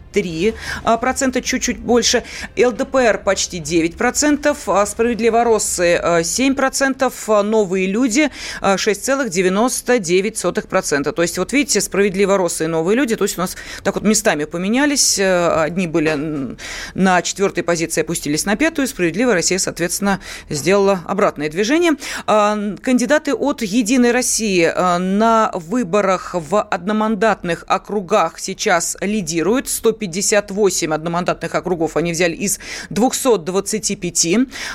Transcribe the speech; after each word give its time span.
процента 1.00 1.42
чуть-чуть 1.42 1.80
больше, 1.80 2.24
ЛДПР 2.58 3.22
почти 3.24 3.60
9%, 3.60 4.86
Справедливоросы 4.86 6.02
7%, 6.22 7.42
Новые 7.44 7.88
люди 7.88 8.30
6,99%. 8.62 10.02
9,9%. 10.02 11.12
То 11.12 11.22
есть, 11.22 11.38
вот 11.38 11.54
видите, 11.54 11.82
справедливо 11.82 12.38
росы 12.38 12.66
и 12.66 12.68
новые 12.68 12.96
люди, 12.96 13.16
то 13.16 13.24
есть 13.24 13.38
у 13.38 13.42
нас 13.42 13.56
так 13.84 13.96
вот 13.96 14.04
местами 14.04 14.46
поменялись. 14.46 15.20
Э, 15.20 15.64
одни 15.64 15.88
были 15.88 16.58
на 16.94 17.22
четвертой 17.22 17.64
позиции, 17.64 18.02
опустились 18.02 18.46
на 18.46 18.56
пятую. 18.56 18.88
Справедливая 18.88 19.36
Россия, 19.36 19.58
соответственно, 19.58 20.20
сделала 20.50 21.02
обратное 21.06 21.50
движение. 21.50 21.94
А, 22.28 22.58
кандидаты 22.82 23.34
от 23.34 23.62
«Единой 23.62 24.12
России» 24.12 24.64
э, 24.64 24.98
на 24.98 25.52
выборах 25.54 26.34
в 26.34 26.62
одномандатных 26.62 27.64
округах 27.68 28.40
сейчас 28.40 28.98
лидируют. 29.02 29.70
158 30.02 30.94
одномандатных 30.94 31.54
округов 31.54 31.96
они 31.98 32.12
взяли 32.12 32.34
из 32.34 32.60
225. 32.90 34.28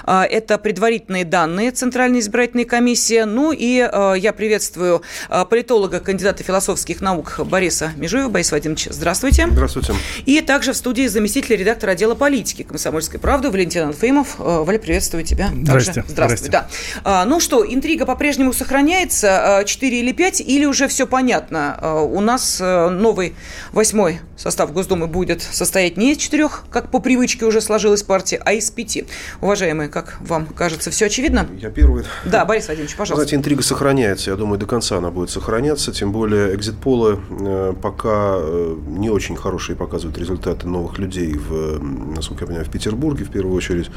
А, 0.05 0.25
это 0.25 0.59
предварительные 0.59 1.25
данные 1.25 1.73
Центральной 1.73 2.21
избирательной 2.21 2.65
комиссии. 2.65 3.23
Ну 3.23 3.53
и 3.53 3.89
э, 3.91 4.15
я 4.19 4.33
приветствую 4.33 5.03
политолога, 5.51 6.01
кандидата 6.01 6.45
философских 6.45 7.01
наук 7.01 7.41
Бориса 7.45 7.93
Межуева. 7.97 8.29
Борис 8.29 8.53
Вадимович, 8.53 8.89
здравствуйте. 8.91 9.49
Здравствуйте. 9.51 9.95
И 10.27 10.41
также 10.41 10.73
в 10.73 10.77
студии 10.77 11.07
заместитель 11.07 11.57
редактора 11.57 11.93
отдела 11.93 12.15
политики 12.15 12.63
«Комсомольской 12.63 13.19
правды» 13.19 13.51
Валентин 13.51 13.83
Анфеймов. 13.89 14.37
Э, 14.39 14.63
Валя, 14.63 14.79
приветствую 14.79 15.25
тебя. 15.25 15.51
Здравствуйте. 15.53 16.01
Также. 16.03 16.13
Здравствуй. 16.13 16.51
Да. 16.51 16.69
А, 17.05 17.25
ну 17.25 17.41
что, 17.41 17.65
интрига 17.67 18.07
по-прежнему 18.07 18.53
сохраняется. 18.53 19.63
4 19.67 20.01
или 20.01 20.13
5, 20.13 20.41
или 20.41 20.65
уже 20.65 20.87
все 20.89 21.07
понятно? 21.07 21.77
А, 21.81 22.01
у 22.03 22.21
нас 22.21 22.61
новый 22.61 23.35
восьмой 23.73 24.21
состав 24.37 24.73
Госдумы 24.73 25.07
будет 25.17 25.41
состоять 25.41 25.97
не 25.97 26.13
из 26.13 26.19
четырех, 26.19 26.65
как 26.71 26.91
по 26.91 27.01
привычке 27.01 27.47
уже 27.47 27.63
сложилась 27.63 28.03
партия, 28.03 28.39
а 28.45 28.53
из 28.53 28.71
пяти. 28.71 29.07
Уважаемые, 29.41 29.89
как 29.89 30.19
вам 30.21 30.47
кажется, 30.47 30.91
все 30.91 31.07
очевидно? 31.07 31.47
Я 31.59 31.71
первый. 31.71 32.05
Да, 32.27 32.45
Борис 32.45 32.69
Вадимович, 32.69 32.97
пожалуйста. 32.97 33.15
Знаете, 33.15 33.37
интрига 33.37 33.63
сохраняется. 33.63 34.31
Я 34.31 34.37
думаю, 34.37 34.59
до 34.59 34.67
конца 34.67 34.99
она 34.99 35.11
будет 35.11 35.31
сохраняться. 35.31 35.91
Тем 35.91 36.13
более, 36.13 36.55
экзит-полы 36.55 37.19
э, 37.31 37.73
пока 37.81 38.35
э, 38.37 38.77
не 38.89 39.09
очень 39.09 39.37
хорошие 39.37 39.75
показывают 39.75 40.19
результаты 40.19 40.69
новых 40.69 40.99
людей, 40.99 41.33
в, 41.33 41.81
насколько 42.15 42.43
я 42.43 42.47
понимаю, 42.49 42.67
в 42.67 42.71
Петербурге 42.71 43.25
в 43.25 43.31
первую 43.31 43.57
очередь. 43.57 43.91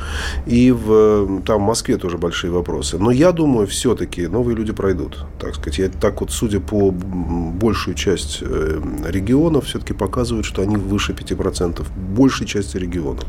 И 0.45 0.71
в, 0.71 1.41
там 1.45 1.63
в 1.63 1.65
Москве 1.65 1.97
тоже 1.97 2.17
большие 2.17 2.51
вопросы. 2.51 2.97
Но 2.97 3.11
я 3.11 3.33
думаю, 3.33 3.67
все-таки 3.67 4.27
новые 4.27 4.55
люди 4.55 4.71
пройдут. 4.71 5.25
Так 5.37 5.55
сказать, 5.55 5.79
я 5.79 5.89
так 5.89 6.21
вот, 6.21 6.31
судя 6.31 6.61
по 6.61 6.91
большую 6.91 7.95
часть 7.95 8.39
э, 8.41 8.81
регионов, 9.05 9.65
все-таки 9.65 9.91
показываю 9.91 10.29
показывают, 10.29 10.45
что 10.45 10.61
они 10.61 10.77
выше 10.77 11.08
5%, 11.13 11.85
большей 11.95 12.45
части 12.45 12.77
регионов. 12.77 13.25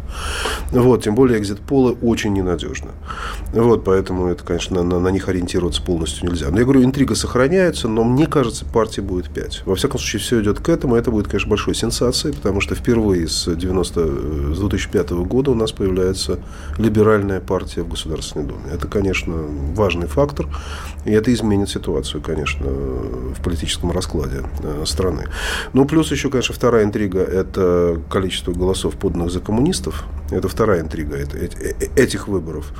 Вот, 0.70 1.02
тем 1.02 1.14
более 1.14 1.38
экзит-полы 1.38 1.92
очень 2.02 2.32
ненадежны. 2.32 2.90
Вот, 3.52 3.84
поэтому 3.84 4.28
это, 4.28 4.44
конечно, 4.44 4.82
на, 4.82 4.98
на 4.98 5.08
них 5.08 5.28
ориентироваться 5.28 5.82
полностью 5.82 6.28
нельзя. 6.28 6.48
Но 6.50 6.58
я 6.58 6.64
говорю, 6.64 6.84
интрига 6.84 7.14
сохраняется, 7.14 7.88
но 7.88 8.04
мне 8.04 8.26
кажется, 8.26 8.64
партии 8.64 9.00
будет 9.00 9.30
5. 9.30 9.62
Во 9.66 9.74
всяком 9.74 9.98
случае, 9.98 10.20
все 10.20 10.40
идет 10.42 10.60
к 10.60 10.68
этому. 10.68 10.96
Это 10.96 11.10
будет, 11.10 11.26
конечно, 11.26 11.48
большой 11.48 11.74
сенсацией, 11.74 12.34
потому 12.34 12.60
что 12.60 12.74
впервые 12.74 13.28
с, 13.28 13.54
90, 13.54 14.54
с 14.54 14.58
2005 14.58 15.10
года 15.10 15.50
у 15.50 15.54
нас 15.54 15.72
появляется 15.72 16.38
либеральная 16.78 17.40
партия 17.40 17.82
в 17.82 17.88
Государственной 17.88 18.46
Думе. 18.46 18.64
Это, 18.72 18.88
конечно, 18.88 19.34
важный 19.74 20.06
фактор, 20.06 20.46
и 21.04 21.12
это 21.12 21.32
изменит 21.32 21.68
ситуацию, 21.68 22.22
конечно, 22.22 22.66
в 22.66 23.42
политическом 23.42 23.92
раскладе 23.92 24.42
э, 24.62 24.84
страны. 24.86 25.26
Ну, 25.72 25.84
плюс 25.84 26.10
еще, 26.10 26.30
конечно, 26.30 26.54
вторая 26.54 26.84
интрига– 26.84 27.20
это 27.20 27.60
количество 28.10 28.52
голосов, 28.52 28.96
поданных 28.96 29.30
за 29.30 29.40
коммунистов. 29.40 30.04
Это 30.30 30.48
вторая 30.48 30.80
интрига 30.80 31.16
этих 31.96 32.28
выборов. 32.28 32.72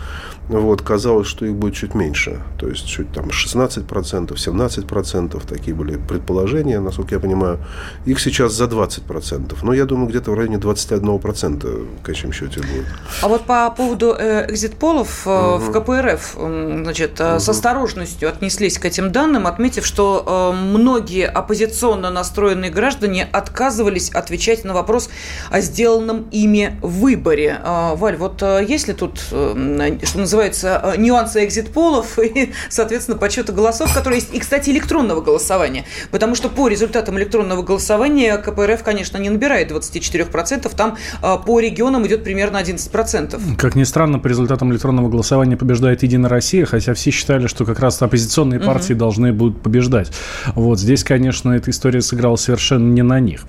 Вот, 0.49 0.83
казалось, 0.83 1.29
что 1.29 1.47
их 1.47 1.55
будет 1.55 1.75
чуть 1.75 1.95
меньше. 1.95 2.41
То 2.59 2.69
есть, 2.69 2.87
чуть 2.87 3.13
там 3.13 3.27
16%, 3.27 3.87
17%. 3.87 5.47
Такие 5.47 5.75
были 5.77 5.97
предположения, 5.97 6.81
насколько 6.81 7.15
я 7.15 7.21
понимаю. 7.21 7.59
Их 8.05 8.21
сейчас 8.21 8.53
за 8.53 8.65
20%. 8.65 9.57
Но 9.63 9.73
я 9.73 9.85
думаю, 9.85 10.09
где-то 10.09 10.33
в 10.33 10.35
районе 10.35 10.57
21% 10.57 12.01
в 12.01 12.03
конечном 12.03 12.33
счете 12.33 12.61
будет. 12.61 12.87
А 13.23 13.29
вот 13.29 13.43
по 13.43 13.71
поводу 13.71 14.15
э, 14.19 14.47
экзит-полов 14.51 15.27
угу. 15.27 15.59
в 15.59 15.73
КПРФ, 15.73 16.37
значит, 16.37 17.21
угу. 17.21 17.39
с 17.39 17.49
осторожностью 17.49 18.29
отнеслись 18.29 18.79
к 18.79 18.85
этим 18.85 19.13
данным, 19.13 19.47
отметив, 19.47 19.87
что 19.87 20.53
многие 20.57 21.27
оппозиционно 21.27 22.11
настроенные 22.11 22.73
граждане 22.73 23.29
отказывались 23.33 24.11
отвечать 24.11 24.65
на 24.65 24.75
вопрос 24.81 25.11
о 25.51 25.61
сделанном 25.61 26.27
ими 26.31 26.79
выборе. 26.83 27.61
Валь, 27.65 28.17
вот 28.17 28.43
есть 28.43 28.89
ли 28.89 28.95
тут, 28.95 29.19
что 29.19 30.19
называется, 30.19 30.81
э, 30.83 30.97
нюансы 30.99 31.45
экзит-полов 31.45 32.19
и, 32.23 32.53
соответственно, 32.69 33.19
подсчета 33.19 33.53
голосов, 33.53 33.93
которые 33.95 34.21
есть, 34.21 34.35
и, 34.35 34.39
кстати, 34.39 34.71
электронного 34.71 35.21
голосования. 35.21 35.85
Потому 36.11 36.35
что 36.35 36.49
по 36.49 36.69
результатам 36.69 37.19
электронного 37.19 37.63
голосования 37.63 38.37
КПРФ, 38.39 38.83
конечно, 38.83 39.19
не 39.19 39.31
набирает 39.31 39.71
24%, 39.71 40.75
там 40.77 40.97
э, 41.23 41.37
по 41.45 41.61
регионам 41.61 42.07
идет 42.07 42.25
примерно 42.25 42.59
11%. 42.59 43.57
Как 43.57 43.75
ни 43.75 43.85
странно, 43.85 44.19
по 44.19 44.29
результатам 44.29 44.73
электронного 44.73 45.09
голосования 45.09 45.57
побеждает 45.57 46.03
Единая 46.03 46.31
Россия, 46.31 46.65
хотя 46.65 46.95
все 46.95 47.11
считали, 47.11 47.47
что 47.47 47.65
как 47.65 47.81
раз 47.81 48.01
оппозиционные 48.03 48.61
партии 48.61 48.93
угу. 48.93 49.01
должны 49.01 49.33
будут 49.33 49.63
побеждать. 49.63 50.13
Вот 50.55 50.79
здесь, 50.79 51.05
конечно, 51.05 51.53
эта 51.53 51.71
история 51.71 52.03
сыграла 52.03 52.37
совершенно 52.37 52.93
не 52.93 53.03
на 53.03 53.21
них. 53.21 53.45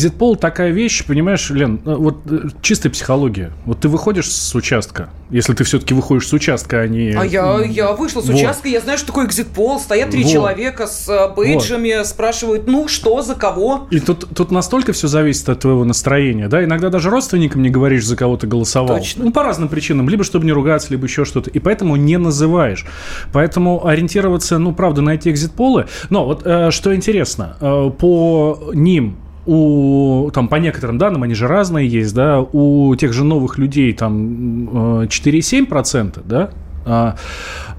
Экзит-пол 0.00 0.36
такая 0.36 0.70
вещь, 0.70 1.04
понимаешь, 1.04 1.50
Лен, 1.50 1.78
э, 1.84 1.94
вот 1.94 2.16
чистая 2.62 2.90
психология. 2.90 3.52
Вот 3.66 3.80
ты 3.80 3.88
выходишь 3.88 4.32
с 4.32 4.54
участка, 4.54 5.10
если 5.28 5.52
ты 5.52 5.62
все-таки 5.64 5.92
выходишь 5.92 6.26
с 6.26 6.32
участка, 6.32 6.80
а 6.80 6.88
не... 6.88 7.10
А 7.10 7.22
я, 7.26 7.60
я 7.62 7.92
вышла 7.92 8.22
с 8.22 8.26
вот. 8.26 8.34
участка, 8.34 8.68
я 8.70 8.80
знаю, 8.80 8.96
что 8.96 9.08
такое 9.08 9.26
экзит-пол, 9.26 9.78
стоят 9.78 10.08
три 10.08 10.24
вот. 10.24 10.32
человека 10.32 10.86
с 10.86 11.06
э, 11.06 11.34
бейджами, 11.34 11.98
вот. 11.98 12.06
спрашивают, 12.06 12.66
ну, 12.66 12.88
что, 12.88 13.20
за 13.20 13.34
кого? 13.34 13.88
И 13.90 14.00
тут, 14.00 14.26
тут 14.34 14.50
настолько 14.50 14.94
все 14.94 15.06
зависит 15.06 15.50
от 15.50 15.60
твоего 15.60 15.84
настроения, 15.84 16.48
да, 16.48 16.64
иногда 16.64 16.88
даже 16.88 17.10
родственникам 17.10 17.60
не 17.60 17.68
говоришь, 17.68 18.06
за 18.06 18.16
кого 18.16 18.38
ты 18.38 18.46
голосовал. 18.46 18.96
Точно. 18.96 19.26
Ну, 19.26 19.32
по 19.32 19.42
разным 19.42 19.68
причинам, 19.68 20.08
либо 20.08 20.24
чтобы 20.24 20.46
не 20.46 20.52
ругаться, 20.52 20.88
либо 20.92 21.04
еще 21.04 21.26
что-то, 21.26 21.50
и 21.50 21.58
поэтому 21.58 21.96
не 21.96 22.16
называешь. 22.16 22.86
Поэтому 23.34 23.86
ориентироваться, 23.86 24.56
ну, 24.56 24.74
правда, 24.74 25.02
на 25.02 25.10
эти 25.10 25.28
экзит-полы, 25.28 25.88
но 26.08 26.24
вот 26.24 26.40
э, 26.46 26.70
что 26.70 26.94
интересно, 26.94 27.58
э, 27.60 27.90
по 27.98 28.58
ним 28.72 29.18
у, 29.50 30.30
там, 30.30 30.46
по 30.48 30.56
некоторым 30.56 30.96
данным, 30.96 31.24
они 31.24 31.34
же 31.34 31.48
разные 31.48 31.88
есть, 31.88 32.14
да, 32.14 32.40
у 32.40 32.94
тех 32.94 33.12
же 33.12 33.24
новых 33.24 33.58
людей 33.58 33.92
там 33.92 35.02
4,7%, 35.06 36.18
э, 36.18 36.22
да, 36.24 36.50
а, 36.86 37.16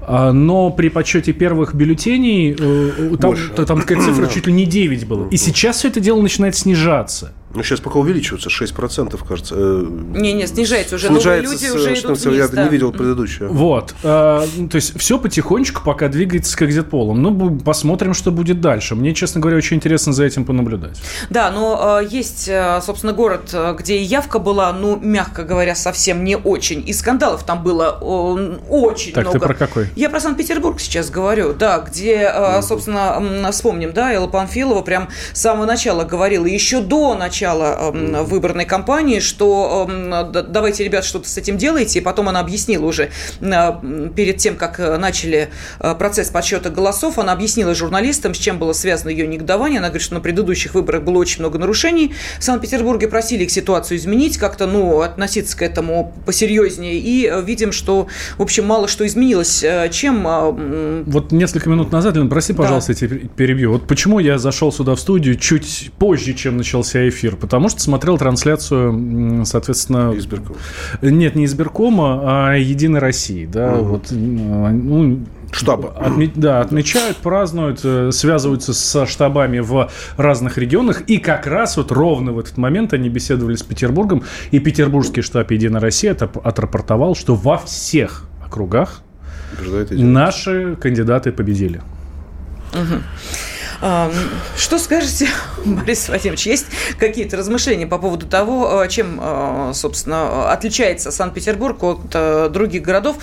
а, 0.02 0.32
но 0.32 0.70
при 0.70 0.88
подсчете 0.88 1.32
первых 1.32 1.74
бюллетеней 1.74 2.54
э, 2.58 3.16
там, 3.18 3.34
там 3.54 3.80
такая 3.80 4.00
цифра 4.00 4.26
чуть 4.26 4.46
ли 4.46 4.52
не 4.52 4.66
9 4.66 5.06
была. 5.06 5.28
И 5.28 5.36
сейчас 5.38 5.78
все 5.78 5.88
это 5.88 6.00
дело 6.00 6.20
начинает 6.20 6.56
снижаться. 6.56 7.32
Ну, 7.54 7.62
сейчас 7.62 7.80
пока 7.80 7.98
увеличиваются, 7.98 8.48
6%, 8.48 9.18
кажется. 9.26 9.54
Э, 9.56 9.84
не, 9.86 10.32
не, 10.32 10.46
снижается 10.46 10.96
уже. 10.96 11.08
Снижается 11.08 11.52
Новые 11.52 11.60
люди 11.60 11.66
с, 11.66 11.74
уже 11.74 11.94
идут 11.94 12.24
вниз, 12.24 12.38
Я 12.38 12.48
да. 12.48 12.64
не 12.64 12.70
видел 12.70 12.92
предыдущее. 12.92 13.48
Вот. 13.48 13.94
Э, 14.02 14.46
то 14.70 14.76
есть, 14.76 14.98
все 14.98 15.18
потихонечку 15.18 15.82
пока 15.84 16.08
двигается 16.08 16.56
к 16.56 16.62
экзит-полам. 16.62 17.20
Ну, 17.20 17.58
посмотрим, 17.58 18.14
что 18.14 18.30
будет 18.30 18.60
дальше. 18.60 18.94
Мне, 18.94 19.14
честно 19.14 19.40
говоря, 19.40 19.58
очень 19.58 19.76
интересно 19.76 20.12
за 20.12 20.24
этим 20.24 20.44
понаблюдать. 20.44 21.00
Да, 21.28 21.50
но 21.50 22.00
э, 22.00 22.06
есть, 22.10 22.48
э, 22.48 22.80
собственно, 22.84 23.12
город, 23.12 23.50
э, 23.52 23.74
где 23.78 24.02
явка 24.02 24.38
была, 24.38 24.72
ну, 24.72 24.96
мягко 24.96 25.44
говоря, 25.44 25.74
совсем 25.74 26.24
не 26.24 26.36
очень. 26.36 26.82
И 26.86 26.92
скандалов 26.92 27.44
там 27.44 27.62
было 27.62 27.98
э, 28.00 28.58
очень 28.70 29.12
так, 29.12 29.24
много. 29.24 29.38
Так, 29.38 29.48
ты 29.48 29.54
про 29.54 29.66
какой? 29.66 29.88
Я 29.96 30.08
про 30.08 30.20
Санкт-Петербург 30.20 30.80
сейчас 30.80 31.10
говорю, 31.10 31.52
да, 31.52 31.78
где, 31.80 32.32
э, 32.34 32.62
собственно, 32.62 33.50
вспомним, 33.52 33.92
да, 33.92 34.12
Элла 34.14 34.28
Панфилова 34.28 34.80
прям 34.80 35.08
с 35.34 35.40
самого 35.40 35.66
начала 35.66 36.04
говорила, 36.04 36.46
еще 36.46 36.80
до 36.80 37.14
начала 37.14 37.41
начала 37.42 37.92
э, 37.92 38.22
выборной 38.22 38.64
кампании, 38.64 39.18
что 39.18 39.88
э, 39.90 40.42
давайте, 40.48 40.84
ребят, 40.84 41.04
что-то 41.04 41.28
с 41.28 41.36
этим 41.36 41.56
делайте. 41.56 41.98
И 41.98 42.02
потом 42.02 42.28
она 42.28 42.40
объяснила 42.40 42.86
уже 42.86 43.10
э, 43.40 44.08
перед 44.14 44.36
тем, 44.36 44.56
как 44.56 44.78
начали 44.78 45.48
э, 45.80 45.94
процесс 45.96 46.28
подсчета 46.28 46.70
голосов, 46.70 47.18
она 47.18 47.32
объяснила 47.32 47.74
журналистам, 47.74 48.34
с 48.34 48.38
чем 48.38 48.58
было 48.58 48.72
связано 48.72 49.10
ее 49.10 49.26
негодование. 49.26 49.78
Она 49.78 49.88
говорит, 49.88 50.04
что 50.04 50.14
на 50.14 50.20
предыдущих 50.20 50.74
выборах 50.74 51.02
было 51.02 51.18
очень 51.18 51.40
много 51.40 51.58
нарушений. 51.58 52.14
В 52.38 52.44
Санкт-Петербурге 52.44 53.08
просили 53.08 53.44
их 53.44 53.50
ситуацию 53.50 53.98
изменить, 53.98 54.38
как-то, 54.38 54.66
ну, 54.66 55.00
относиться 55.00 55.56
к 55.56 55.62
этому 55.62 56.14
посерьезнее. 56.24 56.94
И 56.94 57.26
э, 57.26 57.42
видим, 57.42 57.72
что, 57.72 58.06
в 58.38 58.42
общем, 58.42 58.66
мало 58.66 58.86
что 58.86 59.04
изменилось. 59.04 59.64
Э, 59.64 59.88
чем... 59.90 60.26
Э, 60.28 61.02
вот 61.06 61.32
несколько 61.32 61.68
минут 61.68 61.90
назад, 61.90 62.14
Лен, 62.14 62.28
прости, 62.28 62.52
пожалуйста, 62.52 62.94
да. 62.94 62.98
я 63.00 63.08
тебя 63.08 63.28
перебью. 63.36 63.72
Вот 63.72 63.88
почему 63.88 64.20
я 64.20 64.38
зашел 64.38 64.70
сюда 64.70 64.94
в 64.94 65.00
студию 65.00 65.34
чуть 65.36 65.90
позже, 65.98 66.34
чем 66.34 66.56
начался 66.56 67.08
эфир? 67.08 67.31
Эфир, 67.32 67.38
потому 67.38 67.68
что 67.68 67.80
смотрел 67.80 68.18
трансляцию, 68.18 69.44
соответственно... 69.44 70.12
Избиркома. 70.16 70.58
Нет, 71.00 71.34
не 71.34 71.44
избиркома, 71.46 72.20
а 72.50 72.56
Единой 72.56 73.00
России. 73.00 73.46
Да, 73.46 73.74
угу. 73.74 73.84
вот, 73.84 74.06
ну, 74.10 75.20
Штабы. 75.50 75.88
Отме- 75.88 76.32
да, 76.34 76.60
отмечают, 76.60 77.18
празднуют, 77.18 77.80
э, 77.84 78.10
связываются 78.10 78.72
со 78.72 79.04
штабами 79.04 79.58
в 79.58 79.90
разных 80.16 80.56
регионах. 80.56 81.02
И 81.02 81.18
как 81.18 81.46
раз 81.46 81.76
вот 81.76 81.92
ровно 81.92 82.32
в 82.32 82.38
этот 82.38 82.56
момент 82.56 82.94
они 82.94 83.10
беседовали 83.10 83.56
с 83.56 83.62
Петербургом. 83.62 84.22
И 84.50 84.60
петербургский 84.60 85.20
штаб 85.20 85.50
«Единая 85.50 85.82
Россия» 85.82 86.12
отрапортовал, 86.14 87.14
что 87.14 87.34
во 87.34 87.58
всех 87.58 88.24
округах 88.42 89.02
наши 89.90 90.74
кандидаты 90.76 91.32
победили. 91.32 91.82
Угу. 92.72 93.02
Что 94.56 94.78
скажете, 94.78 95.28
Борис 95.64 96.08
Вадимович? 96.08 96.46
Есть 96.46 96.66
какие-то 96.98 97.36
размышления 97.36 97.86
по 97.86 97.98
поводу 97.98 98.26
того, 98.26 98.78
а, 98.80 98.86
чем, 98.86 99.18
а, 99.20 99.72
собственно, 99.74 100.52
отличается 100.52 101.10
Санкт-Петербург 101.10 101.82
от 101.82 102.00
а, 102.14 102.48
других 102.48 102.82
городов, 102.82 103.16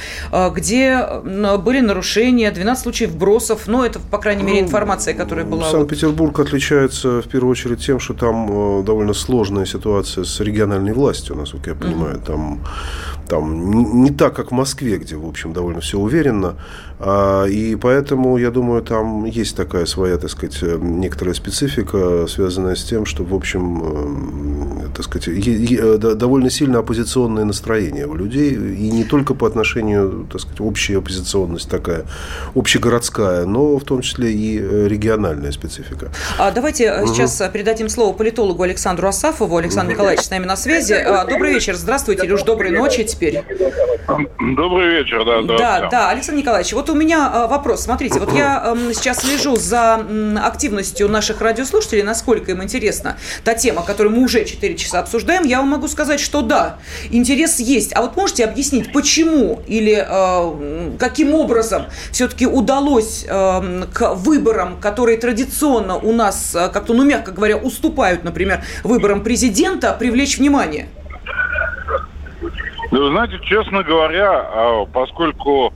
где 0.53 1.05
были 1.23 1.79
нарушения, 1.79 2.51
12 2.51 2.83
случаев 2.83 3.15
бросов, 3.15 3.67
но 3.67 3.85
это, 3.85 3.99
по 3.99 4.17
крайней 4.17 4.43
мере, 4.43 4.61
ну, 4.61 4.67
информация, 4.67 5.13
которая 5.13 5.45
была... 5.45 5.71
Санкт-Петербург 5.71 6.37
отличается, 6.39 7.21
в 7.21 7.27
первую 7.29 7.51
очередь, 7.51 7.85
тем, 7.85 7.99
что 7.99 8.13
там 8.13 8.83
довольно 8.83 9.13
сложная 9.13 9.65
ситуация 9.65 10.25
с 10.25 10.39
региональной 10.41 10.91
властью, 10.91 11.35
насколько 11.35 11.69
я 11.69 11.75
понимаю. 11.75 12.17
Mm-hmm. 12.17 12.25
Там, 12.25 12.65
там 13.27 14.03
не 14.03 14.11
так, 14.11 14.35
как 14.35 14.49
в 14.49 14.53
Москве, 14.53 14.97
где, 14.97 15.15
в 15.15 15.25
общем, 15.25 15.53
довольно 15.53 15.81
все 15.81 15.97
уверенно. 15.97 16.55
И 17.01 17.77
поэтому, 17.81 18.37
я 18.37 18.51
думаю, 18.51 18.81
там 18.81 19.23
есть 19.23 19.55
такая 19.55 19.85
своя, 19.85 20.17
так 20.17 20.29
сказать, 20.29 20.57
э, 20.61 20.77
некоторая 20.81 21.33
специфика, 21.33 22.27
связанная 22.27 22.75
с 22.75 22.83
тем, 22.83 23.05
что, 23.05 23.23
в 23.23 23.33
общем, 23.33 24.83
э, 24.83 24.87
так 24.93 25.05
сказать, 25.05 25.29
э, 25.29 25.97
довольно 25.97 26.49
сильно 26.49 26.79
оппозиционное 26.79 27.45
настроение 27.45 28.05
у 28.05 28.15
людей, 28.15 28.51
и 28.53 28.91
не 28.91 29.05
только 29.05 29.33
по 29.33 29.47
отношению, 29.47 30.27
так 30.29 30.41
сказать, 30.41 30.59
общая 30.59 30.97
оппозиционность 30.97 31.69
такая, 31.69 32.03
общегородская, 32.53 33.45
но 33.45 33.77
в 33.77 33.83
том 33.85 34.01
числе 34.01 34.33
и 34.33 34.57
региональная 34.59 35.53
специфика. 35.53 36.11
А 36.37 36.51
давайте 36.51 36.91
угу. 36.91 37.13
сейчас 37.13 37.41
передадим 37.53 37.87
слово 37.87 38.13
политологу 38.13 38.63
Александру 38.63 39.07
Асафову. 39.07 39.55
Александр 39.55 39.91
угу. 39.91 39.93
Николаевич 39.93 40.25
с 40.25 40.29
нами 40.31 40.45
на 40.45 40.57
связи. 40.57 40.93
А, 40.93 41.25
добрый 41.25 41.53
вечер, 41.53 41.75
здравствуйте, 41.75 42.25
или 42.25 42.33
уж 42.33 42.43
доброй 42.43 42.71
ночи 42.71 43.05
теперь. 43.05 43.41
Добрый 44.55 44.99
вечер, 44.99 45.23
да. 45.23 45.57
Да, 45.57 45.89
да, 45.89 46.09
Александр 46.09 46.41
Николаевич, 46.41 46.73
вот 46.73 46.88
у 46.89 46.95
меня 46.95 47.29
а, 47.31 47.47
вопрос. 47.47 47.83
Смотрите, 47.83 48.19
вот 48.19 48.33
я 48.33 48.63
эм, 48.65 48.93
сейчас 48.93 49.19
слежу 49.19 49.55
за 49.55 50.05
активностью 50.43 51.07
наших 51.07 51.41
радиослушателей, 51.41 52.03
насколько 52.03 52.51
им 52.51 52.63
интересна 52.63 53.17
та 53.43 53.53
тема, 53.53 53.83
которую 53.83 54.15
мы 54.15 54.23
уже 54.23 54.45
4 54.45 54.75
часа 54.75 54.99
обсуждаем, 54.99 55.43
я 55.43 55.59
вам 55.59 55.69
могу 55.69 55.87
сказать, 55.87 56.19
что 56.19 56.41
да, 56.41 56.77
интерес 57.11 57.59
есть. 57.59 57.95
А 57.95 58.01
вот 58.01 58.15
можете 58.15 58.45
объяснить, 58.45 58.91
почему 58.91 59.61
или 59.67 60.05
э, 60.07 60.97
каким 60.97 61.33
образом 61.33 61.85
все-таки 62.11 62.47
удалось 62.47 63.25
э, 63.27 63.83
к 63.93 64.15
выборам, 64.15 64.79
которые 64.79 65.17
традиционно 65.17 65.97
у 65.97 66.11
нас, 66.11 66.55
э, 66.55 66.69
как-то, 66.69 66.93
ну, 66.93 67.03
мягко 67.03 67.31
говоря, 67.31 67.57
уступают, 67.57 68.23
например, 68.23 68.63
выборам 68.83 69.23
президента, 69.23 69.93
привлечь 69.93 70.37
внимание? 70.37 70.87
Ну, 72.91 73.11
знаете, 73.11 73.39
честно 73.43 73.83
говоря, 73.83 74.31
а, 74.31 74.85
поскольку 74.85 75.73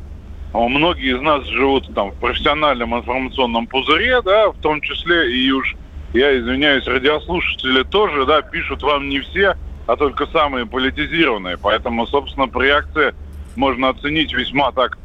многие 0.53 1.15
из 1.15 1.21
нас 1.21 1.45
живут 1.47 1.93
там 1.95 2.11
в 2.11 2.15
профессиональном 2.15 2.95
информационном 2.95 3.65
пузыре, 3.65 4.21
да, 4.21 4.51
в 4.51 4.57
том 4.61 4.81
числе 4.81 5.35
и 5.35 5.51
уж, 5.51 5.75
я 6.13 6.37
извиняюсь, 6.37 6.85
радиослушатели 6.85 7.83
тоже, 7.83 8.25
да, 8.25 8.41
пишут 8.43 8.83
вам 8.83 9.09
не 9.09 9.19
все, 9.19 9.57
а 9.87 9.95
только 9.95 10.27
самые 10.27 10.67
политизированные. 10.67 11.57
Поэтому, 11.57 12.05
собственно, 12.05 12.47
по 12.47 12.61
реакции 12.61 13.15
можно 13.55 13.89
оценить 13.89 14.31
весьма 14.31 14.71
так, 14.71 14.99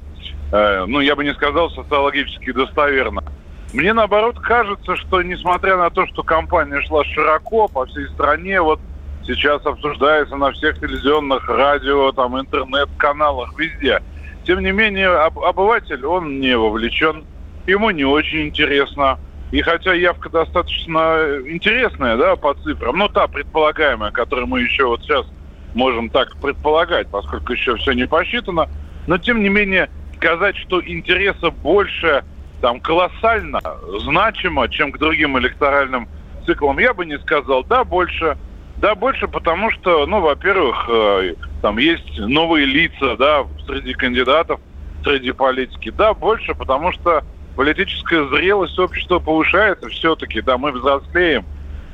э, 0.53 0.85
ну, 0.87 1.01
я 1.01 1.17
бы 1.17 1.25
не 1.25 1.33
сказал 1.33 1.71
социологически 1.71 2.53
достоверно. 2.53 3.25
Мне, 3.73 3.95
наоборот, 3.95 4.39
кажется, 4.41 4.97
что, 4.97 5.23
несмотря 5.23 5.79
на 5.79 5.89
то, 5.89 6.07
что 6.07 6.23
кампания 6.23 6.81
шла 6.83 7.05
широко 7.05 7.69
по 7.69 7.87
всей 7.87 8.07
стране, 8.09 8.61
вот 8.61 8.81
сейчас 9.27 9.65
обсуждается 9.65 10.37
на 10.37 10.53
всех 10.53 10.79
телевизионных, 10.79 11.49
радио, 11.49 12.13
там, 12.13 12.39
интернет-каналах, 12.39 13.59
везде– 13.59 14.03
тем 14.49 14.63
не 14.63 14.73
менее, 14.73 15.09
об, 15.11 15.39
обыватель, 15.41 16.07
он 16.07 16.41
не 16.41 16.57
вовлечен, 16.57 17.23
ему 17.67 17.91
не 17.91 18.05
очень 18.05 18.49
интересно. 18.49 19.19
И 19.51 19.61
хотя 19.61 19.93
явка 19.93 20.31
достаточно 20.31 21.19
интересная, 21.47 22.17
да, 22.17 22.35
по 22.35 22.55
цифрам, 22.55 22.97
но 22.97 23.09
та 23.09 23.29
предполагаемая, 23.29 24.11
которую 24.11 24.47
мы 24.47 24.63
еще 24.63 24.87
вот 24.87 25.03
сейчас 25.03 25.27
можем 25.75 26.09
так 26.09 26.35
предполагать, 26.41 27.09
поскольку 27.09 27.53
еще 27.53 27.77
все 27.77 27.93
не 27.93 28.07
посчитано, 28.07 28.71
но 29.07 29.19
тем 29.19 29.43
не 29.43 29.51
менее 29.51 29.91
сказать, 30.17 30.57
что 30.57 30.81
интереса 30.81 31.51
больше, 31.51 32.25
там, 32.63 32.81
колоссально, 32.81 33.61
значимо, 34.01 34.67
чем 34.71 34.93
к 34.93 34.99
другим 34.99 35.39
электоральным 35.39 36.09
циклам, 36.47 36.79
я 36.79 36.95
бы 36.95 37.05
не 37.05 37.19
сказал. 37.19 37.65
Да, 37.65 37.85
больше, 37.85 38.39
да, 38.81 38.95
больше, 38.95 39.27
потому 39.27 39.71
что, 39.73 40.07
ну, 40.07 40.21
во-первых, 40.21 40.87
э, 40.89 41.35
там 41.63 41.79
есть 41.79 42.19
новые 42.19 42.65
лица, 42.65 43.17
да, 43.17 43.45
среди 43.67 43.93
кандидатов, 43.93 44.61
среди 45.03 45.33
политики. 45.33 45.91
Да, 45.91 46.15
больше, 46.15 46.55
потому 46.55 46.93
что 46.93 47.25
политическая 47.57 48.29
зрелость 48.29 48.79
общества 48.79 49.19
повышается 49.19 49.89
все-таки, 49.89 50.41
да, 50.41 50.59
мы 50.59 50.71
взрослеем, 50.71 51.45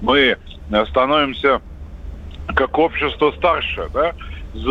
мы 0.03 0.37
э, 0.71 0.87
становимся 0.87 1.63
как 2.55 2.79
общество 2.79 3.33
старше, 3.33 3.89
да, 3.95 4.13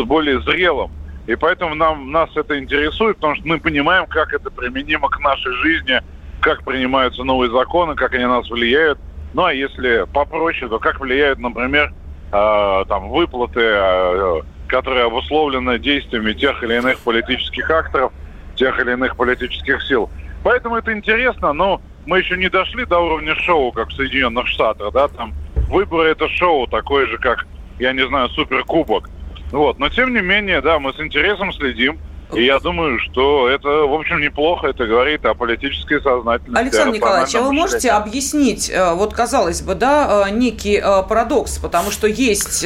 более 0.05 0.39
зрелым. 0.41 0.91
И 1.25 1.35
поэтому 1.35 1.73
нам, 1.73 2.11
нас 2.11 2.29
это 2.35 2.59
интересует, 2.59 3.15
потому 3.15 3.35
что 3.35 3.47
мы 3.47 3.57
понимаем, 3.59 4.05
как 4.05 4.33
это 4.33 4.51
применимо 4.51 5.09
к 5.09 5.19
нашей 5.19 5.53
жизни, 5.63 5.99
как 6.41 6.63
принимаются 6.63 7.23
новые 7.23 7.49
законы, 7.49 7.95
как 7.95 8.13
они 8.13 8.25
на 8.25 8.37
нас 8.37 8.49
влияют. 8.49 8.99
Ну, 9.33 9.45
а 9.45 9.53
если 9.53 10.05
попроще, 10.13 10.69
то 10.69 10.77
как 10.77 10.99
влияют, 10.99 11.39
например, 11.39 11.91
там, 12.33 13.09
выплаты, 13.09 13.61
э, 13.61 14.41
которые 14.67 15.05
обусловлены 15.05 15.77
действиями 15.77 16.33
тех 16.33 16.63
или 16.63 16.75
иных 16.75 16.99
политических 16.99 17.69
акторов, 17.69 18.11
тех 18.55 18.79
или 18.79 18.93
иных 18.93 19.15
политических 19.15 19.83
сил. 19.83 20.09
Поэтому 20.43 20.77
это 20.77 20.91
интересно, 20.93 21.53
но 21.53 21.79
мы 22.07 22.19
еще 22.19 22.35
не 22.35 22.49
дошли 22.49 22.85
до 22.85 22.99
уровня 22.99 23.35
шоу, 23.35 23.71
как 23.71 23.89
в 23.89 23.93
Соединенных 23.93 24.47
Штатах, 24.47 24.91
да, 24.93 25.07
там 25.09 25.33
выборы 25.69 26.09
это 26.09 26.27
шоу, 26.27 26.65
такое 26.65 27.05
же, 27.05 27.19
как, 27.19 27.45
я 27.77 27.93
не 27.93 28.05
знаю, 28.07 28.29
суперкубок. 28.29 29.09
Вот, 29.51 29.77
но 29.77 29.89
тем 29.89 30.13
не 30.13 30.21
менее, 30.21 30.61
да, 30.61 30.79
мы 30.79 30.91
с 30.93 30.99
интересом 30.99 31.53
следим. 31.53 31.99
И 32.35 32.45
я 32.45 32.59
думаю, 32.59 32.99
что 32.99 33.49
это, 33.49 33.67
в 33.67 33.93
общем, 33.93 34.21
неплохо. 34.21 34.67
Это 34.67 34.85
говорит 34.85 35.25
о 35.25 35.33
политической 35.33 36.01
сознательности. 36.01 36.61
Александр 36.61 36.95
Николаевич, 36.95 37.35
а 37.35 37.41
вы 37.41 37.53
можете 37.53 37.91
объяснить, 37.91 38.69
э, 38.69 38.93
вот 38.93 39.13
казалось 39.13 39.61
бы, 39.61 39.75
да, 39.75 40.25
э, 40.27 40.31
некий 40.31 40.77
э, 40.77 41.03
парадокс, 41.07 41.57
потому 41.59 41.91
что 41.91 42.07
есть, 42.07 42.65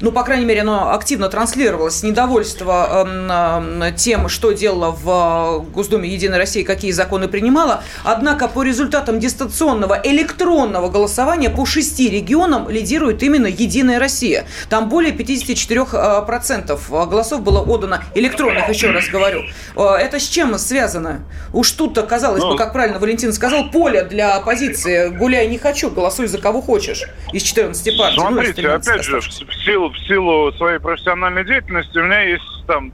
ну, 0.00 0.12
по 0.12 0.22
крайней 0.24 0.44
мере, 0.44 0.62
оно 0.62 0.92
активно 0.92 1.28
транслировалось, 1.28 2.02
недовольство 2.02 3.06
эм, 3.06 3.94
тем, 3.96 4.28
что 4.28 4.52
делала 4.52 4.90
в 4.90 5.66
Госдуме 5.72 6.08
Единой 6.08 6.38
России, 6.38 6.62
какие 6.62 6.92
законы 6.92 7.28
принимала. 7.28 7.82
Однако 8.04 8.48
по 8.48 8.62
результатам 8.62 9.20
дистанционного 9.20 10.00
электронного 10.02 10.88
голосования 10.88 11.50
по 11.50 11.66
шести 11.66 12.08
регионам 12.08 12.68
лидирует 12.68 13.22
именно 13.22 13.46
Единая 13.46 13.98
Россия. 13.98 14.46
Там 14.68 14.88
более 14.88 15.12
54% 15.12 17.06
голосов 17.08 17.42
было 17.42 17.60
отдано 17.60 18.02
электронных 18.14 18.68
еще 18.68 18.85
еще 18.86 18.94
раз 18.94 19.08
говорю. 19.08 19.44
Э, 19.76 19.96
это 19.98 20.18
с 20.18 20.28
чем 20.28 20.56
связано? 20.58 21.24
Уж 21.52 21.72
тут-то, 21.72 22.02
казалось 22.02 22.42
ну, 22.42 22.52
бы, 22.52 22.56
как 22.56 22.72
правильно 22.72 22.98
Валентин 22.98 23.32
сказал, 23.32 23.70
поле 23.70 24.04
для 24.04 24.36
оппозиции. 24.36 25.08
Гуляй 25.08 25.48
не 25.48 25.58
хочу, 25.58 25.90
голосуй 25.90 26.26
за 26.26 26.38
кого 26.38 26.60
хочешь 26.60 27.02
из 27.32 27.42
14 27.42 27.98
партий. 27.98 28.20
Ну, 28.20 28.28
смотрите, 28.28 28.62
ну, 28.62 28.74
опять 28.74 29.02
же, 29.02 29.20
в 29.20 29.64
силу, 29.64 29.90
в 29.90 29.98
силу 30.00 30.52
своей 30.52 30.78
профессиональной 30.78 31.44
деятельности 31.44 31.98
у 31.98 32.04
меня 32.04 32.20
есть 32.22 32.44
там 32.66 32.92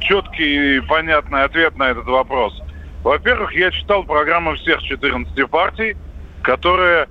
четкий 0.00 0.76
и 0.76 0.80
понятный 0.80 1.44
ответ 1.44 1.76
на 1.76 1.90
этот 1.90 2.06
вопрос. 2.06 2.60
Во-первых, 3.02 3.54
я 3.54 3.70
читал 3.70 4.04
программы 4.04 4.56
всех 4.56 4.82
14 4.82 5.48
партий, 5.48 5.96
которые, 6.42 7.08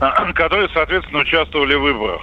которые, 0.34 0.68
соответственно, 0.72 1.20
участвовали 1.20 1.74
в 1.74 1.82
выборах. 1.82 2.22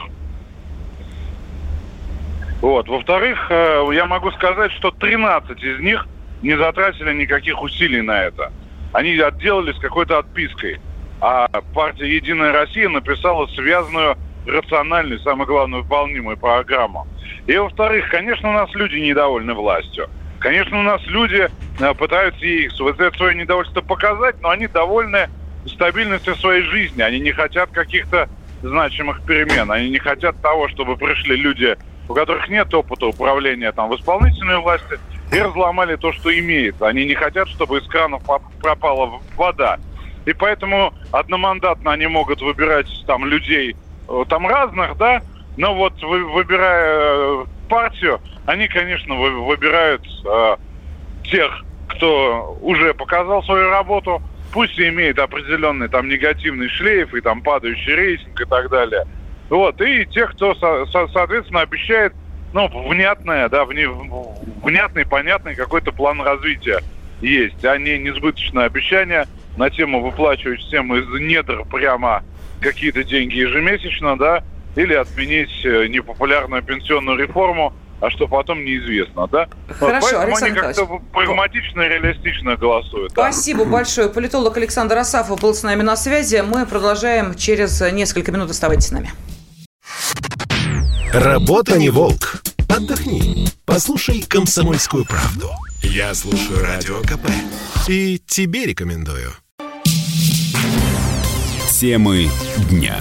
Вот. 2.65 2.87
Во-вторых, 2.87 3.45
э, 3.51 3.85
я 3.93 4.07
могу 4.07 4.31
сказать, 4.31 4.71
что 4.71 4.89
13 4.89 5.61
из 5.61 5.79
них 5.81 6.07
не 6.41 6.57
затратили 6.57 7.13
никаких 7.13 7.61
усилий 7.61 8.01
на 8.01 8.23
это. 8.23 8.51
Они 8.91 9.15
отделались 9.19 9.77
какой-то 9.77 10.17
отпиской. 10.17 10.79
А 11.21 11.47
партия 11.75 12.15
«Единая 12.15 12.53
Россия» 12.53 12.89
написала 12.89 13.45
связанную, 13.45 14.17
рациональную, 14.47 15.19
самое 15.19 15.45
главное, 15.45 15.81
выполнимую 15.81 16.37
программу. 16.37 17.07
И, 17.45 17.55
во-вторых, 17.55 18.09
конечно, 18.09 18.49
у 18.49 18.53
нас 18.53 18.73
люди 18.73 18.95
недовольны 18.95 19.53
властью. 19.53 20.09
Конечно, 20.39 20.79
у 20.79 20.81
нас 20.81 21.05
люди 21.05 21.47
э, 21.79 21.93
пытаются 21.93 22.43
ей 22.43 22.71
вот 22.79 22.97
свое 23.15 23.35
недовольство 23.35 23.81
показать, 23.81 24.41
но 24.41 24.49
они 24.49 24.65
довольны 24.65 25.29
стабильностью 25.67 26.35
своей 26.37 26.63
жизни. 26.63 27.03
Они 27.03 27.19
не 27.19 27.31
хотят 27.31 27.69
каких-то 27.69 28.27
значимых 28.63 29.23
перемен. 29.23 29.69
Они 29.69 29.91
не 29.91 29.99
хотят 29.99 30.41
того, 30.41 30.67
чтобы 30.69 30.97
пришли 30.97 31.35
люди 31.35 31.77
у 32.07 32.13
которых 32.13 32.49
нет 32.49 32.73
опыта 32.73 33.07
управления 33.07 33.71
там 33.71 33.89
в 33.89 33.95
исполнительной 33.95 34.59
власти, 34.59 34.99
и 35.31 35.39
разломали 35.39 35.95
то, 35.95 36.11
что 36.13 36.37
имеет. 36.37 36.81
Они 36.81 37.05
не 37.05 37.15
хотят, 37.15 37.47
чтобы 37.49 37.79
из 37.79 37.87
кранов 37.87 38.23
пропала 38.61 39.19
вода. 39.35 39.79
И 40.25 40.33
поэтому 40.33 40.93
одномандатно 41.11 41.91
они 41.91 42.07
могут 42.07 42.41
выбирать 42.41 42.87
там 43.05 43.25
людей 43.25 43.75
э, 44.07 44.23
там 44.27 44.47
разных, 44.47 44.97
да, 44.97 45.21
но 45.57 45.75
вот 45.75 46.01
вы, 46.01 46.25
выбирая 46.25 47.43
э, 47.43 47.45
партию, 47.69 48.19
они, 48.45 48.67
конечно, 48.67 49.15
вы, 49.15 49.31
выбирают 49.45 50.03
э, 50.25 50.57
тех, 51.25 51.63
кто 51.87 52.57
уже 52.61 52.93
показал 52.93 53.43
свою 53.43 53.69
работу, 53.69 54.21
пусть 54.51 54.77
и 54.79 54.87
имеет 54.89 55.19
определенный 55.19 55.89
там 55.89 56.07
негативный 56.07 56.69
шлейф 56.69 57.13
и 57.13 57.21
там 57.21 57.41
падающий 57.41 57.93
рейтинг 57.93 58.41
и 58.41 58.45
так 58.45 58.69
далее– 58.69 59.05
вот, 59.49 59.79
и 59.81 60.05
тех, 60.05 60.31
кто, 60.31 60.55
со, 60.55 60.85
со, 60.87 61.07
соответственно, 61.07 61.61
обещает, 61.61 62.13
ну, 62.53 62.67
внятное, 62.89 63.49
да, 63.49 63.65
вне, 63.65 63.87
внятный, 63.87 65.05
понятный 65.05 65.55
какой-то 65.55 65.91
план 65.91 66.21
развития 66.21 66.81
есть, 67.21 67.63
а 67.63 67.77
не 67.77 67.97
несбыточное 67.97 68.65
обещание 68.65 69.27
на 69.57 69.69
тему 69.69 70.01
выплачивать 70.01 70.61
всем 70.61 70.95
из 70.95 71.07
недр 71.21 71.63
прямо 71.65 72.23
какие-то 72.59 73.03
деньги 73.03 73.35
ежемесячно, 73.35 74.17
да, 74.17 74.43
или 74.75 74.93
отменить 74.93 75.63
э, 75.63 75.87
непопулярную 75.87 76.63
пенсионную 76.63 77.17
реформу, 77.17 77.73
а 78.01 78.09
что 78.09 78.27
потом 78.27 78.65
неизвестно, 78.65 79.27
да? 79.27 79.47
Хорошо, 79.67 79.79
вот, 79.79 80.01
Поэтому 80.01 80.21
Александр 80.21 80.45
они 80.45 80.75
как-то 80.75 81.01
прагматично 81.13 81.81
и 81.81 81.89
реалистично 81.89 82.55
голосуют. 82.55 83.11
Спасибо 83.11 83.63
да. 83.63 83.71
большое. 83.71 84.09
Политолог 84.09 84.57
Александр 84.57 84.97
Асафов 84.97 85.39
был 85.39 85.53
с 85.53 85.63
нами 85.63 85.81
на 85.81 85.95
связи. 85.95 86.43
Мы 86.45 86.65
продолжаем 86.65 87.35
через 87.35 87.79
несколько 87.93 88.31
минут. 88.31 88.49
Оставайтесь 88.49 88.87
с 88.87 88.91
нами. 88.91 89.11
Работа 91.15 91.77
не 91.77 91.89
волк. 91.89 92.43
Отдохни. 92.67 93.47
Послушай 93.63 94.21
комсомольскую 94.27 95.05
правду. 95.05 95.49
Я 95.81 96.13
слушаю 96.13 96.61
радио 96.61 96.99
КП. 97.03 97.29
И 97.87 98.21
тебе 98.27 98.65
рекомендую. 98.65 99.31
Темы 101.71 102.29
дня 102.69 102.97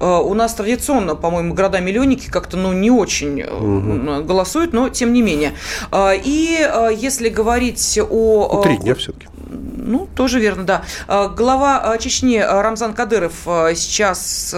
Э, 0.00 0.18
у 0.18 0.34
нас 0.34 0.54
традиционно, 0.54 1.14
по-моему, 1.14 1.54
города-миллионники 1.54 2.28
как-то 2.28 2.56
ну, 2.56 2.72
не 2.72 2.90
очень 2.90 3.42
угу 3.78 4.28
голосуют, 4.28 4.72
но 4.72 4.88
тем 4.88 5.12
не 5.12 5.22
менее. 5.22 5.54
А, 5.90 6.12
и 6.12 6.58
а, 6.60 6.88
если 6.88 7.28
говорить 7.28 7.98
о... 7.98 8.50
Ну, 8.52 8.62
три 8.62 8.76
дня 8.78 8.94
все-таки. 8.94 9.26
Ну, 9.50 10.06
тоже 10.14 10.38
верно, 10.38 10.64
да. 10.64 10.82
А, 11.06 11.28
глава 11.28 11.96
Чечни 11.98 12.38
Рамзан 12.38 12.94
Кадыров 12.94 13.34
сейчас 13.74 14.54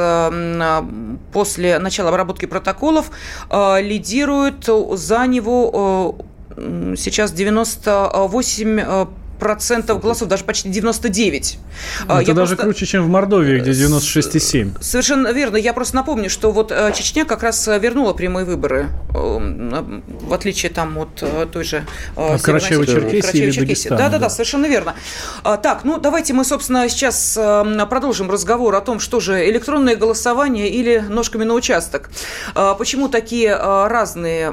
после 1.32 1.78
начала 1.78 2.08
обработки 2.10 2.46
протоколов 2.46 3.10
лидирует 3.50 4.66
за 4.66 5.26
него 5.26 6.16
сейчас 6.56 7.32
98 7.32 9.06
процентов 9.40 10.00
голосов, 10.00 10.28
даже 10.28 10.44
почти 10.44 10.68
99. 10.68 11.58
Это 12.04 12.20
Я 12.20 12.34
даже 12.34 12.54
просто... 12.54 12.56
круче, 12.56 12.86
чем 12.86 13.04
в 13.04 13.08
Мордовии, 13.08 13.58
где 13.58 13.72
96,7. 13.72 14.80
Совершенно 14.80 15.32
верно. 15.32 15.56
Я 15.56 15.72
просто 15.72 15.96
напомню, 15.96 16.30
что 16.30 16.52
вот 16.52 16.70
э, 16.70 16.92
Чечня 16.94 17.24
как 17.24 17.42
раз 17.42 17.66
э, 17.66 17.78
вернула 17.78 18.12
прямые 18.12 18.44
выборы, 18.44 18.90
в 19.08 20.32
отличие 20.32 20.70
там 20.70 20.98
от 20.98 21.22
э, 21.22 21.46
той 21.50 21.64
же... 21.64 21.84
А 22.16 22.36
Карачаево-Черкесии. 22.36 23.88
Да-да-да, 23.88 24.28
совершенно 24.28 24.66
верно. 24.66 24.94
А, 25.42 25.56
так, 25.56 25.84
ну 25.84 25.98
давайте 25.98 26.34
мы, 26.34 26.44
собственно, 26.44 26.88
сейчас 26.88 27.38
продолжим 27.88 28.30
разговор 28.30 28.74
о 28.74 28.80
том, 28.80 29.00
что 29.00 29.20
же 29.20 29.48
электронное 29.48 29.96
голосование 29.96 30.68
или 30.68 30.98
ножками 30.98 31.44
на 31.44 31.54
участок. 31.54 32.10
А, 32.54 32.74
почему 32.74 33.08
такие 33.08 33.56
разные 33.56 34.52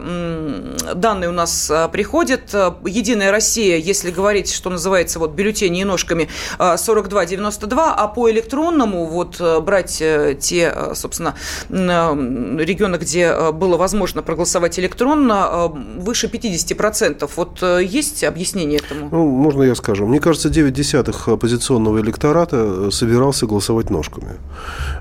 данные 0.96 1.30
у 1.30 1.34
нас 1.34 1.72
приходят? 1.92 2.54
Единая 2.86 3.32
Россия, 3.32 3.78
если 3.78 4.12
говорить, 4.12 4.52
что 4.54 4.70
называется, 4.78 5.20
вот 5.20 5.32
бюллетени 5.32 5.82
и 5.82 5.84
ножками 5.84 6.30
42,92, 6.60 7.74
а, 7.78 7.94
а 7.94 8.08
по 8.08 8.30
электронному 8.32 9.06
вот 9.06 9.38
э, 9.40 9.60
брать 9.60 10.02
э, 10.02 10.38
те, 10.40 10.72
э, 10.74 10.94
собственно, 10.96 11.36
регионы, 11.70 12.98
где 12.98 13.52
было 13.52 13.78
возможно 13.78 14.22
проголосовать 14.22 14.80
электронно, 14.80 15.68
выше 15.98 16.28
50%. 16.28 17.30
Вот 17.36 17.62
есть 17.82 18.24
объяснение 18.24 18.80
этому? 18.80 19.10
Ну, 19.12 19.30
можно 19.30 19.64
я 19.64 19.76
скажу. 19.76 20.06
Мне 20.06 20.20
кажется, 20.20 20.50
9 20.50 20.74
десятых 20.74 21.28
оппозиционного 21.28 22.00
электората 22.00 22.92
собирался 22.92 23.48
голосовать 23.48 23.90
ножками, 23.90 24.38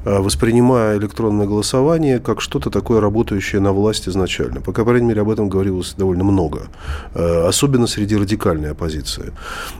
воспринимая 0.04 0.98
электронное 0.98 1.46
голосование 1.46 2.18
как 2.18 2.40
что-то 2.40 2.70
такое 2.70 3.00
работающее 3.00 3.60
на 3.60 3.72
власть 3.72 4.08
изначально. 4.08 4.60
По 4.60 4.72
крайней 4.72 5.06
мере, 5.06 5.20
об 5.20 5.30
этом 5.30 5.48
говорилось 5.48 5.94
довольно 5.96 6.24
много, 6.24 6.68
особенно 7.14 7.86
среди 7.86 8.16
радикальной 8.16 8.72
оппозиции. 8.72 9.32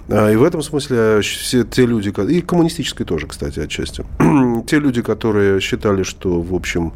А, 0.09 0.31
и 0.31 0.37
в 0.37 0.45
этом 0.45 0.63
смысле 0.63 1.21
все 1.23 1.65
те 1.65 1.87
люди, 1.87 2.13
и 2.31 2.41
коммунистической 2.41 3.05
тоже, 3.07 3.27
кстати, 3.27 3.61
отчасти, 3.61 4.05
те 4.67 4.79
люди, 4.79 5.03
которые 5.03 5.61
считали, 5.61 6.03
что, 6.03 6.41
в 6.41 6.55
общем, 6.55 6.93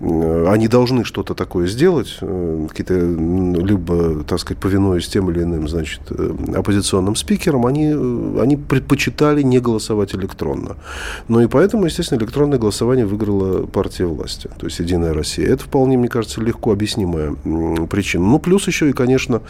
они 0.00 0.68
должны 0.68 1.04
что-то 1.04 1.34
такое 1.34 1.66
сделать, 1.66 2.18
э, 2.20 2.66
какие-то, 2.68 2.94
либо, 2.94 4.24
так 4.24 4.38
сказать, 4.38 4.60
повинуясь 4.60 5.08
тем 5.08 5.30
или 5.30 5.42
иным, 5.42 5.68
значит, 5.68 6.00
э, 6.10 6.34
оппозиционным 6.56 7.16
спикерам, 7.16 7.66
они, 7.66 7.92
э, 7.94 8.40
они 8.40 8.56
предпочитали 8.56 9.42
не 9.42 9.60
голосовать 9.60 10.14
электронно. 10.14 10.76
Ну 11.28 11.40
и 11.40 11.46
поэтому, 11.46 11.86
естественно, 11.86 12.18
электронное 12.18 12.58
голосование 12.58 13.06
выиграла 13.06 13.66
партия 13.66 14.06
власти, 14.06 14.50
то 14.58 14.66
есть 14.66 14.78
«Единая 14.78 15.14
Россия». 15.14 15.46
Это 15.46 15.64
вполне, 15.64 15.96
мне 15.96 16.08
кажется, 16.08 16.40
легко 16.40 16.72
объяснимая 16.72 17.34
причина. 17.86 18.24
Ну, 18.24 18.38
плюс 18.38 18.66
еще 18.66 18.90
и, 18.90 18.92
конечно, 18.92 19.42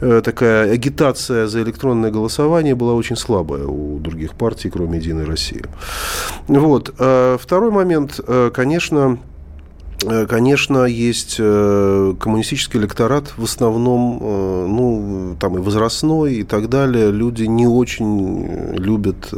такая 0.00 0.72
агитация 0.72 1.46
за 1.46 1.62
электронное 1.62 2.10
голосование 2.10 2.21
была 2.74 2.94
очень 2.94 3.16
слабая 3.16 3.66
у 3.66 3.98
других 3.98 4.34
партий, 4.34 4.70
кроме 4.70 4.98
«Единой 4.98 5.24
России». 5.24 5.64
Вот. 6.48 6.88
Второй 6.94 7.70
момент, 7.70 8.20
конечно, 8.54 9.18
Э, 9.22 9.31
конечно, 10.28 10.84
есть 10.84 11.36
э, 11.38 12.14
коммунистический 12.18 12.78
электорат, 12.78 13.32
в 13.36 13.44
основном, 13.44 14.18
э, 14.20 14.66
ну, 14.68 15.36
там 15.38 15.56
и 15.56 15.60
возрастной, 15.60 16.34
и 16.34 16.42
так 16.44 16.68
далее. 16.68 17.10
Люди 17.10 17.44
не 17.44 17.66
очень 17.66 18.72
любят, 18.76 19.32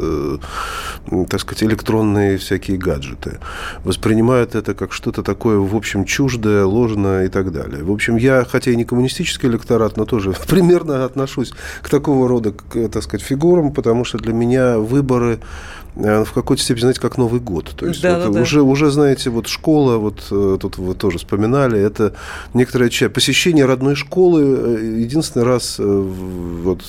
так 1.29 1.41
сказать, 1.41 1.63
электронные 1.63 2.39
всякие 2.39 2.77
гаджеты. 2.77 3.39
Воспринимают 3.85 4.55
это 4.55 4.75
как 4.75 4.93
что-то 4.93 5.23
такое, 5.23 5.59
в 5.59 5.77
общем, 5.77 6.05
чуждое, 6.05 6.65
ложное 6.65 7.27
и 7.27 7.29
так 7.29 7.53
далее. 7.53 7.83
В 7.83 7.93
общем, 7.93 8.17
я, 8.17 8.45
хотя 8.45 8.71
и 8.71 8.77
не 8.77 8.85
коммунистический 8.85 9.49
электорат, 9.49 9.97
но 9.97 10.05
тоже 10.05 10.33
примерно 10.49 11.05
отношусь 11.05 11.53
к 11.83 11.89
такого 11.89 12.29
рода, 12.29 12.53
так 12.53 13.03
сказать, 13.03 13.25
фигурам, 13.25 13.73
потому 13.73 14.05
что 14.05 14.19
для 14.19 14.33
меня 14.33 14.79
выборы 14.79 15.41
в 15.97 16.33
какой-то 16.33 16.63
степени, 16.63 16.83
знаете, 16.83 17.01
как 17.01 17.19
Новый 17.19 17.41
год. 17.41 17.73
То 17.77 17.87
есть 17.87 18.03
да, 18.03 18.19
вот 18.19 18.35
да, 18.35 18.41
уже, 18.43 18.57
да. 18.57 18.63
уже, 18.63 18.91
знаете, 18.91 19.31
вот 19.31 19.47
школа, 19.47 19.97
вот 19.97 20.27
э, 20.31 20.59
тут 20.61 20.79
вы 20.79 20.95
тоже 20.95 21.19
вспоминали, 21.19 21.79
это 21.81 22.15
некоторое 22.53 22.91
часть 22.91 23.13
посещение 23.13 23.65
родной 23.65 23.95
школы 23.95 24.43
э, 24.43 25.01
единственный 25.01 25.45
раз, 25.45 25.77
э, 25.79 25.83
вот 25.85 26.83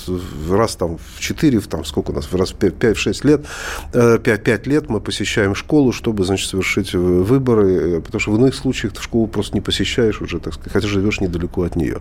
раз 0.50 0.76
там 0.76 0.98
в 0.98 1.20
4, 1.20 1.60
там 1.60 1.84
сколько 1.84 2.10
у 2.10 2.14
нас, 2.14 2.32
раз 2.32 2.50
в 2.50 2.58
5-6 2.58 3.26
лет, 3.26 3.46
5, 3.92 4.42
5 4.42 4.66
лет 4.66 4.88
мы 4.88 5.00
посещаем 5.00 5.54
школу, 5.54 5.92
чтобы, 5.92 6.24
значит, 6.24 6.50
совершить 6.50 6.94
выборы, 6.94 8.00
потому 8.00 8.20
что 8.20 8.32
в 8.32 8.36
иных 8.38 8.54
случаях 8.54 8.92
ты 8.92 9.02
школу 9.02 9.26
просто 9.26 9.54
не 9.54 9.60
посещаешь 9.60 10.20
уже, 10.20 10.40
так 10.40 10.54
сказать, 10.54 10.72
хотя 10.72 10.88
живешь 10.88 11.20
недалеко 11.20 11.62
от 11.62 11.76
нее. 11.76 12.00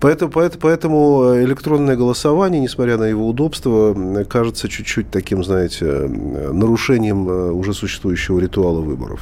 Поэтому, 0.00 0.30
поэтому, 0.30 0.60
поэтому 0.60 1.42
электронное 1.42 1.96
голосование, 1.96 2.60
несмотря 2.60 2.98
на 2.98 3.04
его 3.04 3.26
удобство, 3.26 4.24
кажется 4.28 4.68
чуть-чуть 4.68 5.10
таким, 5.10 5.44
знаете, 5.44 6.08
нарушением 6.50 7.28
э, 7.28 7.50
уже 7.52 7.74
существующего 7.74 8.38
ритуала 8.38 8.80
выборов. 8.80 9.20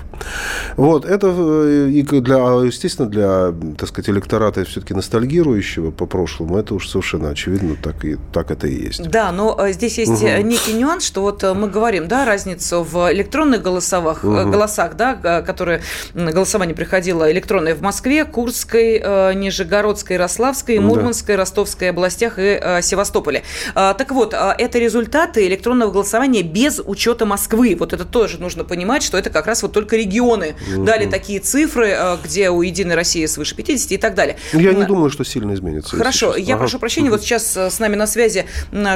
Вот, 0.76 1.04
это 1.04 1.34
э, 1.36 1.90
и 1.90 2.02
для, 2.02 2.36
естественно, 2.64 3.08
для, 3.08 3.54
так 3.76 3.88
сказать, 3.88 4.08
электората 4.10 4.64
все-таки 4.64 4.94
ностальгирующего 4.94 5.90
по 5.90 6.06
прошлому, 6.06 6.56
это 6.56 6.74
уж 6.74 6.88
совершенно 6.88 7.30
очевидно, 7.30 7.76
так, 7.82 8.04
и, 8.04 8.16
так 8.32 8.50
это 8.50 8.66
и 8.66 8.86
есть. 8.86 9.08
Да, 9.10 9.32
но 9.32 9.56
э, 9.58 9.72
здесь 9.72 9.98
есть 9.98 10.22
угу. 10.22 10.42
некий 10.42 10.72
нюанс, 10.72 11.04
что 11.04 11.22
вот 11.22 11.42
мы 11.42 11.68
говорим, 11.68 12.08
да, 12.08 12.24
разницу 12.24 12.82
в 12.82 13.12
электронных 13.12 13.62
голосовых, 13.62 14.24
угу. 14.24 14.50
голосах, 14.50 14.96
да, 14.96 15.42
которые 15.42 15.82
голосование 16.14 16.74
приходило 16.74 17.30
электронное 17.30 17.74
в 17.74 17.82
Москве, 17.82 18.24
Курской, 18.24 19.34
Нижегородской, 19.34 20.16
Рославской, 20.16 20.78
Мурманской, 20.78 21.34
да. 21.34 21.40
Ростовской 21.40 21.90
областях 21.90 22.34
и 22.38 22.60
Севастополе. 22.82 23.42
Так 23.74 24.10
вот, 24.12 24.34
это 24.34 24.78
результаты 24.78 25.46
электронного 25.46 25.90
голосования 25.90 26.42
без 26.42 26.80
учета 26.84 27.09
учета 27.10 27.26
Москвы. 27.26 27.76
Вот 27.78 27.92
это 27.92 28.04
тоже 28.04 28.38
нужно 28.38 28.64
понимать, 28.64 29.02
что 29.02 29.18
это 29.18 29.30
как 29.30 29.46
раз 29.46 29.62
вот 29.62 29.72
только 29.72 29.96
регионы 29.96 30.54
угу. 30.74 30.84
дали 30.84 31.06
такие 31.06 31.40
цифры, 31.40 31.88
э, 31.88 32.16
где 32.22 32.50
у 32.50 32.62
Единой 32.62 32.94
России 32.94 33.26
свыше 33.26 33.54
50 33.54 33.92
и 33.92 33.96
так 33.96 34.14
далее. 34.14 34.36
Я 34.52 34.72
не 34.72 34.84
думаю, 34.84 35.10
что 35.10 35.24
сильно 35.24 35.52
изменится. 35.54 35.96
Хорошо, 35.96 36.36
я 36.36 36.54
ага. 36.54 36.62
прошу 36.62 36.78
прощения, 36.78 37.10
вот 37.10 37.22
сейчас 37.22 37.56
э, 37.56 37.70
с 37.70 37.78
нами 37.78 37.96
на 37.96 38.06
связи 38.06 38.46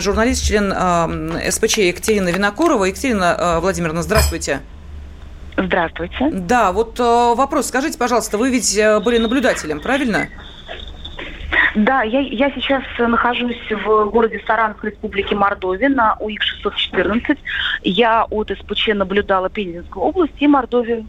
журналист, 0.00 0.44
член 0.44 0.72
э, 0.74 1.50
СПЧ 1.50 1.78
Екатерина 1.78 2.30
Винокурова. 2.30 2.84
Екатерина 2.84 3.58
Владимировна, 3.60 4.02
здравствуйте. 4.02 4.60
Здравствуйте. 5.56 6.30
Да, 6.32 6.72
вот 6.72 6.98
вопрос. 6.98 7.68
Скажите, 7.68 7.96
пожалуйста, 7.96 8.38
вы 8.38 8.50
ведь 8.50 8.76
были 9.04 9.18
наблюдателем, 9.18 9.80
правильно? 9.80 10.28
Да, 10.28 10.53
я, 11.74 12.20
я 12.20 12.50
сейчас 12.52 12.82
нахожусь 12.98 13.60
в 13.70 14.04
городе 14.06 14.42
Саранск 14.46 14.84
Республики 14.84 15.34
Мордовия 15.34 15.88
на 15.88 16.16
УИК-614. 16.20 17.38
Я 17.82 18.24
от 18.30 18.50
СПЧ 18.50 18.88
наблюдала 18.94 19.50
Пензенскую 19.50 20.04
область 20.04 20.34
и 20.38 20.46
Мордовию. 20.46 21.06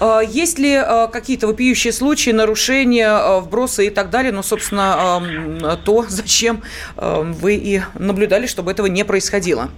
А, 0.00 0.20
есть 0.20 0.58
ли 0.58 0.74
а, 0.74 1.08
какие-то 1.08 1.46
вопиющие 1.46 1.92
случаи, 1.92 2.30
нарушения, 2.30 3.08
а, 3.08 3.40
вбросы 3.40 3.86
и 3.86 3.90
так 3.90 4.10
далее? 4.10 4.32
Ну, 4.32 4.42
собственно, 4.42 5.78
то, 5.84 6.04
зачем 6.08 6.62
вы 6.96 7.56
и 7.56 7.80
наблюдали, 7.94 8.46
чтобы 8.46 8.70
этого 8.70 8.86
не 8.86 9.04
происходило? 9.04 9.70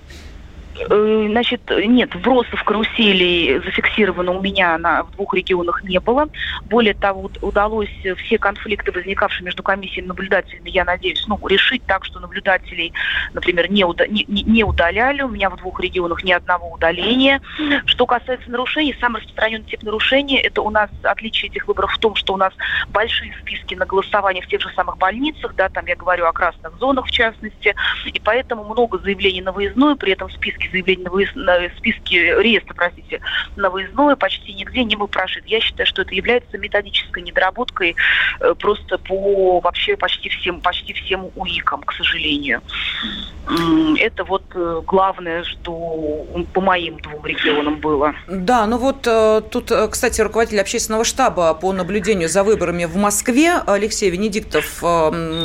Э, 0.89 1.27
значит, 1.29 1.61
нет, 1.71 2.15
вбросов 2.15 2.63
каруселей 2.65 3.59
зафиксировано 3.61 4.33
у 4.33 4.41
меня 4.41 4.79
на, 4.79 5.05
в 5.05 5.11
двух 5.13 5.35
регионах 5.35 5.83
не 5.83 5.99
было. 5.99 6.29
Более 6.65 6.95
того, 6.95 7.31
удалось 7.41 7.91
все 8.17 8.39
конфликты, 8.39 8.93
возникавшие 8.93 9.45
между 9.45 9.63
комиссиями 9.63 10.07
и 10.07 10.09
наблюдателями, 10.09 10.71
я 10.71 10.85
надеюсь, 10.85 11.25
ну, 11.27 11.39
решить 11.47 11.83
так, 11.87 12.05
что 12.05 12.21
наблюдателей, 12.21 12.93
например, 13.33 13.71
не, 13.71 13.85
уда 13.85 14.07
не, 14.07 14.25
не 14.29 14.65
удаляли. 14.65 15.23
У 15.23 15.29
меня 15.29 15.51
в 15.51 15.57
двух 15.57 15.81
регионах 15.81 16.23
ни 16.23 16.33
одного 16.33 16.73
удаления. 16.73 17.41
Что 17.87 18.07
касается 18.07 18.51
нарушений, 18.51 18.95
самый 19.01 19.19
распространенный 19.19 19.65
тип 19.65 19.83
нарушения– 19.83 20.41
это 20.43 20.63
у 20.63 20.71
нас 20.71 20.91
отличие 21.03 21.51
этих 21.51 21.67
выборов 21.67 21.93
в 21.93 21.99
том, 21.99 22.15
что 22.15 22.35
у 22.35 22.37
нас 22.37 22.53
большие 22.89 23.35
списки 23.41 23.75
на 23.75 23.87
голосование 23.87 24.43
в 24.43 24.47
тех 24.47 24.61
же 24.61 24.71
самых 24.75 24.99
больницах, 24.99 25.55
да, 25.57 25.69
там 25.69 25.87
я 25.87 25.97
говорю 25.97 26.27
о 26.27 26.33
красных 26.33 26.77
зонах 26.79 27.07
в 27.07 27.11
частности, 27.11 27.75
и 28.07 28.21
поэтому 28.21 28.65
много 28.65 28.99
заявлений 28.99 29.43
на 29.43 29.53
выездную, 29.53 29.97
при 29.97 30.13
этом 30.13 30.31
списки 30.31 30.68
заявлений 30.71 31.05
на, 31.05 31.11
выезд, 31.11 31.35
на 31.35 31.69
списке 31.77 32.41
реестра, 32.41 32.75
простите, 32.75 33.21
на 33.57 33.71
выездное 33.71 34.17
почти 34.17 34.53
нигде 34.53 34.85
не 34.85 34.97
был 34.97 35.09
прошит. 35.09 35.47
Я 35.47 35.61
считаю, 35.61 35.87
что 35.87 36.03
это 36.03 36.15
является 36.15 36.59
методической 36.59 37.23
недоработкой 37.23 37.97
э, 38.41 38.55
просто 38.59 38.99
по 38.99 39.61
вообще 39.61 39.97
почти 39.97 40.29
всем, 40.29 40.61
почти 40.61 40.93
всем 40.93 41.31
УИКам, 41.37 41.83
к 41.83 41.93
сожалению. 41.93 42.61
Это 43.99 44.25
вот 44.25 44.45
э, 44.55 44.83
главное, 44.87 45.43
что 45.45 46.27
по 46.53 46.61
моим 46.61 46.99
двум 46.99 47.25
регионам 47.25 47.77
было. 47.77 48.15
Да, 48.27 48.67
ну 48.67 48.77
вот 48.79 49.07
э, 49.07 49.43
тут, 49.51 49.73
кстати, 49.91 50.21
руководитель 50.21 50.61
общественного 50.61 51.05
штаба 51.05 51.55
по 51.55 51.73
наблюдению 51.73 52.29
за 52.29 52.45
выборами 52.45 52.85
в 52.85 52.97
Москве 52.97 53.55
Алексей 53.67 54.11
Венедиктов 54.11 54.83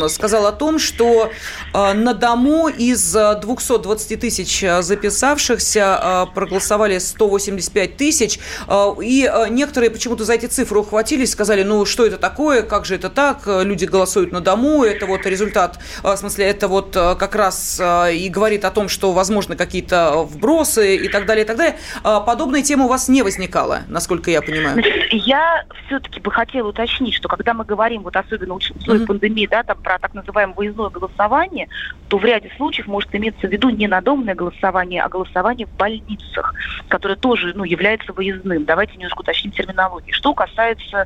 сказал 0.10 0.46
о 0.46 0.52
том, 0.52 0.80
что 0.80 1.32
на 1.74 2.14
дому 2.14 2.68
из 2.68 3.14
220 3.14 4.20
тысяч 4.20 4.60
записанных 4.60 5.13
записавшихся 5.14 5.98
а, 6.02 6.26
проголосовали 6.26 6.98
185 6.98 7.98
тысяч, 7.98 8.40
а, 8.68 8.96
и 9.02 9.26
а, 9.26 9.48
некоторые 9.48 9.92
почему-то 9.92 10.24
за 10.24 10.34
эти 10.34 10.48
цифры 10.48 10.80
ухватились, 10.80 11.32
сказали, 11.32 11.64
ну 11.64 11.86
что 11.86 12.06
это 12.06 12.18
такое, 12.18 12.64
как 12.64 12.86
же 12.86 12.96
это 12.96 13.10
так, 13.10 13.44
люди 13.46 13.86
голосуют 13.86 14.32
на 14.32 14.42
дому, 14.42 14.84
это 14.84 15.06
вот 15.06 15.26
результат, 15.26 15.80
в 16.02 16.16
смысле, 16.18 16.46
это 16.46 16.68
вот 16.68 16.94
как 16.94 17.36
раз 17.36 17.80
и 18.12 18.30
говорит 18.30 18.66
о 18.66 18.72
том, 18.72 18.90
что 18.90 19.12
возможно 19.12 19.56
какие-то 19.56 20.24
вбросы 20.24 20.96
и 20.98 21.08
так 21.08 21.26
далее, 21.26 21.46
и 21.46 21.48
так 21.48 21.58
далее. 21.58 21.78
Подобная 22.02 22.64
тема 22.64 22.86
у 22.86 22.88
вас 22.88 23.08
не 23.08 23.22
возникала, 23.22 23.82
насколько 23.88 24.32
я 24.32 24.42
понимаю. 24.42 24.84
Я 25.12 25.64
все-таки 25.86 26.20
бы 26.20 26.32
хотела 26.32 26.70
уточнить, 26.70 27.14
что 27.14 27.28
когда 27.28 27.54
мы 27.54 27.66
говорим, 27.66 28.02
вот 28.02 28.16
особенно 28.16 28.56
в 28.56 28.58
условиях 28.58 29.04
mm-hmm. 29.04 29.08
пандемии, 29.08 29.48
да, 29.48 29.64
там 29.64 29.78
про 29.78 30.00
так 30.00 30.14
называемое 30.14 30.56
выездное 30.56 30.90
голосование, 30.90 31.68
то 32.08 32.18
в 32.18 32.26
ряде 32.26 32.52
случаев 32.58 32.88
может 32.88 33.14
иметься 33.16 33.48
в 33.48 33.52
виду 33.52 33.70
не 33.70 33.88
надомное 33.88 34.36
голосование, 34.36 35.03
о 35.04 35.10
голосовании 35.10 35.66
в 35.66 35.76
больницах, 35.76 36.54
которое 36.88 37.16
тоже 37.16 37.54
ну, 37.56 37.64
является 37.64 38.14
выездным. 38.14 38.66
Давайте 38.66 38.94
немножко 38.96 39.22
уточним 39.22 39.52
терминологию. 39.52 40.14
Что 40.14 40.34
касается 40.34 41.06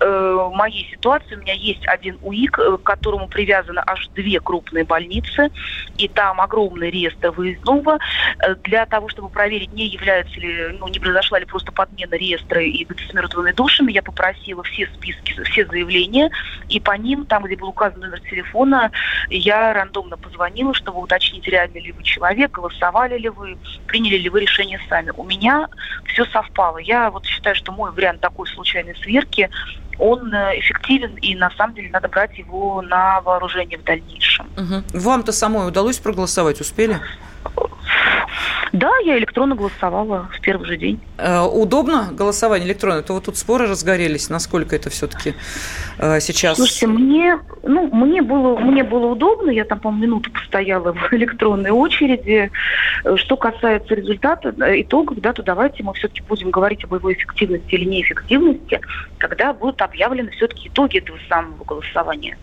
э, 0.00 0.50
моей 0.52 0.88
ситуации, 0.90 1.36
у 1.36 1.40
меня 1.40 1.54
есть 1.54 1.86
один 1.86 2.18
УИК, 2.22 2.58
э, 2.58 2.78
к 2.78 2.82
которому 2.82 3.28
привязаны 3.28 3.80
аж 3.86 4.08
две 4.08 4.40
крупные 4.40 4.84
больницы, 4.84 5.50
и 5.96 6.08
там 6.08 6.40
огромный 6.40 6.90
реестр 6.90 7.30
выездного. 7.30 7.98
Э, 8.38 8.54
для 8.56 8.86
того, 8.86 9.08
чтобы 9.08 9.28
проверить, 9.28 9.72
не 9.72 9.86
является 9.86 10.38
ли, 10.40 10.76
ну, 10.78 10.88
не 10.88 10.98
произошла 10.98 11.38
ли 11.38 11.46
просто 11.46 11.72
подмена 11.72 12.14
реестра 12.14 12.62
и 12.62 12.86
мертвыми 13.12 13.52
душами, 13.52 13.92
я 13.92 14.02
попросила 14.02 14.62
все 14.64 14.86
списки, 14.94 15.42
все 15.44 15.66
заявления, 15.66 16.30
и 16.68 16.80
по 16.80 16.92
ним, 16.92 17.26
там, 17.26 17.44
где 17.44 17.56
был 17.56 17.68
указан 17.68 18.00
номер 18.00 18.20
телефона, 18.20 18.90
я 19.28 19.72
рандомно 19.72 20.16
позвонила, 20.16 20.74
чтобы 20.74 21.00
уточнить, 21.00 21.46
реально 21.46 21.78
ли 21.78 21.92
вы 21.92 22.02
человек, 22.02 22.52
голосовали 22.52 23.18
ли 23.22 23.28
вы, 23.28 23.56
приняли 23.86 24.18
ли 24.18 24.28
вы 24.28 24.40
решение 24.40 24.80
сами. 24.88 25.12
У 25.16 25.24
меня 25.24 25.68
все 26.12 26.24
совпало. 26.26 26.78
Я 26.78 27.10
вот 27.10 27.24
считаю, 27.24 27.56
что 27.56 27.72
мой 27.72 27.90
вариант 27.92 28.20
такой 28.20 28.46
случайной 28.48 28.94
сверки, 28.96 29.48
он 29.98 30.32
э, 30.34 30.58
эффективен, 30.58 31.16
и 31.16 31.34
на 31.34 31.50
самом 31.50 31.74
деле 31.74 31.90
надо 31.90 32.08
брать 32.08 32.36
его 32.36 32.82
на 32.82 33.20
вооружение 33.20 33.78
в 33.78 33.84
дальнейшем. 33.84 34.46
Угу. 34.56 34.98
Вам-то 35.00 35.32
самой 35.32 35.68
удалось 35.68 35.98
проголосовать? 35.98 36.60
Успели? 36.60 37.00
Да, 38.72 38.90
я 39.04 39.18
электронно 39.18 39.54
голосовала 39.54 40.30
в 40.32 40.40
первый 40.40 40.66
же 40.66 40.78
день. 40.78 40.98
Э, 41.18 41.42
удобно 41.42 42.08
голосование 42.10 42.66
электронное? 42.66 43.02
То 43.02 43.12
вот 43.12 43.24
тут 43.24 43.36
споры 43.36 43.66
разгорелись, 43.66 44.30
насколько 44.30 44.74
это 44.74 44.88
все-таки 44.88 45.34
э, 45.98 46.20
сейчас... 46.20 46.56
Слушайте, 46.56 46.86
мне, 46.86 47.38
ну, 47.62 47.88
мне, 47.92 48.22
было, 48.22 48.58
мне 48.58 48.82
было 48.82 49.06
удобно, 49.08 49.50
я 49.50 49.66
там, 49.66 49.78
по-моему, 49.78 50.02
минуту 50.04 50.30
постояла 50.32 50.92
в 50.92 51.12
электронной 51.12 51.70
очереди. 51.70 52.50
Э, 53.04 53.16
что 53.16 53.36
касается 53.36 53.94
результата, 53.94 54.54
итогов, 54.80 55.20
да, 55.20 55.34
то 55.34 55.42
давайте 55.42 55.82
мы 55.82 55.92
все-таки 55.92 56.22
будем 56.22 56.50
говорить 56.50 56.82
об 56.84 56.94
его 56.94 57.12
эффективности 57.12 57.74
или 57.74 57.84
неэффективности, 57.84 58.80
когда 59.18 59.52
будут 59.52 59.82
объявлены 59.82 60.30
все-таки 60.30 60.68
итоги 60.68 60.96
этого 60.96 61.18
самого 61.28 61.62
голосования. 61.64 62.38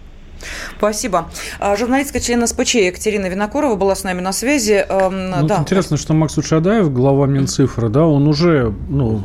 Спасибо. 0.77 1.29
А, 1.59 1.75
журналистка 1.75 2.19
член 2.19 2.45
СПЧ 2.45 2.75
Екатерина 2.75 3.27
Винокурова 3.27 3.75
была 3.75 3.95
с 3.95 4.03
нами 4.03 4.21
на 4.21 4.31
связи. 4.31 4.85
Эм, 4.87 5.29
ну, 5.31 5.47
да. 5.47 5.57
Интересно, 5.59 5.97
что 5.97 6.13
Максут 6.13 6.45
Шадаев, 6.45 6.91
глава 6.91 7.27
Минцифры, 7.27 7.89
да, 7.89 8.05
он 8.05 8.27
уже 8.27 8.73
ну, 8.89 9.21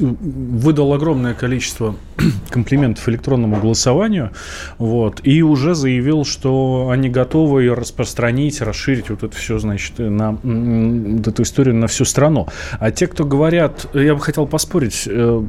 выдал 0.00 0.92
огромное 0.92 1.34
количество 1.34 1.96
комплиментов 2.50 3.08
электронному 3.08 3.56
голосованию, 3.56 4.30
вот, 4.78 5.20
и 5.24 5.42
уже 5.42 5.74
заявил, 5.74 6.24
что 6.24 6.88
они 6.90 7.08
готовы 7.08 7.74
распространить, 7.74 8.60
расширить 8.60 9.10
вот 9.10 9.22
это 9.22 9.36
все, 9.36 9.58
значит, 9.58 9.98
на 9.98 10.32
вот 10.42 11.28
эту 11.28 11.42
историю 11.42 11.74
на 11.74 11.86
всю 11.86 12.04
страну. 12.04 12.48
А 12.78 12.90
те, 12.90 13.06
кто 13.06 13.24
говорят, 13.24 13.86
я 13.94 14.14
бы 14.14 14.20
хотел 14.20 14.46
поспорить, 14.46 15.04
э, 15.06 15.42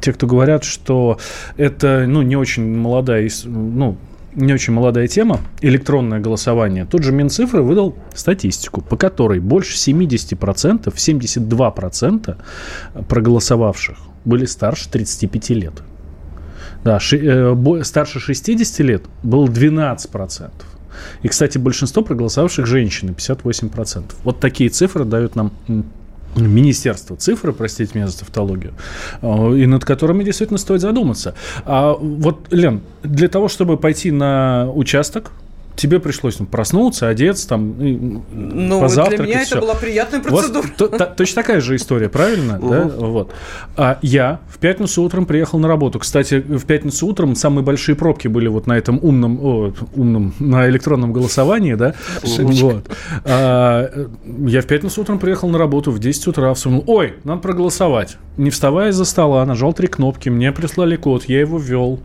те, 0.00 0.12
кто 0.12 0.26
говорят, 0.26 0.64
что 0.64 1.18
это, 1.56 2.04
ну, 2.06 2.22
не 2.22 2.36
очень 2.36 2.76
молодая 2.76 3.26
ну, 3.70 3.96
не 4.34 4.52
очень 4.52 4.72
молодая 4.72 5.08
тема, 5.08 5.40
электронное 5.60 6.20
голосование, 6.20 6.84
тот 6.84 7.02
же 7.02 7.12
Минцифры 7.12 7.62
выдал 7.62 7.96
статистику, 8.14 8.80
по 8.80 8.96
которой 8.96 9.40
больше 9.40 9.76
70%, 9.76 10.84
72% 10.84 12.36
проголосовавших 13.08 13.98
были 14.24 14.44
старше 14.44 14.88
35 14.90 15.50
лет. 15.50 15.74
Да, 16.84 16.98
э, 17.12 17.82
старше 17.82 18.20
60 18.20 18.80
лет 18.80 19.02
было 19.22 19.46
12%. 19.46 20.50
И, 21.22 21.28
кстати, 21.28 21.58
большинство 21.58 22.02
проголосовавших 22.02 22.66
женщины, 22.66 23.12
58%. 23.12 24.14
Вот 24.24 24.40
такие 24.40 24.70
цифры 24.70 25.04
дают 25.04 25.36
нам 25.36 25.52
министерство 26.36 27.16
цифры, 27.16 27.52
простите 27.52 27.92
меня 27.94 28.08
за 28.08 28.20
тавтологию, 28.20 28.72
э, 29.22 29.56
и 29.56 29.66
над 29.66 29.84
которыми 29.84 30.24
действительно 30.24 30.58
стоит 30.58 30.80
задуматься. 30.80 31.34
А 31.64 31.94
вот, 31.94 32.52
Лен, 32.52 32.80
для 33.02 33.28
того, 33.28 33.48
чтобы 33.48 33.76
пойти 33.76 34.10
на 34.10 34.70
участок, 34.72 35.32
тебе 35.80 35.98
пришлось 35.98 36.38
ну, 36.38 36.46
проснуться, 36.46 37.08
одеться, 37.08 37.48
там, 37.48 37.74
ну, 38.32 38.80
позавтракать. 38.80 39.26
Для 39.26 39.34
меня 39.34 39.44
все. 39.44 39.56
это 39.56 39.64
была 39.64 39.74
приятная 39.74 40.20
процедура. 40.20 40.62
Вот, 40.62 40.76
то, 40.76 40.88
то, 40.88 41.06
точно 41.06 41.42
такая 41.42 41.60
же 41.60 41.76
история, 41.76 42.08
правильно? 42.08 42.58
Да? 42.58 42.82
Вот. 42.84 43.32
А 43.76 43.98
я 44.02 44.40
в 44.48 44.58
пятницу 44.58 45.02
утром 45.02 45.26
приехал 45.26 45.58
на 45.58 45.68
работу. 45.68 45.98
Кстати, 45.98 46.40
в 46.40 46.64
пятницу 46.66 47.06
утром 47.06 47.34
самые 47.34 47.64
большие 47.64 47.96
пробки 47.96 48.28
были 48.28 48.48
вот 48.48 48.66
на 48.66 48.76
этом 48.76 48.98
умном, 49.02 49.38
о, 49.42 49.72
умном 49.94 50.34
на 50.38 50.68
электронном 50.68 51.12
голосовании, 51.12 51.74
да? 51.74 51.94
Вот. 52.22 52.90
А, 53.24 54.08
я 54.46 54.60
в 54.60 54.66
пятницу 54.66 55.00
утром 55.00 55.18
приехал 55.18 55.48
на 55.48 55.58
работу 55.58 55.90
в 55.90 55.98
10 55.98 56.26
утра, 56.26 56.52
вспомнил, 56.54 56.84
ой, 56.86 57.14
надо 57.24 57.40
проголосовать. 57.40 58.18
Не 58.36 58.50
вставая 58.50 58.90
из-за 58.90 59.04
стола, 59.04 59.44
нажал 59.46 59.72
три 59.72 59.86
кнопки, 59.86 60.28
мне 60.28 60.52
прислали 60.52 60.96
код, 60.96 61.24
я 61.24 61.40
его 61.40 61.58
ввел, 61.58 62.00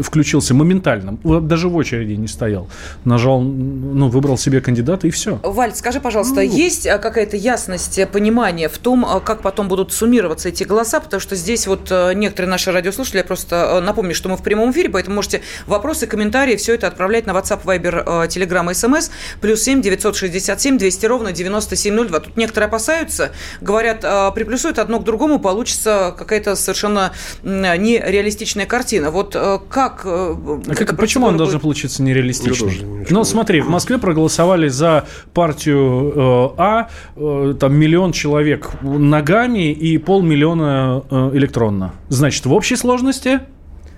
включился 0.00 0.54
моментально, 0.54 1.18
даже 1.40 1.68
в 1.68 1.76
очереди 1.76 2.14
не 2.14 2.26
стоял. 2.28 2.68
Нажал, 3.18 3.40
ну, 3.40 4.08
выбрал 4.08 4.38
себе 4.38 4.60
кандидата 4.60 5.06
и 5.08 5.10
все. 5.10 5.40
Валь, 5.42 5.74
скажи, 5.74 6.00
пожалуйста, 6.00 6.36
ну, 6.36 6.40
есть 6.42 6.86
а, 6.86 6.98
какая-то 6.98 7.36
ясность, 7.36 7.98
э, 7.98 8.06
понимание 8.06 8.68
в 8.68 8.78
том, 8.78 9.04
а, 9.04 9.18
как 9.20 9.42
потом 9.42 9.68
будут 9.68 9.92
суммироваться 9.92 10.48
эти 10.48 10.62
голоса? 10.62 11.00
Потому 11.00 11.20
что 11.20 11.34
здесь 11.34 11.66
вот 11.66 11.88
э, 11.90 12.12
некоторые 12.14 12.48
наши 12.48 12.70
радиослушатели, 12.70 13.18
я 13.18 13.24
просто 13.24 13.56
э, 13.56 13.80
напомню, 13.80 14.14
что 14.14 14.28
мы 14.28 14.36
в 14.36 14.42
прямом 14.42 14.70
эфире, 14.70 14.88
поэтому 14.88 15.16
можете 15.16 15.42
вопросы, 15.66 16.06
комментарии, 16.06 16.54
все 16.56 16.74
это 16.74 16.86
отправлять 16.86 17.26
на 17.26 17.32
WhatsApp, 17.32 17.64
Viber, 17.64 18.28
Telegram, 18.28 18.70
SMS, 18.70 19.10
плюс 19.40 19.62
7 19.62 19.82
967 19.82 20.78
200 20.78 21.06
ровно 21.06 21.32
9702. 21.32 22.20
Тут 22.20 22.36
некоторые 22.36 22.68
опасаются, 22.68 23.32
говорят, 23.60 24.04
приплюсуют 24.34 24.78
одно 24.78 25.00
к 25.00 25.04
другому, 25.04 25.40
получится 25.40 26.14
какая-то 26.16 26.54
совершенно 26.54 27.12
нереалистичная 27.42 28.66
картина. 28.66 29.10
Вот 29.10 29.34
как... 29.68 30.02
А 30.04 30.74
как 30.74 30.96
почему 30.96 31.26
он 31.26 31.32
будет... 31.32 31.38
должен 31.38 31.60
получиться 31.60 32.02
нереалистичной? 32.02 32.97
Ну, 33.10 33.24
смотри, 33.24 33.60
в 33.60 33.68
Москве 33.68 33.98
проголосовали 33.98 34.68
за 34.68 35.04
партию 35.34 36.12
э, 36.14 36.48
А 36.56 36.88
э, 37.16 37.54
там 37.58 37.74
миллион 37.74 38.12
человек 38.12 38.70
ногами 38.82 39.72
и 39.72 39.98
полмиллиона 39.98 41.02
э, 41.10 41.30
электронно. 41.34 41.92
Значит, 42.08 42.46
в 42.46 42.52
общей 42.52 42.76
сложности 42.76 43.40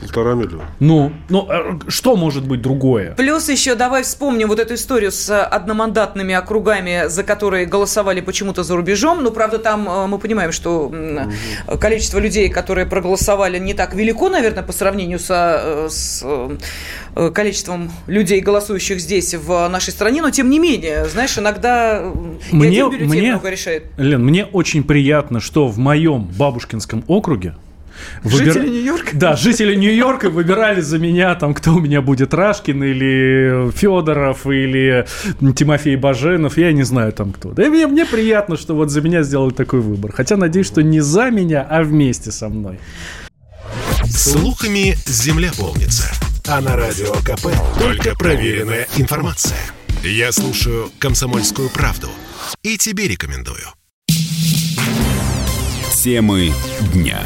Полтора 0.00 0.34
миллиона. 0.34 0.64
Ну, 0.80 1.12
ну, 1.28 1.46
а 1.48 1.78
что 1.88 2.16
может 2.16 2.46
быть 2.46 2.62
другое? 2.62 3.14
Плюс 3.16 3.48
еще 3.50 3.74
давай 3.74 4.02
вспомним 4.02 4.48
вот 4.48 4.58
эту 4.58 4.74
историю 4.74 5.12
с 5.12 5.44
одномандатными 5.44 6.34
округами, 6.34 7.08
за 7.08 7.22
которые 7.22 7.66
голосовали 7.66 8.22
почему-то 8.22 8.62
за 8.62 8.76
рубежом. 8.76 9.22
Ну, 9.22 9.30
правда, 9.30 9.58
там 9.58 9.88
э, 9.88 10.06
мы 10.06 10.18
понимаем, 10.18 10.52
что 10.52 10.86
угу. 10.86 11.78
количество 11.78 12.18
людей, 12.18 12.48
которые 12.48 12.86
проголосовали, 12.86 13.58
не 13.58 13.74
так 13.74 13.94
велико, 13.94 14.30
наверное, 14.30 14.62
по 14.62 14.72
сравнению 14.72 15.18
со, 15.18 15.60
э, 15.62 15.88
с 15.90 16.22
э, 16.24 17.30
количеством 17.34 17.92
людей, 18.06 18.40
голосующих 18.40 19.00
здесь, 19.00 19.34
в 19.34 19.68
нашей 19.68 19.90
стране. 19.90 20.22
Но, 20.22 20.30
тем 20.30 20.48
не 20.48 20.58
менее, 20.58 21.06
знаешь, 21.06 21.36
иногда 21.36 22.02
мне, 22.50 22.86
мне, 22.86 23.32
много 23.32 23.50
решает. 23.50 23.84
Лен, 23.98 24.24
мне 24.24 24.46
очень 24.46 24.82
приятно, 24.82 25.40
что 25.40 25.68
в 25.68 25.78
моем 25.78 26.24
бабушкинском 26.24 27.04
округе 27.06 27.54
Выбир... 28.22 28.52
Жители 28.52 28.68
Нью-Йорка? 28.68 29.10
Да, 29.16 29.36
жители 29.36 29.74
Нью-Йорка 29.74 30.30
выбирали 30.30 30.80
за 30.80 30.98
меня, 30.98 31.34
там, 31.34 31.54
кто 31.54 31.74
у 31.74 31.80
меня 31.80 32.02
будет, 32.02 32.34
Рашкин 32.34 32.82
или 32.82 33.70
Федоров, 33.72 34.46
или 34.46 35.06
Тимофей 35.54 35.96
Баженов, 35.96 36.58
я 36.58 36.72
не 36.72 36.82
знаю 36.82 37.12
там 37.12 37.32
кто. 37.32 37.50
Да 37.50 37.66
и 37.66 37.68
мне, 37.68 37.86
мне 37.86 38.06
приятно, 38.06 38.56
что 38.56 38.74
вот 38.74 38.90
за 38.90 39.00
меня 39.00 39.22
сделали 39.22 39.52
такой 39.52 39.80
выбор. 39.80 40.12
Хотя 40.12 40.36
надеюсь, 40.36 40.66
что 40.66 40.82
не 40.82 41.00
за 41.00 41.30
меня, 41.30 41.66
а 41.68 41.82
вместе 41.82 42.30
со 42.30 42.48
мной. 42.48 42.78
Слухами 44.08 44.96
земля 45.06 45.50
полнится. 45.58 46.10
А 46.48 46.60
на 46.60 46.76
радио 46.76 47.12
КП 47.24 47.48
только 47.78 48.16
проверенная 48.16 48.88
информация. 48.96 49.58
Я 50.02 50.32
слушаю 50.32 50.90
«Комсомольскую 50.98 51.68
правду» 51.68 52.08
и 52.62 52.76
тебе 52.76 53.06
рекомендую. 53.06 53.80
Темы 56.02 56.50
дня 56.94 57.20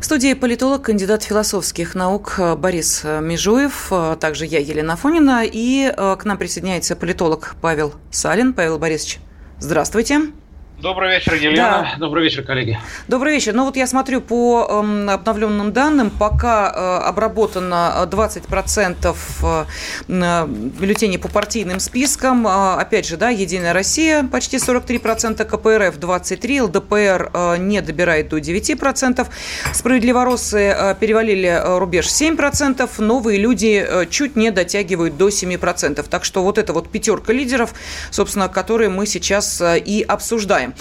студии 0.00 0.32
политолог, 0.32 0.82
кандидат 0.82 1.22
философских 1.22 1.94
наук 1.94 2.40
Борис 2.56 3.04
Межуев, 3.04 3.92
также 4.20 4.46
я, 4.46 4.60
Елена 4.60 4.96
Фонина, 4.96 5.42
и 5.44 5.92
э, 5.94 6.16
к 6.18 6.24
нам 6.24 6.38
присоединяется 6.38 6.96
политолог 6.96 7.56
Павел 7.60 7.92
Салин. 8.10 8.54
Павел 8.54 8.78
Борисович, 8.78 9.18
здравствуйте. 9.58 10.32
Добрый 10.78 11.10
вечер, 11.10 11.32
Елена. 11.32 11.88
Да. 11.92 11.94
Добрый 11.98 12.24
вечер, 12.24 12.42
коллеги. 12.42 12.78
Добрый 13.08 13.32
вечер. 13.32 13.54
Ну 13.54 13.64
вот 13.64 13.76
я 13.76 13.86
смотрю 13.86 14.20
по 14.20 14.66
э, 14.68 15.08
обновленным 15.10 15.72
данным, 15.72 16.10
пока 16.10 16.70
э, 16.70 17.08
обработано 17.08 18.06
20% 18.06 19.16
э, 19.42 19.64
э, 20.08 20.46
бюллетеней 20.46 21.18
по 21.18 21.28
партийным 21.28 21.80
спискам. 21.80 22.46
Э, 22.46 22.74
опять 22.74 23.06
же, 23.06 23.16
да, 23.16 23.30
Единая 23.30 23.72
Россия 23.72 24.22
почти 24.24 24.58
43%, 24.58 25.42
КПРФ 25.46 25.98
23%, 25.98 26.60
ЛДПР 26.64 27.30
э, 27.32 27.56
не 27.56 27.80
добирает 27.80 28.28
до 28.28 28.36
9%, 28.36 29.26
Справедливоросы 29.72 30.74
э, 30.76 30.94
перевалили 31.00 31.58
рубеж 31.78 32.06
7%, 32.08 32.86
новые 32.98 33.38
люди 33.38 33.82
э, 33.82 34.04
чуть 34.10 34.36
не 34.36 34.50
дотягивают 34.50 35.16
до 35.16 35.28
7%. 35.28 36.06
Так 36.06 36.26
что 36.26 36.42
вот 36.42 36.58
это 36.58 36.74
вот 36.74 36.90
пятерка 36.90 37.32
лидеров, 37.32 37.72
собственно, 38.10 38.50
которые 38.50 38.90
мы 38.90 39.06
сейчас 39.06 39.62
и 39.64 40.04
обсуждаем. 40.06 40.65
Знаем. 40.66 40.74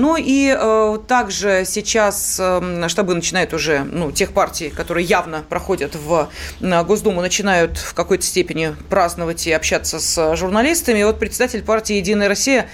Ну 0.00 0.16
и 0.18 0.56
также 1.06 1.64
сейчас 1.66 2.38
эм, 2.40 2.88
штабы 2.88 3.14
начинают 3.14 3.52
уже, 3.52 3.84
ну, 3.84 4.12
тех 4.12 4.32
партий, 4.32 4.70
которые 4.70 5.04
явно 5.06 5.44
проходят 5.48 5.94
в 5.94 6.28
Госдуму, 6.60 7.20
начинают 7.20 7.78
в 7.78 7.94
какой-то 7.94 8.24
степени 8.24 8.74
праздновать 8.88 9.46
и 9.46 9.52
общаться 9.52 9.98
с 9.98 10.36
журналистами. 10.36 11.00
И 11.00 11.04
вот 11.04 11.18
председатель 11.18 11.62
партии 11.62 11.96
«Единая 11.96 12.28
Россия» 12.28 12.68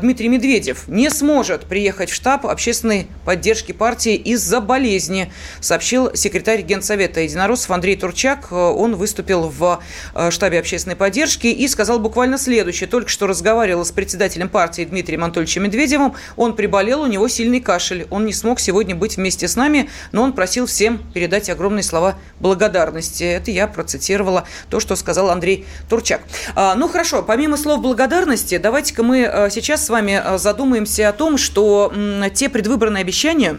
Дмитрий 0.00 0.28
Медведев 0.28 0.88
не 0.88 1.10
сможет 1.10 1.64
приехать 1.64 2.10
в 2.10 2.14
штаб 2.14 2.46
общественной 2.46 3.08
поддержки 3.24 3.72
партии 3.72 4.14
из-за 4.14 4.60
болезни, 4.60 5.32
сообщил 5.60 6.14
секретарь 6.14 6.62
Генсовета 6.62 7.20
единороссов 7.20 7.70
Андрей 7.70 7.96
Турчак. 7.96 8.52
Он 8.52 8.96
выступил 8.96 9.48
в 9.48 9.82
э, 10.14 10.30
штабе 10.30 10.58
общественной 10.58 10.96
поддержки 10.96 11.46
и 11.46 11.68
сказал 11.68 11.98
буквально 11.98 12.38
следующее. 12.38 12.88
Только 12.88 13.08
что 13.08 13.26
разговаривала 13.26 13.84
с 13.84 13.92
председателем 13.92 14.48
партии 14.48 14.84
Дмитрием 14.84 15.24
Анатольевичем 15.24 15.64
Медведевым. 15.64 16.05
Он 16.36 16.54
приболел, 16.54 17.02
у 17.02 17.06
него 17.06 17.28
сильный 17.28 17.60
кашель. 17.60 18.06
Он 18.10 18.26
не 18.26 18.32
смог 18.32 18.60
сегодня 18.60 18.94
быть 18.94 19.16
вместе 19.16 19.48
с 19.48 19.56
нами, 19.56 19.88
но 20.12 20.22
он 20.22 20.32
просил 20.32 20.66
всем 20.66 20.98
передать 21.14 21.50
огромные 21.50 21.82
слова 21.82 22.16
благодарности. 22.40 23.24
Это 23.24 23.50
я 23.50 23.66
процитировала 23.66 24.44
то, 24.70 24.80
что 24.80 24.96
сказал 24.96 25.30
Андрей 25.30 25.66
Турчак. 25.88 26.22
А, 26.54 26.74
ну 26.74 26.88
хорошо, 26.88 27.22
помимо 27.22 27.56
слов 27.56 27.80
благодарности, 27.80 28.58
давайте-ка 28.58 29.02
мы 29.02 29.20
э, 29.20 29.50
сейчас 29.50 29.86
с 29.86 29.88
вами 29.88 30.20
э, 30.22 30.38
задумаемся 30.38 31.08
о 31.08 31.12
том, 31.12 31.38
что 31.38 31.92
те 32.34 32.48
предвыборные 32.48 33.02
обещания, 33.02 33.58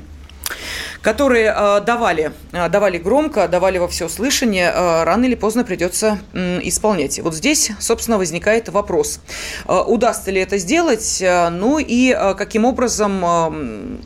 которые 1.08 1.54
э, 1.56 1.82
давали, 1.86 2.34
э, 2.52 2.68
давали 2.68 2.98
громко, 2.98 3.48
давали 3.48 3.78
во 3.78 3.88
всеуслышание, 3.88 4.70
э, 4.76 5.04
рано 5.06 5.24
или 5.24 5.36
поздно 5.36 5.64
придется 5.64 6.20
исполнять. 6.34 7.18
Вот 7.20 7.34
здесь, 7.34 7.72
собственно, 7.80 8.18
возникает 8.18 8.68
вопрос, 8.68 9.22
удастся 9.66 10.32
ли 10.32 10.42
это 10.42 10.58
сделать, 10.58 11.24
ну 11.52 11.80
и 11.80 12.14
каким 12.38 12.66
образом 12.66 14.02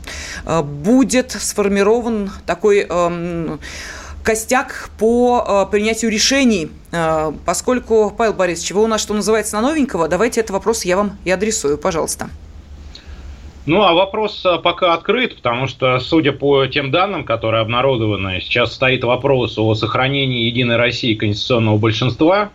будет 0.84 1.32
сформирован 1.32 2.30
такой... 2.46 2.88
Костяк 4.24 4.90
по 5.00 5.66
принятию 5.72 6.08
решений, 6.08 6.70
поскольку, 7.44 8.14
Павел 8.16 8.34
Борисович, 8.34 8.68
чего 8.68 8.84
у 8.84 8.86
нас, 8.86 9.00
что 9.00 9.14
называется, 9.14 9.56
на 9.56 9.62
новенького, 9.62 10.06
давайте 10.06 10.38
этот 10.38 10.52
вопрос 10.52 10.84
я 10.84 10.96
вам 10.96 11.18
и 11.24 11.30
адресую, 11.32 11.76
пожалуйста. 11.76 12.30
Ну, 13.64 13.82
а 13.82 13.92
вопрос 13.92 14.44
а, 14.44 14.58
пока 14.58 14.92
открыт, 14.92 15.36
потому 15.36 15.68
что, 15.68 15.98
судя 16.00 16.32
по 16.32 16.66
тем 16.66 16.90
данным, 16.90 17.24
которые 17.24 17.62
обнародованы, 17.62 18.40
сейчас 18.40 18.74
стоит 18.74 19.04
вопрос 19.04 19.56
о 19.56 19.74
сохранении 19.74 20.46
Единой 20.46 20.76
России 20.76 21.14
конституционного 21.14 21.78
большинства 21.78 22.50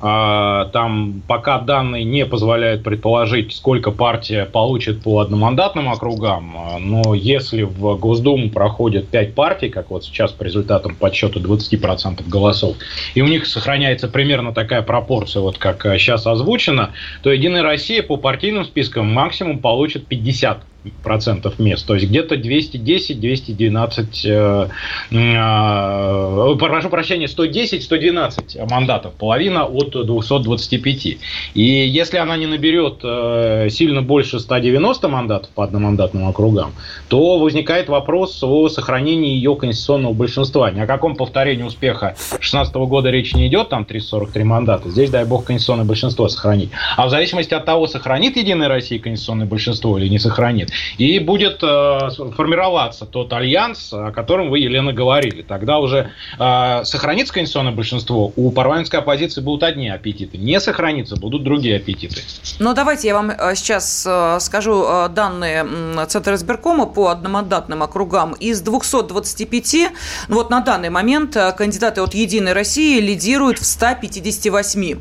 там 0.00 1.22
пока 1.26 1.58
данные 1.58 2.04
не 2.04 2.24
позволяют 2.24 2.84
предположить, 2.84 3.52
сколько 3.52 3.90
партия 3.90 4.44
получит 4.44 5.02
по 5.02 5.18
одномандатным 5.18 5.88
округам, 5.88 6.54
а, 6.56 6.78
но 6.78 7.14
если 7.14 7.62
в 7.62 7.96
Госдуму 7.96 8.50
проходят 8.50 9.08
5 9.08 9.34
партий, 9.34 9.68
как 9.70 9.90
вот 9.90 10.04
сейчас 10.04 10.30
по 10.30 10.44
результатам 10.44 10.94
подсчета 10.94 11.40
20% 11.40 12.28
голосов, 12.28 12.76
и 13.14 13.22
у 13.22 13.26
них 13.26 13.46
сохраняется 13.46 14.06
примерно 14.06 14.52
такая 14.52 14.82
пропорция, 14.82 15.42
вот 15.42 15.58
как 15.58 15.82
сейчас 15.98 16.26
а, 16.26 16.32
озвучено, 16.32 16.90
то 17.22 17.32
Единая 17.32 17.62
Россия 17.62 18.02
по 18.02 18.16
партийным 18.16 18.64
спискам 18.64 19.12
максимум 19.12 19.58
получит 19.58 20.06
50 20.06 20.67
процентов 21.02 21.58
мест, 21.58 21.86
то 21.86 21.94
есть 21.94 22.06
где-то 22.06 22.36
210-212, 22.36 24.24
э, 24.24 24.68
э, 25.10 26.56
прошу 26.58 26.88
прощения, 26.88 27.26
110-112 27.26 28.70
мандатов, 28.70 29.14
половина 29.14 29.64
от 29.64 29.90
225. 29.90 31.18
И 31.54 31.62
если 31.62 32.18
она 32.18 32.36
не 32.36 32.46
наберет 32.46 33.00
э, 33.02 33.68
сильно 33.70 34.02
больше 34.02 34.38
190 34.38 35.08
мандатов 35.08 35.50
по 35.50 35.64
одномандатным 35.64 36.28
округам, 36.28 36.72
то 37.08 37.38
возникает 37.38 37.88
вопрос 37.88 38.42
о 38.42 38.68
сохранении 38.68 39.34
ее 39.34 39.56
конституционного 39.56 40.12
большинства. 40.12 40.70
Ни 40.70 40.80
о 40.80 40.86
каком 40.86 41.16
повторении 41.16 41.64
успеха 41.64 42.14
2016 42.30 42.74
года 42.74 43.10
речи 43.10 43.34
не 43.34 43.48
идет, 43.48 43.68
там 43.68 43.84
343 43.84 44.44
мандата. 44.44 44.88
Здесь, 44.90 45.10
дай 45.10 45.24
бог, 45.24 45.44
конституционное 45.44 45.86
большинство 45.86 46.28
сохранить. 46.28 46.70
А 46.96 47.06
в 47.06 47.10
зависимости 47.10 47.54
от 47.54 47.64
того, 47.64 47.86
сохранит 47.86 48.36
Единая 48.36 48.68
Россия 48.68 48.98
конституционное 48.98 49.46
большинство 49.46 49.98
или 49.98 50.08
не 50.08 50.18
сохранит, 50.18 50.67
и 50.98 51.18
будет 51.18 51.62
э, 51.62 52.10
формироваться 52.36 53.06
тот 53.06 53.32
альянс, 53.32 53.92
о 53.92 54.12
котором 54.12 54.50
вы, 54.50 54.60
Елена, 54.60 54.92
говорили. 54.92 55.42
Тогда 55.42 55.78
уже 55.78 56.10
э, 56.38 56.84
сохранится 56.84 57.34
конституционное 57.34 57.72
большинство, 57.72 58.32
у 58.36 58.50
парламентской 58.50 58.96
оппозиции 58.96 59.40
будут 59.40 59.62
одни 59.62 59.88
аппетиты. 59.88 60.38
Не 60.38 60.60
сохранится, 60.60 61.16
будут 61.16 61.42
другие 61.42 61.76
аппетиты. 61.76 62.22
Ну, 62.58 62.74
давайте 62.74 63.08
я 63.08 63.14
вам 63.14 63.30
э, 63.30 63.54
сейчас 63.54 64.06
э, 64.06 64.38
скажу 64.40 64.84
э, 64.84 65.08
данные 65.08 65.66
Центра 66.08 66.34
избиркома 66.34 66.86
по 66.86 67.08
одномандатным 67.08 67.82
округам. 67.82 68.34
Из 68.34 68.60
225, 68.60 69.92
ну 70.28 70.36
вот 70.36 70.50
на 70.50 70.60
данный 70.60 70.90
момент 70.90 71.36
кандидаты 71.56 72.00
от 72.00 72.14
«Единой 72.14 72.52
России» 72.52 73.00
лидируют 73.00 73.58
в 73.58 73.64
158. 73.64 74.98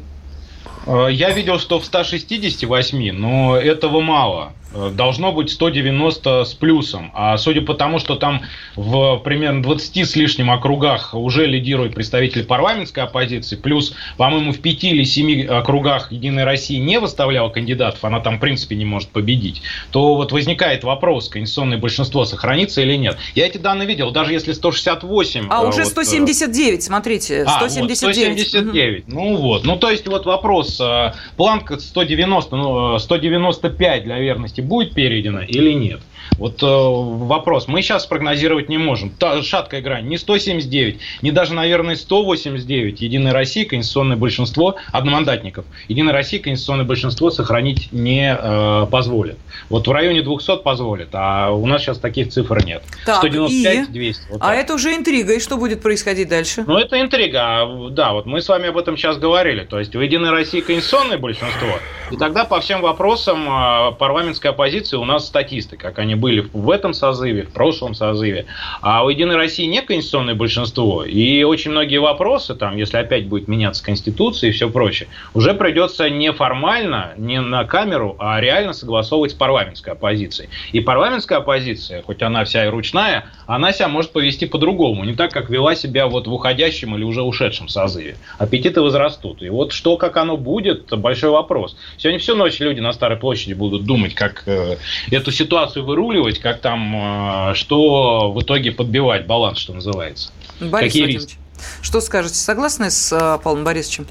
Я 1.10 1.32
видел, 1.32 1.60
что 1.60 1.80
в 1.80 1.86
168, 1.86 3.12
но 3.12 3.58
этого 3.58 4.00
мало. 4.00 4.54
Э, 4.78 4.92
должно 4.94 5.32
быть 5.32 5.50
190 5.50 6.46
с 6.46 6.54
плюсом. 6.54 7.12
А 7.16 7.38
судя 7.38 7.62
по 7.62 7.74
тому, 7.74 7.98
что 7.98 8.16
там 8.16 8.44
в 8.76 9.18
примерно 9.24 9.64
20 9.64 10.06
с 10.06 10.16
лишним 10.16 10.52
округах 10.52 11.14
уже 11.14 11.48
лидируют 11.48 11.96
представители 11.96 12.44
парламентской 12.44 13.00
оппозиции, 13.00 13.56
плюс, 13.56 13.96
по-моему, 14.18 14.52
в 14.52 14.60
5 14.60 14.84
или 14.84 15.04
7 15.04 15.48
округах 15.48 16.12
Единая 16.12 16.46
Россия 16.46 16.80
не 16.80 17.00
выставляла 17.00 17.50
кандидатов, 17.50 18.04
она 18.06 18.20
там, 18.20 18.38
в 18.38 18.40
принципе, 18.40 18.76
не 18.76 18.86
может 18.86 19.10
победить, 19.10 19.64
то 19.92 20.16
вот 20.16 20.32
возникает 20.32 20.84
вопрос, 20.84 21.30
конституционное 21.30 21.78
большинство 21.78 22.26
сохранится 22.26 22.82
или 22.82 22.96
нет. 22.96 23.18
Я 23.34 23.48
эти 23.48 23.58
данные 23.58 23.88
видел, 23.88 24.12
даже 24.12 24.34
если 24.34 24.54
168... 24.54 25.48
А 25.50 25.62
уже 25.62 25.84
вот, 25.84 25.92
179, 25.92 26.84
смотрите, 26.84 27.46
179. 27.48 28.04
А, 28.04 28.06
вот, 28.06 28.14
179, 28.16 29.04
угу. 29.08 29.16
ну 29.16 29.36
вот. 29.38 29.64
Ну, 29.66 29.78
то 29.78 29.90
есть, 29.90 30.08
вот 30.08 30.26
вопрос, 30.26 30.80
э, 30.80 31.14
планка 31.36 31.80
190, 31.80 32.56
ну, 32.56 33.00
195 33.00 34.04
для 34.04 34.20
верности 34.20 34.62
будет 34.68 34.94
перейдена 34.94 35.40
или 35.40 35.72
нет. 35.72 36.02
Вот 36.38 36.62
э, 36.62 36.66
вопрос. 36.66 37.68
Мы 37.68 37.82
сейчас 37.82 38.06
прогнозировать 38.06 38.70
не 38.70 38.78
можем. 38.78 39.10
Та 39.10 39.42
шаткая 39.42 39.82
грань. 39.82 40.08
Не 40.08 40.18
179, 40.18 41.00
не 41.22 41.32
даже, 41.32 41.54
наверное, 41.54 41.96
189. 41.96 43.02
Единая 43.02 43.34
Россия, 43.34 43.66
конституционное 43.66 44.18
большинство 44.18 44.76
одномандатников. 44.92 45.66
Единая 45.88 46.14
Россия, 46.14 46.40
конституционное 46.40 46.86
большинство 46.86 47.32
сохранить 47.32 47.92
не 47.92 48.38
э, 48.40 48.88
позволит. 48.92 49.38
Вот 49.70 49.88
в 49.88 49.92
районе 49.92 50.22
200 50.22 50.64
позволит, 50.64 51.10
а 51.14 51.52
у 51.52 51.66
нас 51.66 51.82
сейчас 51.82 51.98
таких 51.98 52.30
цифр 52.30 52.64
нет. 52.64 52.84
Так, 53.06 53.18
195, 53.18 53.90
и... 53.90 53.92
200. 53.92 54.22
Вот 54.32 54.42
а 54.42 54.54
это 54.54 54.74
уже 54.76 54.96
интрига. 54.96 55.34
И 55.34 55.40
что 55.40 55.58
будет 55.58 55.82
происходить 55.82 56.30
дальше? 56.30 56.64
Ну, 56.68 56.78
это 56.78 57.02
интрига. 57.02 57.40
А, 57.42 57.90
да, 57.90 58.14
вот 58.14 58.26
мы 58.26 58.42
с 58.42 58.50
вами 58.50 58.70
об 58.70 58.78
этом 58.78 58.98
сейчас 58.98 59.18
говорили. 59.18 59.64
То 59.64 59.80
есть, 59.80 59.96
у 59.96 60.00
Единой 60.00 60.30
России 60.30 60.62
конституционное 60.62 61.18
большинство, 61.18 61.80
и 62.12 62.18
тогда 62.18 62.46
по 62.46 62.60
всем 62.60 62.82
вопросам 62.82 63.48
э, 63.50 63.92
парламентской 63.94 64.48
оппозиции 64.48 64.98
у 64.98 65.06
нас 65.06 65.28
статисты, 65.28 65.78
как 65.78 66.00
они 66.00 66.16
были 66.16 66.27
в 66.54 66.70
этом 66.70 66.94
созыве, 66.94 67.44
в 67.44 67.54
прошлом 67.54 67.94
созыве. 67.94 68.46
А 68.82 69.04
у 69.04 69.10
Единой 69.10 69.36
России 69.36 69.66
не 69.66 69.82
конституционное 69.82 70.36
большинство. 70.36 71.04
И 71.04 71.44
очень 71.44 71.72
многие 71.72 72.00
вопросы, 72.00 72.56
там, 72.56 72.78
если 72.78 72.98
опять 72.98 73.28
будет 73.28 73.48
меняться 73.48 73.84
Конституция 73.84 74.50
и 74.50 74.54
все 74.54 74.70
прочее, 74.70 75.10
уже 75.34 75.54
придется 75.54 76.10
не 76.10 76.32
формально, 76.32 77.14
не 77.18 77.42
на 77.42 77.64
камеру, 77.66 78.16
а 78.20 78.40
реально 78.40 78.74
согласовывать 78.74 79.32
с 79.32 79.34
парламентской 79.36 79.92
оппозицией. 79.92 80.50
И 80.72 80.80
парламентская 80.80 81.40
оппозиция, 81.40 82.02
хоть 82.02 82.22
она 82.22 82.44
вся 82.44 82.66
и 82.66 82.70
ручная, 82.70 83.26
она 83.46 83.72
себя 83.72 83.88
может 83.88 84.12
повести 84.12 84.46
по-другому. 84.46 85.04
Не 85.04 85.14
так, 85.14 85.32
как 85.32 85.50
вела 85.50 85.76
себя 85.76 86.08
вот 86.08 86.28
в 86.28 86.34
уходящем 86.34 86.96
или 86.96 87.04
уже 87.04 87.22
ушедшем 87.22 87.68
созыве. 87.68 88.18
Аппетиты 88.38 88.82
возрастут. 88.82 89.42
И 89.42 89.50
вот 89.50 89.72
что, 89.72 89.98
как 89.98 90.18
оно 90.18 90.38
будет, 90.38 90.90
большой 90.98 91.32
вопрос. 91.32 91.78
Сегодня 91.98 92.20
всю 92.20 92.36
ночь 92.36 92.60
люди 92.60 92.80
на 92.80 92.94
Старой 92.94 93.18
площади 93.18 93.54
будут 93.54 93.86
думать, 93.86 94.14
как 94.14 94.44
э, 94.46 94.78
эту 95.12 95.32
ситуацию 95.32 95.86
выруливать 95.86 96.17
разруливать, 96.18 96.40
как 96.40 96.62
там, 96.62 97.52
э, 97.52 97.54
что 97.56 98.32
в 98.32 98.42
итоге 98.42 98.72
подбивать 98.72 99.28
баланс, 99.28 99.60
что 99.60 99.74
называется. 99.74 100.32
Борис 100.60 100.94
Какие 100.94 101.06
риски? 101.06 101.36
Что 101.82 102.02
скажете, 102.02 102.36
согласны 102.36 102.92
с 102.92 103.12
э, 103.12 103.40
Павлом 103.44 103.64
Борисовичем? 103.64 104.08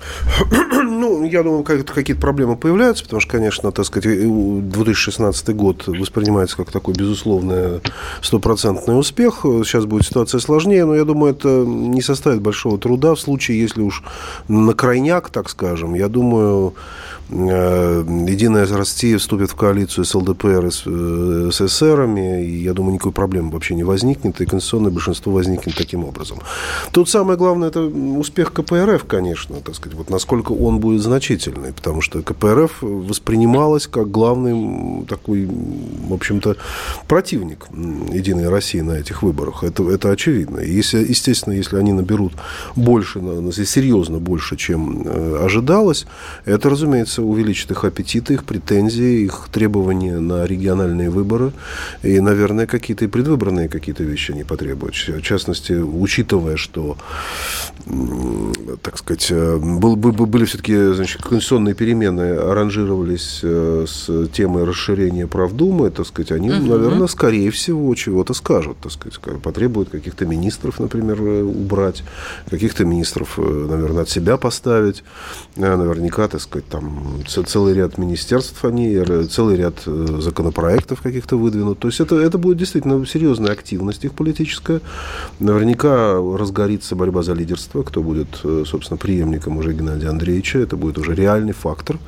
Ну, 0.88 1.24
я 1.24 1.42
думаю, 1.42 1.62
какие-то 1.62 2.20
проблемы 2.20 2.56
появляются, 2.56 3.02
потому 3.04 3.20
что, 3.20 3.32
конечно, 3.32 3.72
так 3.72 3.84
сказать, 3.84 4.18
2016 4.20 5.54
год 5.54 5.86
воспринимается 5.86 6.56
как 6.56 6.70
такой 6.70 6.94
безусловный 6.94 7.80
стопроцентный 8.22 8.98
успех. 8.98 9.40
Сейчас 9.42 9.84
будет 9.84 10.06
ситуация 10.06 10.38
сложнее, 10.38 10.84
но 10.84 10.94
я 10.94 11.04
думаю, 11.04 11.32
это 11.32 11.48
не 11.48 12.02
составит 12.02 12.40
большого 12.40 12.78
труда 12.78 13.14
в 13.14 13.20
случае, 13.20 13.60
если 13.60 13.82
уж 13.82 14.02
на 14.48 14.74
крайняк, 14.74 15.30
так 15.30 15.50
скажем. 15.50 15.94
Я 15.94 16.08
думаю, 16.08 16.74
Единая 17.28 18.66
Россия 18.66 19.18
вступит 19.18 19.50
в 19.50 19.56
коалицию 19.56 20.04
с 20.04 20.14
ЛДПР 20.14 20.66
и 20.66 20.70
с, 20.70 20.82
э, 20.86 21.50
с 21.52 21.60
эсерами, 21.60 22.44
и 22.44 22.62
я 22.62 22.72
думаю, 22.72 22.94
никакой 22.94 23.12
проблемы 23.12 23.50
вообще 23.50 23.74
не 23.74 23.82
возникнет, 23.82 24.40
и 24.40 24.46
конституционное 24.46 24.92
большинство 24.92 25.32
возникнет 25.32 25.74
таким 25.76 26.04
образом. 26.04 26.38
Тут 26.92 27.08
самое 27.08 27.36
главное– 27.36 27.68
это 27.70 27.80
успех 27.80 28.52
КПРФ, 28.52 29.04
конечно, 29.04 29.56
так 29.56 29.74
сказать, 29.74 29.98
вот 29.98 30.08
насколько 30.08 30.52
он 30.52 30.78
будет 30.78 31.02
значительной, 31.02 31.72
потому 31.72 32.00
что 32.00 32.22
КПРФ 32.22 32.82
воспринималась 32.82 33.88
как 33.88 34.08
главный 34.10 35.04
такой, 35.06 35.46
в 35.46 36.12
общем-то, 36.12 36.56
противник 37.08 37.66
Единой 38.12 38.48
России 38.48 38.80
на 38.80 38.92
этих 38.92 39.22
выборах. 39.22 39.64
Это, 39.64 39.82
это 39.90 40.10
очевидно. 40.10 40.60
Если, 40.60 40.98
естественно, 40.98 41.54
если 41.54 41.76
они 41.76 41.92
наберут 41.92 42.34
больше, 42.76 43.20
серьезно 43.52 44.18
больше, 44.18 44.56
чем 44.56 45.02
э, 45.04 45.44
ожидалось, 45.44 46.06
это, 46.44 46.70
разумеется, 46.70 47.15
увеличит 47.22 47.70
их 47.70 47.84
аппетиты, 47.84 48.34
их 48.34 48.44
претензии, 48.44 49.24
их 49.24 49.48
требования 49.52 50.18
на 50.18 50.46
региональные 50.46 51.10
выборы. 51.10 51.52
И, 52.02 52.20
наверное, 52.20 52.66
какие-то 52.66 53.04
и 53.04 53.08
предвыборные 53.08 53.68
какие-то 53.68 54.02
вещи 54.02 54.32
они 54.32 54.44
потребуют. 54.44 54.94
В 54.94 55.22
частности, 55.22 55.72
учитывая, 55.72 56.56
что, 56.56 56.96
так 58.82 58.98
сказать, 58.98 59.28
э, 59.30 59.56
был, 59.56 59.96
были 59.96 60.44
все-таки 60.44 60.92
значит, 60.92 61.22
конституционные 61.22 61.74
перемены 61.74 62.36
аранжировались 62.36 63.40
э, 63.42 63.84
с 63.88 64.28
темой 64.28 64.64
расширения 64.64 65.26
прав 65.26 65.52
Думы, 65.52 65.90
так 65.90 66.06
сказать, 66.06 66.32
они, 66.32 66.50
угу. 66.50 66.66
наверное, 66.66 67.06
скорее 67.06 67.50
всего, 67.50 67.94
чего-то 67.94 68.34
скажут, 68.34 68.78
так 68.82 68.92
сказать, 68.92 69.18
потребуют 69.40 69.90
каких-то 69.90 70.26
министров, 70.26 70.78
например, 70.78 71.20
э, 71.20 71.42
убрать, 71.42 72.02
каких-то 72.50 72.84
министров, 72.84 73.38
наверное, 73.38 74.02
от 74.02 74.08
себя 74.08 74.36
поставить, 74.36 75.04
наверняка, 75.56 76.28
так 76.28 76.40
сказать, 76.40 76.68
там 76.68 77.05
целый 77.26 77.74
ряд 77.74 77.98
министерств 77.98 78.64
они, 78.64 79.02
целый 79.30 79.56
ряд 79.56 79.74
законопроектов 79.84 81.02
каких-то 81.02 81.36
выдвинут. 81.36 81.78
То 81.78 81.88
есть 81.88 82.00
это, 82.00 82.16
это 82.16 82.38
будет 82.38 82.58
действительно 82.58 83.04
серьезная 83.06 83.52
активность 83.52 84.04
их 84.04 84.12
политическая. 84.12 84.80
Наверняка 85.40 86.14
разгорится 86.14 86.96
борьба 86.96 87.22
за 87.22 87.34
лидерство, 87.34 87.82
кто 87.82 88.02
будет, 88.02 88.28
собственно, 88.66 88.96
преемником 88.96 89.58
уже 89.58 89.72
Геннадия 89.72 90.08
Андреевича. 90.08 90.58
Это 90.58 90.76
будет 90.76 90.98
уже 90.98 91.14
реальный 91.14 91.52
фактор. 91.52 91.98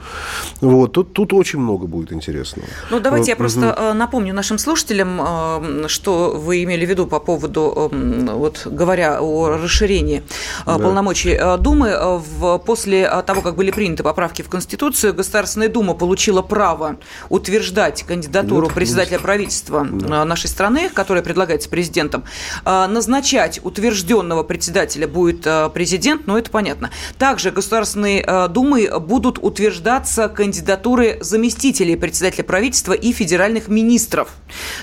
Вот. 0.61 0.93
Тут, 0.93 1.13
тут 1.13 1.33
очень 1.33 1.59
много 1.59 1.87
будет 1.87 2.13
интересного. 2.13 2.69
Ну, 2.91 3.01
давайте 3.01 3.31
я 3.31 3.37
просто 3.37 3.73
угу. 3.73 3.99
напомню 3.99 4.35
нашим 4.35 4.59
слушателям, 4.59 5.21
э, 5.21 5.89
что 5.89 6.33
вы 6.37 6.65
имели 6.65 6.87
в 6.87 6.89
виду 6.89 7.07
по 7.07 7.21
поводу, 7.21 7.91
э, 7.93 8.27
вот 8.33 8.67
говоря 8.67 9.21
о 9.21 9.59
расширении 9.59 10.23
да. 10.67 10.79
полномочий 10.79 11.39
Думы. 11.59 11.97
В, 12.39 12.59
после 12.59 13.09
того, 13.27 13.43
как 13.43 13.57
были 13.57 13.71
приняты 13.71 14.03
поправки 14.03 14.43
в 14.43 14.49
Конституцию, 14.49 14.88
Государственная 14.95 15.69
Дума 15.69 15.95
получила 15.95 16.43
право 16.43 16.97
утверждать 17.29 18.03
кандидатуру 18.03 18.67
вот, 18.67 18.75
председателя 18.75 19.19
правительства 19.19 19.85
да. 19.85 20.25
нашей 20.25 20.49
страны, 20.49 20.89
которая 20.89 21.23
предлагается 21.23 21.69
президентом. 21.69 22.25
Назначать 22.65 23.61
утвержденного 23.63 24.43
председателя 24.43 25.07
будет 25.07 25.47
президент, 25.75 26.27
но 26.27 26.39
это 26.39 26.51
понятно. 26.51 26.91
Также 27.19 27.51
Государственной 27.51 28.25
э, 28.27 28.49
Думой 28.49 28.89
будут 29.01 29.39
утверждаться 29.43 30.29
кандидатуры 30.29 31.19
заместителей 31.21 31.97
председателя 31.97 32.45
правительства 32.45 32.93
и 32.93 33.13
федеральных 33.13 33.69
министров. 33.69 34.31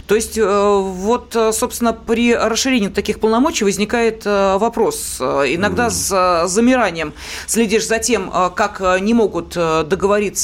То 0.08 0.16
есть, 0.16 0.38
э, 0.38 0.44
вот, 0.44 1.36
э, 1.36 1.52
собственно, 1.52 1.94
при 1.94 2.36
расширении 2.36 2.90
таких 2.90 3.20
полномочий 3.20 3.64
возникает 3.64 4.26
вопрос. 4.26 5.18
Иногда 5.20 5.90
с 5.90 6.48
замиранием 6.48 7.14
следишь 7.48 7.88
за 7.88 8.00
тем, 8.00 8.32
как 8.56 8.82
не 9.02 9.14
могут 9.14 9.50
договориться 9.50 9.95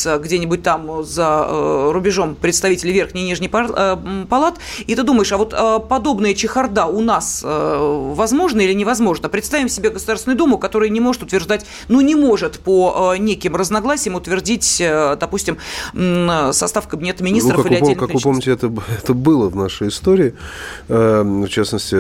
где-нибудь 0.06 0.64
там 0.64 1.04
за 1.04 1.92
рубежом 1.92 2.36
представители 2.36 2.92
верхней 2.92 3.24
и 3.24 3.26
нижней 3.26 3.50
палат, 3.50 4.56
и 4.86 4.96
ты 4.96 5.04
думаешь, 5.04 5.32
а 5.32 5.38
вот 5.38 5.88
подобная 5.88 6.34
чехарда 6.34 6.86
у 6.86 7.02
нас 7.02 7.44
возможно 7.44 8.62
или 8.62 8.74
невозможно? 8.74 9.30
Представим 9.30 9.70
себе 9.70 9.90
Государственную 9.90 10.38
Думу, 10.38 10.58
которая 10.58 10.90
не 10.90 11.00
может 11.00 11.24
утверждать, 11.24 11.66
ну, 11.88 12.02
не 12.02 12.16
может 12.16 12.60
по 12.60 13.14
э, 13.14 13.18
неким 13.18 13.56
разногласиям 13.56 14.16
утвердить, 14.16 14.80
э, 14.80 15.18
допустим, 15.20 15.58
состав 16.54 16.88
кабинета 16.88 17.24
министров 17.24 17.58
ну, 17.58 17.64
как 17.64 17.72
или 17.72 17.78
отдельных 17.78 18.00
Как 18.00 18.14
вы 18.14 18.20
помните, 18.20 18.52
это, 18.52 18.72
это 18.98 19.14
было 19.14 19.50
в 19.50 19.56
нашей 19.56 19.90
истории, 19.90 20.34
э, 20.88 21.24
в 21.24 21.48
частности, 21.50 21.98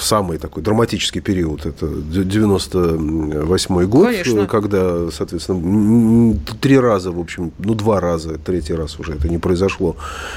самый 0.00 0.38
такой 0.38 0.62
драматический 0.62 1.20
период, 1.20 1.66
это 1.66 1.86
98 1.86 3.84
год, 3.86 4.06
Конечно. 4.06 4.46
когда, 4.46 5.10
соответственно, 5.10 6.38
три 6.54 6.78
раза, 6.78 7.10
в 7.10 7.18
общем, 7.18 7.52
ну, 7.58 7.74
два 7.74 8.00
раза, 8.00 8.38
третий 8.38 8.74
раз 8.74 8.98
уже 8.98 9.14
это 9.14 9.28
не 9.28 9.38
произошло, 9.38 9.96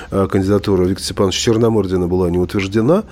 кандидатура 0.10 0.84
Виктора 0.84 1.06
Степановича 1.06 1.39
Черномырдина 1.39 2.08
была 2.08 2.30
не 2.30 2.38
утверждена. 2.38 3.04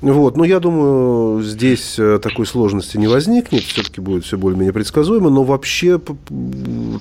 Вот. 0.00 0.36
Но 0.36 0.44
я 0.44 0.60
думаю, 0.60 1.42
здесь 1.42 1.98
такой 2.22 2.46
сложности 2.46 2.96
не 2.96 3.06
возникнет, 3.06 3.62
все-таки 3.62 4.00
будет 4.00 4.24
все 4.24 4.36
более-менее 4.36 4.72
предсказуемо, 4.72 5.30
но 5.30 5.44
вообще 5.44 6.00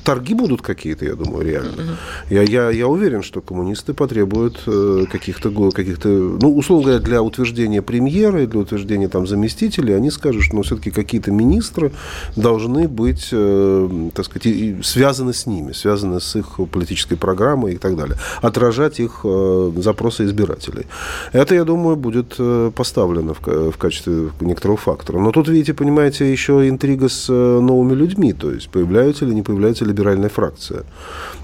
торги 0.03 0.33
будут 0.33 0.61
какие-то, 0.61 1.05
я 1.05 1.15
думаю, 1.15 1.45
реально. 1.45 1.97
Я, 2.29 2.41
я, 2.43 2.69
я 2.69 2.87
уверен, 2.87 3.23
что 3.23 3.41
коммунисты 3.41 3.93
потребуют 3.93 4.61
э, 4.65 5.05
каких-то, 5.11 5.71
каких-то, 5.71 6.07
ну, 6.07 6.55
условно 6.55 6.85
говоря, 6.85 6.99
для 6.99 7.21
утверждения 7.21 7.81
премьера 7.81 8.43
и 8.43 8.47
для 8.47 8.59
утверждения 8.59 9.07
там 9.07 9.27
заместителей, 9.27 9.95
они 9.95 10.11
скажут, 10.11 10.43
что 10.43 10.55
ну, 10.55 10.63
все-таки 10.63 10.91
какие-то 10.91 11.31
министры 11.31 11.91
должны 12.35 12.87
быть, 12.87 13.29
э, 13.31 14.09
так 14.13 14.25
сказать, 14.25 14.85
связаны 14.85 15.33
с 15.33 15.42
ними, 15.45 15.71
связаны 15.73 16.19
с 16.19 16.35
их 16.35 16.59
политической 16.71 17.15
программой 17.15 17.73
и 17.73 17.77
так 17.77 17.95
далее, 17.95 18.17
отражать 18.41 18.99
их 18.99 19.21
э, 19.23 19.71
запросы 19.77 20.25
избирателей. 20.25 20.87
Это, 21.31 21.55
я 21.55 21.63
думаю, 21.63 21.95
будет 21.95 22.37
поставлено 22.75 23.33
в, 23.33 23.71
в 23.71 23.77
качестве 23.77 24.29
некоторого 24.41 24.77
фактора. 24.77 25.19
Но 25.19 25.31
тут, 25.31 25.47
видите, 25.47 25.73
понимаете, 25.73 26.31
еще 26.31 26.67
интрига 26.69 27.09
с 27.09 27.31
новыми 27.31 27.93
людьми, 27.93 28.33
то 28.33 28.51
есть 28.51 28.69
появляются 28.69 29.25
или 29.25 29.33
не 29.33 29.41
появляется 29.41 29.85
либеральная 29.85 30.29
фракция 30.29 30.83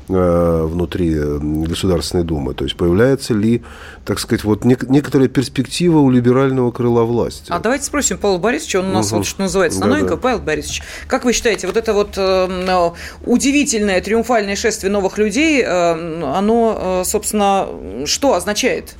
э, 0.07 0.67
внутри 0.67 1.13
э, 1.15 1.39
Государственной 1.39 2.23
Думы? 2.23 2.53
То 2.53 2.63
есть 2.63 2.75
появляется 2.75 3.33
ли, 3.33 3.63
так 4.05 4.19
сказать, 4.19 4.43
вот 4.43 4.65
некоторая 4.65 5.27
перспектива 5.27 5.99
у 5.99 6.09
либерального 6.09 6.71
крыла 6.71 7.03
власти? 7.03 7.45
А 7.49 7.59
давайте 7.59 7.85
спросим 7.85 8.17
Павла 8.17 8.37
Борисовича, 8.37 8.79
он 8.79 8.87
у 8.87 8.93
нас 8.93 9.07
угу. 9.07 9.17
вот 9.17 9.25
что 9.25 9.41
называется 9.41 9.79
на 9.81 9.87
да, 9.87 10.01
да. 10.01 10.17
Павел 10.17 10.39
Борисович, 10.39 10.83
как 11.07 11.25
вы 11.25 11.33
считаете, 11.33 11.67
вот 11.67 11.77
это 11.77 11.93
вот 11.93 12.17
э, 12.17 12.47
удивительное 13.89 14.01
триумфальное 14.01 14.55
шествие 14.55 14.91
новых 14.91 15.17
людей, 15.17 15.63
э, 15.63 15.91
оно, 16.35 17.01
э, 17.01 17.03
собственно, 17.05 17.67
что 18.05 18.33
означает? 18.33 18.95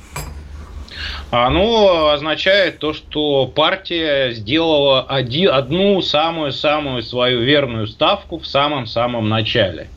Оно 1.30 2.10
означает 2.10 2.78
то, 2.78 2.92
что 2.92 3.46
партия 3.46 4.32
сделала 4.32 5.02
один, 5.02 5.50
одну 5.50 6.02
самую-самую 6.02 7.02
свою 7.02 7.42
верную 7.42 7.86
ставку 7.86 8.38
в 8.38 8.46
самом-самом 8.46 9.28
начале, 9.28 9.88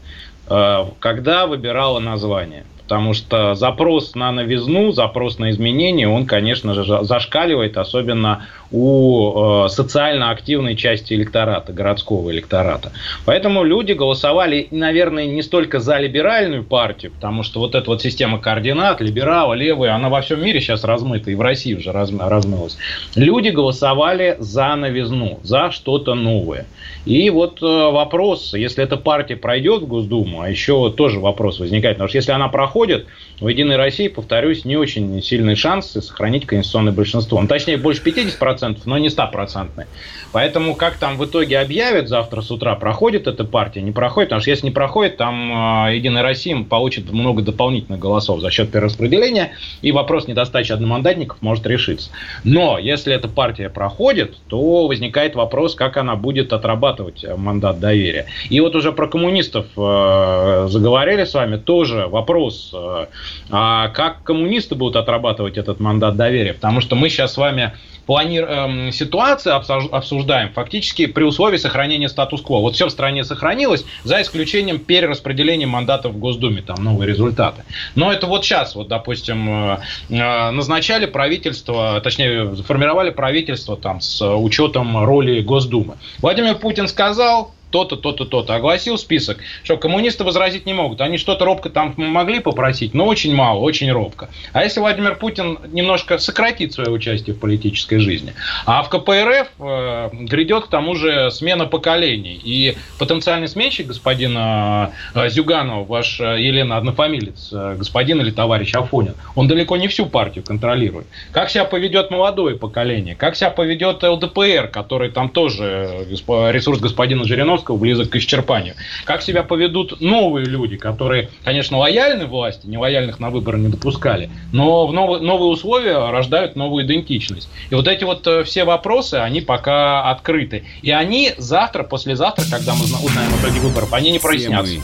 э, 0.50 0.86
когда 1.00 1.46
выбирала 1.48 2.00
название. 2.00 2.64
Потому 2.94 3.16
что 3.16 3.56
запрос 3.56 4.14
на 4.14 4.32
новизну, 4.32 4.92
запрос 4.92 5.40
на 5.40 5.50
изменения, 5.50 6.08
он, 6.08 6.28
конечно 6.28 6.76
же, 6.76 7.04
зашкаливает, 7.04 7.76
особенно 7.76 8.46
у 8.70 9.66
э, 9.66 9.70
социально 9.70 10.30
активной 10.30 10.76
части 10.76 11.16
электората, 11.16 11.74
городского 11.74 12.30
электората. 12.30 12.92
Поэтому 13.26 13.64
люди 13.64 13.94
голосовали, 13.94 14.68
наверное, 14.70 15.26
не 15.26 15.42
столько 15.42 15.80
за 15.80 15.98
либеральную 15.98 16.64
партию, 16.64 17.12
потому 17.12 17.42
что 17.42 17.60
вот 17.60 17.74
эта 17.74 17.90
вот 17.90 18.04
система 18.04 18.38
координат, 18.38 19.02
либералы, 19.02 19.58
левые, 19.58 19.92
она 19.92 20.10
во 20.10 20.22
всем 20.22 20.44
мире 20.44 20.62
сейчас 20.62 20.84
размыта, 20.84 21.32
и 21.32 21.36
в 21.36 21.42
России 21.42 21.74
уже 21.74 21.92
размылась. 21.92 22.78
Люди 23.16 23.50
голосовали 23.50 24.36
за 24.38 24.76
новизну, 24.76 25.40
за 25.42 25.72
что-то 25.72 26.14
новое. 26.14 26.68
И 27.06 27.30
вот 27.30 27.62
э, 27.62 27.66
вопрос, 27.66 28.54
если 28.54 28.84
эта 28.84 28.96
партия 28.96 29.36
пройдет 29.36 29.82
в 29.82 29.88
Госдуму, 29.88 30.42
а 30.42 30.50
еще 30.50 30.92
тоже 30.92 31.20
вопрос 31.20 31.60
возникает, 31.60 31.98
потому 31.98 32.08
что 32.08 32.18
если 32.18 32.32
она 32.32 32.48
проходит, 32.48 33.08
в 33.39 33.48
Единой 33.50 33.76
России, 33.76 34.08
повторюсь, 34.08 34.63
не 34.63 34.78
очень 34.78 35.22
сильные 35.22 35.58
шансы 35.58 36.02
сохранить 36.02 36.46
конституционное 36.46 36.94
большинство. 36.94 37.42
Ну, 37.42 37.48
точнее, 37.48 37.76
больше 37.76 38.02
50%, 38.02 38.78
но 38.86 38.98
не 38.98 39.10
100%. 39.10 39.86
Поэтому 40.32 40.76
как 40.76 40.96
там 40.96 41.18
в 41.18 41.26
итоге 41.26 41.60
объявят 41.60 42.08
завтра 42.08 42.42
с 42.42 42.50
утра, 42.52 42.76
проходит 42.76 43.28
эта 43.28 43.44
партия, 43.44 43.82
не 43.82 43.92
проходит, 43.92 44.30
потому 44.30 44.42
что 44.42 44.50
если 44.50 44.68
не 44.68 44.72
проходит, 44.72 45.18
там 45.18 45.88
э, 45.89 45.96
Единая 45.96 46.24
Россия 46.24 46.63
получит 46.63 47.12
много 47.12 47.42
дополнительных 47.42 48.00
голосов 48.00 48.39
за 48.39 48.50
счет 48.50 48.72
перераспределения, 48.72 49.52
и 49.82 49.92
вопрос 49.92 50.28
недостачи 50.28 50.72
одномандатников 50.72 51.42
может 51.42 51.68
решиться. 51.68 52.12
Но 52.46 52.80
если 52.80 53.13
эта 53.13 53.28
партия 53.28 53.70
проходит, 53.70 54.38
то 54.48 54.88
возникает 54.88 55.36
вопрос, 55.36 55.76
как 55.76 55.98
она 55.98 56.16
будет 56.16 56.54
отрабатывать 56.54 56.93
мандат 57.38 57.80
доверия. 57.80 58.26
И 58.50 58.60
вот 58.60 58.76
уже 58.76 58.92
про 58.92 59.08
коммунистов 59.08 59.66
э, 59.78 60.68
заговорили 60.70 61.24
с 61.24 61.34
вами, 61.34 61.58
тоже 61.58 62.08
вопрос, 62.08 62.72
э, 62.74 63.06
а 63.50 63.90
как 63.90 64.24
коммунисты 64.24 64.76
будут 64.76 64.96
отрабатывать 64.96 65.58
этот 65.58 65.80
мандат 65.80 66.16
доверия? 66.16 66.54
Потому 66.54 66.82
что 66.82 66.96
мы 66.96 67.10
сейчас 67.10 67.34
с 67.34 67.38
вами 67.38 67.74
плани... 68.06 68.39
эм, 68.39 68.92
ситуацию 68.92 69.56
обсуждаем 69.56 70.52
фактически 70.54 71.06
при 71.06 71.24
условии 71.24 71.58
сохранения 71.58 72.10
статус-кво. 72.10 72.60
Вот 72.60 72.76
все 72.76 72.88
в 72.88 72.89
стране 72.89 73.24
сохранилось, 73.24 73.86
за 74.04 74.22
исключением 74.22 74.80
перераспределения 74.80 75.68
мандатов 75.68 76.13
в 76.13 76.20
Госдуме, 76.20 76.62
там 76.62 76.84
новые 76.84 77.08
результаты. 77.08 77.63
Но 77.96 78.12
это 78.12 78.28
вот 78.28 78.44
сейчас, 78.44 78.76
вот, 78.76 78.88
допустим, 78.88 79.50
э, 79.50 79.78
э, 80.10 80.52
назначали 80.52 81.06
правительство, 81.06 82.02
точнее, 82.02 82.56
формировали 82.56 83.10
правительство 83.10 83.78
там 83.78 84.02
с 84.02 84.22
учетом 84.26 85.04
роли 85.04 85.42
Госдумы. 85.42 85.96
Владимир 86.20 86.56
Путин 86.56 86.88
сказал, 86.88 87.54
то-то, 87.74 87.96
то-то, 87.96 88.26
то-то. 88.26 88.54
Огласил 88.54 89.00
список, 89.00 89.40
что 89.64 89.78
коммунисты 89.78 90.24
возразить 90.24 90.68
не 90.68 90.74
могут. 90.74 91.02
Они 91.02 91.18
что-то 91.18 91.44
робко 91.44 91.72
там 91.72 91.96
могли 91.98 92.40
попросить, 92.40 92.94
но 92.94 93.08
очень 93.08 93.34
мало, 93.34 93.60
очень 93.62 93.92
робко. 93.92 94.30
А 94.54 94.64
если 94.64 94.80
Владимир 94.80 95.16
Путин 95.16 95.58
немножко 95.72 96.20
сократит 96.20 96.72
свое 96.74 96.92
участие 96.92 97.36
в 97.36 97.40
политической 97.40 97.98
жизни? 97.98 98.36
А 98.68 98.84
в 98.84 98.90
КПРФ 98.90 99.48
э, 99.60 100.10
грядет 100.12 100.66
к 100.66 100.68
тому 100.68 100.94
же 100.94 101.32
смена 101.32 101.66
поколений. 101.66 102.40
И 102.44 102.78
потенциальный 103.00 103.48
сменщик 103.48 103.88
господина 103.88 104.92
э, 105.16 105.30
Зюганова, 105.30 105.84
ваш 105.84 106.20
э, 106.20 106.40
Елена 106.40 106.78
однофамилец, 106.78 107.50
э, 107.52 107.76
господин 107.80 108.22
или 108.22 108.30
товарищ 108.30 108.76
Афонин, 108.76 109.16
он 109.34 109.48
далеко 109.48 109.78
не 109.78 109.88
всю 109.88 110.06
партию 110.06 110.46
контролирует. 110.46 111.08
Как 111.32 111.50
себя 111.50 111.66
поведет 111.66 112.12
молодое 112.12 112.56
поколение? 112.56 113.16
Как 113.16 113.36
себя 113.36 113.50
поведет 113.50 114.04
ЛДПР, 114.04 114.68
который 114.72 115.10
там 115.10 115.30
тоже 115.30 116.06
э, 116.08 116.52
ресурс 116.52 116.80
господина 116.80 117.24
Жириновского 117.24 117.62
близок 117.71 118.10
к 118.10 118.15
исчерпанию? 118.15 118.76
Как 119.06 119.21
себя 119.21 119.43
поведут 119.43 120.02
новые 120.02 120.45
люди, 120.45 120.78
которые, 120.78 121.30
конечно, 121.43 121.78
лояльны 121.78 122.26
власти, 122.26 122.67
не 122.67 122.78
лояльных 122.78 123.19
на 123.19 123.30
выборы 123.30 123.60
не 123.60 123.69
допускали, 123.69 124.30
но 124.52 124.88
в 124.88 124.93
новые, 124.93 125.21
новые 125.21 125.49
условия 125.49 126.12
рождают 126.12 126.56
новую 126.56 126.86
идентичность. 126.86 127.49
И 127.69 127.76
вот 127.76 127.88
эти 127.88 128.04
вот 128.04 128.26
э, 128.28 128.43
все 128.43 128.65
вопросы, 128.65 129.15
они 129.15 129.41
пока 129.41 130.10
открыты. 130.10 130.65
И 130.82 130.91
они 130.91 131.34
завтра, 131.38 131.84
послезавтра, 131.84 132.45
когда 132.49 132.73
мы 132.73 132.84
узнаем 132.84 133.32
итоги 133.39 133.60
выборов, 133.60 133.93
они 133.93 134.12
не 134.12 134.19
прояснятся. 134.19 134.82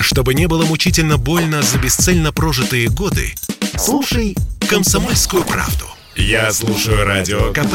Чтобы 0.00 0.34
не 0.34 0.46
было 0.46 0.64
мучительно 0.64 1.16
больно 1.16 1.62
за 1.62 1.78
бесцельно 1.78 2.32
прожитые 2.32 2.88
годы, 2.88 3.34
слушай 3.76 4.34
«Комсомольскую 4.68 5.44
правду». 5.44 5.86
Я 6.16 6.52
слушаю 6.52 7.04
Радио 7.06 7.52
КП 7.52 7.74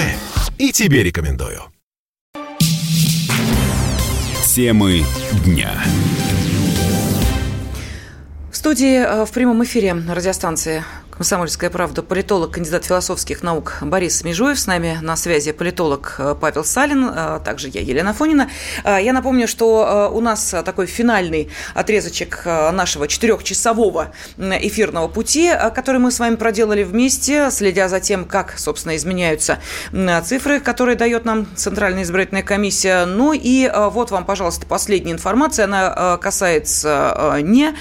и 0.58 0.72
тебе 0.72 1.04
рекомендую. 1.04 1.64
Темы 4.58 5.04
дня. 5.46 5.70
В 8.52 8.58
студии 8.58 8.98
э, 8.98 9.24
в 9.24 9.32
прямом 9.32 9.64
эфире 9.64 9.94
радиостанции 9.94 10.84
«Комсомольская 11.18 11.72
правда» 11.72 12.04
политолог, 12.04 12.52
кандидат 12.52 12.86
философских 12.86 13.42
наук 13.42 13.80
Борис 13.82 14.24
Межуев. 14.24 14.60
С 14.60 14.68
нами 14.68 15.00
на 15.02 15.16
связи 15.16 15.52
политолог 15.52 16.14
э, 16.20 16.36
Павел 16.40 16.64
Салин, 16.64 17.10
а 17.12 17.40
также 17.40 17.70
я, 17.70 17.82
Елена 17.82 18.14
Фонина. 18.14 18.52
А, 18.84 19.00
я 19.00 19.14
напомню, 19.14 19.48
что 19.48 20.10
э, 20.12 20.16
у 20.16 20.22
нас 20.22 20.54
такой 20.64 20.86
финальный 20.86 21.50
отрезочек 21.74 22.44
э, 22.46 22.70
нашего 22.70 23.08
четырехчасового 23.08 24.12
эфирного 24.38 25.08
пути, 25.08 25.52
который 25.74 26.00
мы 26.00 26.12
с 26.12 26.20
вами 26.20 26.36
проделали 26.36 26.84
вместе, 26.84 27.50
следя 27.50 27.90
за 27.90 28.00
тем, 28.00 28.26
как, 28.26 28.60
собственно, 28.60 28.96
изменяются 28.96 29.58
цифры, 30.24 30.60
которые 30.60 30.98
дает 30.98 31.26
нам 31.26 31.48
Центральная 31.56 32.04
избирательная 32.04 32.44
комиссия. 32.44 33.06
Ну 33.06 33.34
и 33.34 33.68
вот 33.74 34.12
вам, 34.12 34.24
пожалуйста, 34.24 34.68
последняя 34.68 35.14
информация. 35.14 35.66
Она 35.66 36.20
касается 36.22 37.38
не 37.42 37.74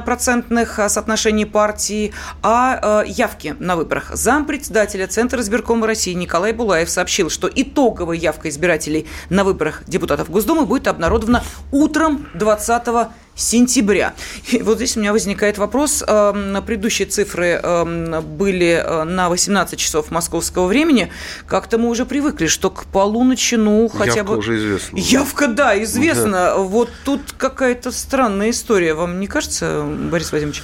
процентных 0.00 0.80
соотношений 0.88 1.44
партий, 1.44 2.14
а 2.42 2.77
э, 2.82 3.04
явки 3.06 3.56
на 3.58 3.76
выборах. 3.76 4.10
Зампредседателя 4.14 5.06
Центра 5.06 5.40
избиркома 5.40 5.86
России 5.86 6.12
Николай 6.12 6.52
Булаев 6.52 6.88
сообщил, 6.90 7.30
что 7.30 7.50
итоговая 7.54 8.16
явка 8.16 8.48
избирателей 8.48 9.06
на 9.30 9.44
выборах 9.44 9.82
депутатов 9.86 10.30
Госдумы 10.30 10.66
будет 10.66 10.88
обнародована 10.88 11.42
утром 11.72 12.26
20 12.34 13.08
сентября. 13.38 14.14
И 14.50 14.60
вот 14.62 14.76
здесь 14.76 14.96
у 14.96 15.00
меня 15.00 15.12
возникает 15.12 15.58
вопрос. 15.58 16.04
Эм, 16.06 16.62
предыдущие 16.64 17.06
цифры 17.06 17.60
эм, 17.62 18.22
были 18.36 18.82
э, 18.84 19.04
на 19.04 19.28
18 19.28 19.78
часов 19.78 20.10
московского 20.10 20.66
времени. 20.66 21.10
Как-то 21.46 21.78
мы 21.78 21.88
уже 21.88 22.04
привыкли, 22.04 22.46
что 22.46 22.70
к 22.70 22.84
полуночи, 22.86 23.54
ну, 23.54 23.88
хотя 23.88 24.16
Явка 24.16 24.32
бы... 24.32 24.38
уже 24.38 24.56
известна. 24.58 24.96
Явка, 24.96 25.46
да, 25.46 25.82
известна. 25.82 26.30
Да. 26.30 26.56
Вот 26.56 26.90
тут 27.04 27.20
какая-то 27.36 27.92
странная 27.92 28.50
история. 28.50 28.94
Вам 28.94 29.20
не 29.20 29.28
кажется, 29.28 29.84
Борис 30.10 30.32
Владимирович? 30.32 30.62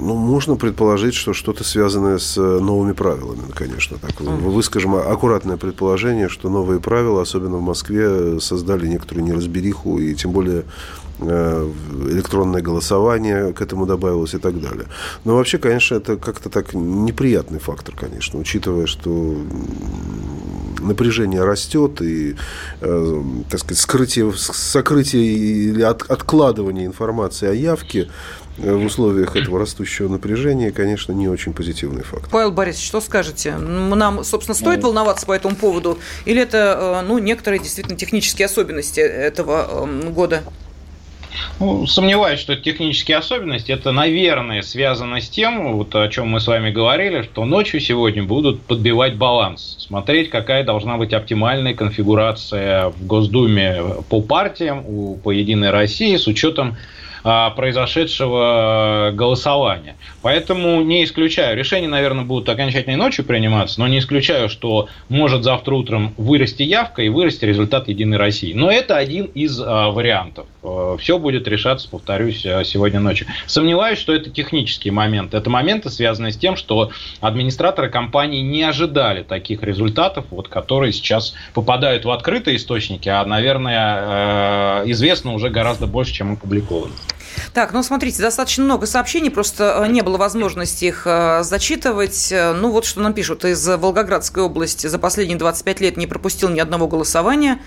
Ну, 0.00 0.14
можно 0.14 0.56
предположить, 0.56 1.14
что 1.14 1.32
что-то 1.32 1.64
связанное 1.64 2.18
с 2.18 2.36
э, 2.36 2.40
новыми 2.60 2.92
правилами, 2.92 3.42
конечно. 3.54 3.98
Так. 3.98 4.20
Выскажем 4.20 4.94
аккуратное 4.94 5.56
предположение, 5.56 6.28
что 6.28 6.48
новые 6.48 6.80
правила, 6.80 7.22
особенно 7.22 7.56
в 7.56 7.62
Москве, 7.62 8.40
создали 8.40 8.86
некоторую 8.86 9.24
неразбериху, 9.24 9.98
и 9.98 10.14
тем 10.14 10.32
более 10.32 10.64
э, 11.18 11.70
электронное 12.10 12.62
голосование 12.62 13.52
к 13.52 13.60
этому 13.60 13.86
добавилось 13.86 14.34
и 14.34 14.38
так 14.38 14.60
далее. 14.60 14.86
Но 15.24 15.36
вообще, 15.36 15.58
конечно, 15.58 15.96
это 15.96 16.16
как-то 16.16 16.50
так 16.50 16.74
неприятный 16.74 17.58
фактор, 17.58 17.94
конечно, 17.96 18.38
учитывая, 18.38 18.86
что 18.86 19.36
напряжение 20.80 21.42
растет 21.42 22.00
и, 22.02 22.36
э, 22.80 23.22
так 23.50 23.60
сказать, 23.60 23.78
скрытие, 23.78 24.32
сокрытие 24.36 25.24
или 25.24 25.82
от, 25.82 26.02
откладывание 26.10 26.86
информации 26.86 27.48
о 27.48 27.52
явке 27.52 28.08
в 28.56 28.84
условиях 28.84 29.36
этого 29.36 29.58
растущего 29.58 30.08
напряжения, 30.08 30.72
конечно, 30.72 31.12
не 31.12 31.28
очень 31.28 31.52
позитивный 31.52 32.02
факт. 32.02 32.30
Павел 32.30 32.52
Борисович, 32.52 32.86
что 32.86 33.00
скажете? 33.00 33.56
Нам, 33.56 34.24
собственно, 34.24 34.54
стоит 34.54 34.80
ну, 34.82 34.88
волноваться 34.88 35.26
по 35.26 35.32
этому 35.32 35.56
поводу? 35.56 35.98
Или 36.24 36.42
это 36.42 37.04
ну, 37.06 37.18
некоторые 37.18 37.60
действительно 37.60 37.96
технические 37.96 38.46
особенности 38.46 39.00
этого 39.00 39.84
эм, 39.84 40.12
года? 40.12 40.42
Ну, 41.58 41.86
сомневаюсь, 41.86 42.40
что 42.40 42.52
это 42.52 42.62
технические 42.62 43.16
особенности. 43.18 43.72
Это, 43.72 43.92
наверное, 43.92 44.62
связано 44.62 45.20
с 45.20 45.28
тем, 45.28 45.76
вот 45.76 45.94
о 45.94 46.08
чем 46.08 46.28
мы 46.28 46.40
с 46.40 46.46
вами 46.46 46.70
говорили, 46.70 47.22
что 47.22 47.44
ночью 47.44 47.80
сегодня 47.80 48.22
будут 48.22 48.62
подбивать 48.62 49.16
баланс, 49.16 49.76
смотреть, 49.78 50.30
какая 50.30 50.64
должна 50.64 50.96
быть 50.96 51.12
оптимальная 51.12 51.74
конфигурация 51.74 52.90
в 52.90 53.06
Госдуме 53.06 53.82
по 54.08 54.20
партиям, 54.20 55.18
по 55.22 55.30
Единой 55.30 55.70
России 55.70 56.16
с 56.16 56.26
учетом 56.26 56.76
произошедшего 57.56 59.10
голосования. 59.12 59.96
Поэтому 60.22 60.82
не 60.82 61.04
исключаю. 61.04 61.56
Решения, 61.56 61.88
наверное, 61.88 62.24
будут 62.24 62.48
окончательной 62.48 62.96
ночью 62.96 63.24
приниматься, 63.24 63.80
но 63.80 63.88
не 63.88 63.98
исключаю, 63.98 64.48
что 64.48 64.88
может 65.08 65.42
завтра 65.42 65.74
утром 65.74 66.14
вырасти 66.16 66.62
явка 66.62 67.02
и 67.02 67.08
вырасти 67.08 67.44
результат 67.44 67.88
Единой 67.88 68.16
России. 68.16 68.52
Но 68.52 68.70
это 68.70 68.96
один 68.96 69.26
из 69.26 69.60
а, 69.60 69.90
вариантов. 69.90 70.46
А, 70.62 70.96
все 70.98 71.18
будет 71.18 71.48
решаться, 71.48 71.88
повторюсь, 71.88 72.44
а, 72.46 72.64
сегодня 72.64 73.00
ночью. 73.00 73.26
Сомневаюсь, 73.46 73.98
что 73.98 74.12
это 74.12 74.30
технический 74.30 74.90
момент. 74.90 75.34
Это 75.34 75.50
моменты, 75.50 75.90
связанные 75.90 76.32
с 76.32 76.36
тем, 76.36 76.56
что 76.56 76.90
администраторы 77.20 77.88
компании 77.88 78.40
не 78.40 78.62
ожидали 78.62 79.22
таких 79.22 79.62
результатов, 79.62 80.26
вот, 80.30 80.48
которые 80.48 80.92
сейчас 80.92 81.34
попадают 81.54 82.04
в 82.04 82.10
открытые 82.10 82.56
источники, 82.56 83.08
а, 83.08 83.24
наверное, 83.24 84.82
э, 84.84 84.90
известно 84.90 85.34
уже 85.34 85.50
гораздо 85.50 85.86
больше, 85.86 86.12
чем 86.12 86.34
опубликовано. 86.34 86.92
Так, 87.52 87.72
ну 87.72 87.82
смотрите, 87.82 88.22
достаточно 88.22 88.64
много 88.64 88.86
сообщений, 88.86 89.30
просто 89.30 89.82
э, 89.84 89.88
не 89.88 90.02
было 90.02 90.16
возможности 90.16 90.86
их 90.86 91.02
э, 91.06 91.42
зачитывать. 91.42 92.30
Э, 92.32 92.52
ну 92.52 92.70
вот 92.70 92.84
что 92.84 93.00
нам 93.00 93.12
пишут. 93.12 93.44
Из 93.44 93.66
Волгоградской 93.66 94.42
области 94.42 94.86
за 94.86 94.98
последние 94.98 95.38
25 95.38 95.80
лет 95.80 95.96
не 95.96 96.06
пропустил 96.06 96.48
ни 96.48 96.60
одного 96.60 96.86
голосования. 96.88 97.60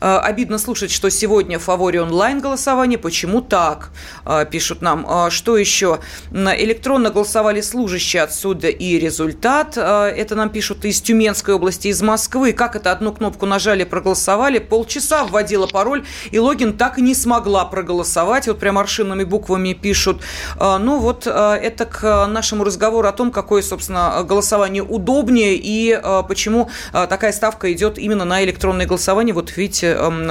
Э, 0.00 0.18
обидно 0.18 0.58
слушать, 0.58 0.90
что 0.90 1.10
сегодня 1.10 1.58
в 1.58 1.62
фаворе 1.62 2.02
онлайн-голосование. 2.02 2.98
Почему 2.98 3.40
так? 3.40 3.90
Э, 4.24 4.44
пишут 4.50 4.82
нам. 4.82 5.06
Э, 5.08 5.30
что 5.30 5.56
еще? 5.56 6.00
Электронно 6.32 7.10
голосовали 7.10 7.60
служащие 7.60 8.22
отсюда 8.22 8.68
и 8.68 8.98
результат. 8.98 9.76
Это 9.76 10.34
нам 10.34 10.50
пишут 10.50 10.84
из 10.84 11.00
Тюменской 11.00 11.54
области, 11.54 11.88
из 11.88 12.02
Москвы. 12.02 12.52
Как 12.52 12.76
это? 12.76 12.92
Одну 12.92 13.12
кнопку 13.12 13.46
нажали, 13.46 13.84
проголосовали. 13.84 14.58
Полчаса 14.58 15.24
вводила 15.24 15.66
пароль, 15.66 16.04
и 16.30 16.38
логин 16.38 16.76
так 16.76 16.98
и 16.98 17.02
не 17.02 17.14
смогла 17.14 17.64
проголосовать. 17.64 18.46
Вот 18.48 18.58
прям 18.58 18.78
аршинными 18.78 19.24
буквами 19.24 19.72
пишут. 19.72 20.22
Ну 20.58 20.98
вот 20.98 21.26
это 21.26 21.84
к 21.84 22.26
нашему 22.26 22.64
разговору 22.64 23.08
о 23.08 23.12
том, 23.12 23.30
какое, 23.30 23.62
собственно, 23.62 24.22
голосование 24.24 24.82
удобнее 24.82 25.56
и 25.56 26.00
почему 26.28 26.70
такая 26.92 27.32
ставка 27.32 27.72
идет 27.72 27.98
именно 27.98 28.24
на 28.24 28.44
электронное 28.44 28.86
голосование. 28.86 29.34
Вот 29.34 29.56
видите, 29.56 29.85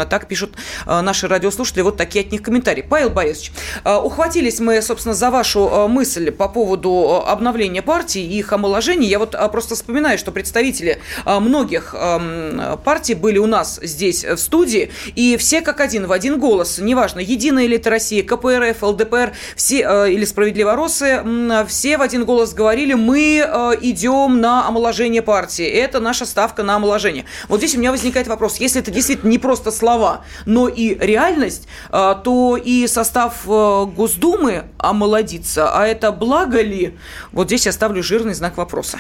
так 0.09 0.27
пишут 0.27 0.53
э, 0.85 1.01
наши 1.01 1.27
радиослушатели. 1.27 1.81
Вот 1.81 1.97
такие 1.97 2.25
от 2.25 2.31
них 2.31 2.41
комментарии. 2.41 2.85
Павел 2.87 3.09
Борисович, 3.09 3.51
э, 3.83 3.95
ухватились 3.95 4.59
мы, 4.59 4.81
собственно, 4.81 5.15
за 5.15 5.31
вашу 5.31 5.69
э, 5.71 5.87
мысль 5.87 6.31
по 6.31 6.47
поводу 6.47 7.23
обновления 7.25 7.81
партии 7.81 8.21
и 8.21 8.39
их 8.39 8.51
омоложения. 8.53 9.07
Я 9.07 9.19
вот 9.19 9.35
просто 9.51 9.75
вспоминаю, 9.75 10.17
что 10.17 10.31
представители 10.31 10.99
многих 11.25 11.95
эм, 11.97 12.77
партий 12.83 13.13
были 13.13 13.37
у 13.37 13.45
нас 13.45 13.79
здесь 13.81 14.23
в 14.23 14.37
студии, 14.37 14.91
и 15.15 15.37
все 15.37 15.61
как 15.61 15.79
один, 15.79 16.07
в 16.07 16.11
один 16.11 16.39
голос, 16.39 16.77
неважно, 16.79 17.19
Единая 17.19 17.65
или 17.65 17.77
это 17.77 17.95
КПРФ, 17.95 18.83
ЛДПР, 18.83 19.33
все, 19.55 20.05
или 20.05 20.25
Справедливоросы, 20.25 21.23
все 21.67 21.97
в 21.97 22.01
один 22.01 22.25
голос 22.25 22.53
говорили, 22.53 22.93
мы 22.93 23.37
идем 23.81 24.41
на 24.41 24.67
омоложение 24.67 25.21
партии. 25.21 25.65
Это 25.65 25.99
наша 25.99 26.25
ставка 26.25 26.63
на 26.63 26.75
омоложение. 26.75 27.25
Вот 27.47 27.59
здесь 27.59 27.75
у 27.75 27.79
меня 27.79 27.91
возникает 27.91 28.27
вопрос, 28.27 28.57
если 28.57 28.81
это 28.81 28.91
действительно 28.91 29.29
не 29.29 29.39
просто 29.45 29.69
слова, 29.71 30.21
но 30.47 30.67
и 30.67 30.97
реальность, 30.99 31.67
а, 31.91 32.15
то 32.15 32.57
и 32.57 32.87
состав 32.87 33.43
э, 33.47 33.85
Госдумы 33.95 34.63
омолодится. 34.79 35.69
А 35.71 35.85
это 35.85 36.11
благо 36.11 36.63
ли? 36.63 36.95
Вот 37.31 37.47
здесь 37.47 37.67
я 37.67 37.71
ставлю 37.71 38.01
жирный 38.01 38.33
знак 38.33 38.57
вопроса. 38.57 38.97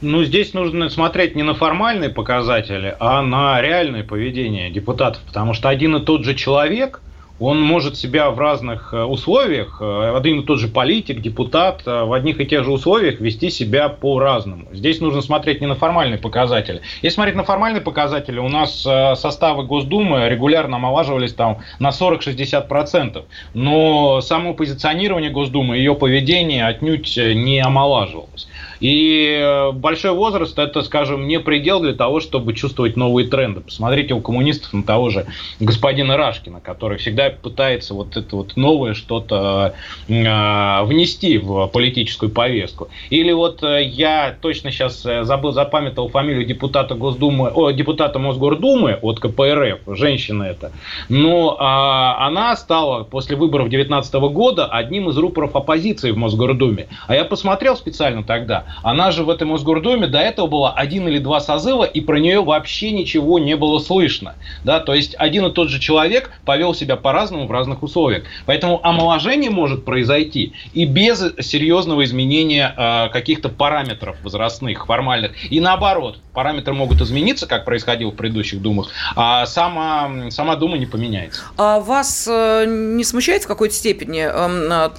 Ну, 0.00 0.24
здесь 0.24 0.54
нужно 0.54 0.88
смотреть 0.88 1.36
не 1.36 1.44
на 1.44 1.54
формальные 1.54 2.10
показатели, 2.10 2.96
а 2.98 3.22
на 3.22 3.62
реальное 3.62 4.02
поведение 4.02 4.70
депутатов, 4.70 5.22
потому 5.24 5.54
что 5.54 5.68
один 5.68 5.94
и 5.94 6.04
тот 6.04 6.24
же 6.24 6.34
человек– 6.34 7.00
он 7.42 7.60
может 7.60 7.96
себя 7.96 8.30
в 8.30 8.38
разных 8.38 8.94
э, 8.94 9.02
условиях, 9.02 9.78
э, 9.80 10.14
один 10.16 10.40
и 10.40 10.44
тот 10.44 10.60
же 10.60 10.68
политик, 10.68 11.20
депутат, 11.20 11.82
э, 11.86 12.04
в 12.04 12.12
одних 12.12 12.40
и 12.40 12.46
тех 12.46 12.62
же 12.64 12.70
условиях 12.70 13.20
вести 13.20 13.50
себя 13.50 13.88
по-разному. 13.88 14.68
Здесь 14.72 15.00
нужно 15.00 15.22
смотреть 15.22 15.60
не 15.60 15.66
на 15.66 15.74
формальные 15.74 16.18
показатели. 16.18 16.82
Если 17.02 17.16
смотреть 17.16 17.34
на 17.34 17.42
формальные 17.42 17.80
показатели, 17.80 18.38
у 18.38 18.48
нас 18.48 18.82
составы 18.82 19.64
Госдумы 19.64 20.28
регулярно 20.28 20.76
омолаживались 20.76 21.32
там 21.32 21.58
на 21.80 21.88
40-60%. 21.88 23.24
Но 23.54 24.20
само 24.20 24.54
позиционирование 24.54 25.30
Госдумы, 25.30 25.76
ее 25.76 25.94
поведение 25.94 26.64
отнюдь 26.66 27.16
не 27.16 27.58
омолаживалось. 27.60 28.48
И 28.80 29.70
большой 29.74 30.12
возраст 30.12 30.58
это, 30.58 30.82
скажем, 30.82 31.28
не 31.28 31.38
предел 31.38 31.80
для 31.80 31.94
того, 31.94 32.20
чтобы 32.20 32.52
чувствовать 32.54 32.96
новые 32.96 33.28
тренды. 33.28 33.60
Посмотрите 33.60 34.14
у 34.14 34.20
коммунистов 34.20 34.72
на 34.72 34.82
того 34.82 35.10
же 35.10 35.26
господина 35.60 36.16
Рашкина, 36.16 36.60
который 36.60 36.98
всегда 36.98 37.31
пытается 37.40 37.94
вот 37.94 38.16
это 38.16 38.36
вот 38.36 38.56
новое 38.56 38.94
что-то 38.94 39.74
э, 40.08 40.12
внести 40.12 41.38
в 41.38 41.66
политическую 41.68 42.30
повестку. 42.30 42.88
Или 43.10 43.32
вот 43.32 43.62
э, 43.62 43.84
я 43.84 44.34
точно 44.40 44.70
сейчас 44.70 45.04
э, 45.06 45.24
забыл, 45.24 45.52
запамятовал 45.52 46.08
фамилию 46.08 46.44
депутата 46.44 46.94
Госдумы, 46.94 47.50
о, 47.54 47.70
депутата 47.70 48.18
Мосгордумы 48.18 48.98
от 49.02 49.20
КПРФ, 49.20 49.80
женщина 49.86 50.44
это. 50.44 50.72
Но 51.08 51.56
э, 51.58 51.62
она 51.62 52.56
стала 52.56 53.04
после 53.04 53.36
выборов 53.36 53.68
2019 53.68 54.14
года 54.32 54.66
одним 54.66 55.08
из 55.10 55.16
рупоров 55.16 55.56
оппозиции 55.56 56.10
в 56.10 56.16
Мосгордуме. 56.16 56.88
А 57.06 57.14
я 57.14 57.24
посмотрел 57.24 57.76
специально 57.76 58.22
тогда, 58.22 58.64
она 58.82 59.10
же 59.10 59.24
в 59.24 59.30
этой 59.30 59.46
Мосгордуме 59.46 60.06
до 60.06 60.18
этого 60.18 60.46
была 60.46 60.72
один 60.72 61.08
или 61.08 61.18
два 61.18 61.40
созыва, 61.40 61.84
и 61.84 62.00
про 62.00 62.18
нее 62.18 62.42
вообще 62.42 62.90
ничего 62.90 63.38
не 63.38 63.56
было 63.56 63.78
слышно. 63.78 64.34
Да? 64.64 64.80
То 64.80 64.94
есть 64.94 65.14
один 65.18 65.46
и 65.46 65.52
тот 65.52 65.68
же 65.68 65.78
человек 65.78 66.32
повел 66.44 66.74
себя 66.74 66.96
по-разному 67.12 67.46
в 67.46 67.50
разных 67.50 67.82
условиях. 67.82 68.24
Поэтому 68.46 68.80
омоложение 68.82 69.50
может 69.50 69.84
произойти 69.84 70.54
и 70.72 70.86
без 70.86 71.18
серьезного 71.40 72.04
изменения 72.04 72.74
э, 72.74 73.12
каких-то 73.12 73.50
параметров 73.50 74.16
возрастных, 74.22 74.86
формальных. 74.86 75.32
И 75.50 75.60
наоборот, 75.60 76.18
параметры 76.32 76.72
могут 76.72 77.02
измениться, 77.02 77.46
как 77.46 77.66
происходило 77.66 78.10
в 78.10 78.14
предыдущих 78.14 78.62
думах, 78.62 78.88
а 79.14 79.44
сама, 79.44 80.30
сама 80.30 80.56
дума 80.56 80.78
не 80.78 80.86
поменяется. 80.86 81.42
А 81.58 81.80
вас 81.80 82.26
э, 82.30 82.64
не 82.66 83.04
смущает 83.04 83.44
в 83.44 83.46
какой-то 83.46 83.74
степени 83.74 84.24
э, 84.26 84.90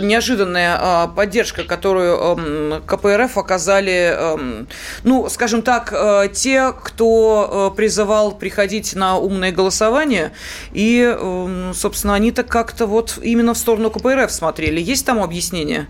неожиданная 0.00 0.78
э, 0.80 1.08
поддержка, 1.14 1.62
которую 1.62 2.18
э, 2.18 2.80
КПРФ 2.84 3.20
РФ 3.20 3.38
оказали, 3.38 4.14
эм, 4.16 4.68
ну, 5.04 5.28
скажем 5.28 5.62
так, 5.62 5.92
э, 5.92 6.28
те, 6.32 6.72
кто 6.72 7.70
э, 7.72 7.76
призывал 7.76 8.32
приходить 8.32 8.94
на 8.94 9.16
умное 9.16 9.52
голосование, 9.52 10.32
и, 10.72 11.00
эм, 11.00 11.59
собственно, 11.74 12.14
они-то 12.14 12.42
как-то 12.42 12.86
вот 12.86 13.18
именно 13.22 13.54
в 13.54 13.58
сторону 13.58 13.90
КПРФ 13.90 14.30
смотрели. 14.30 14.80
Есть 14.80 15.06
там 15.06 15.22
объяснение? 15.22 15.88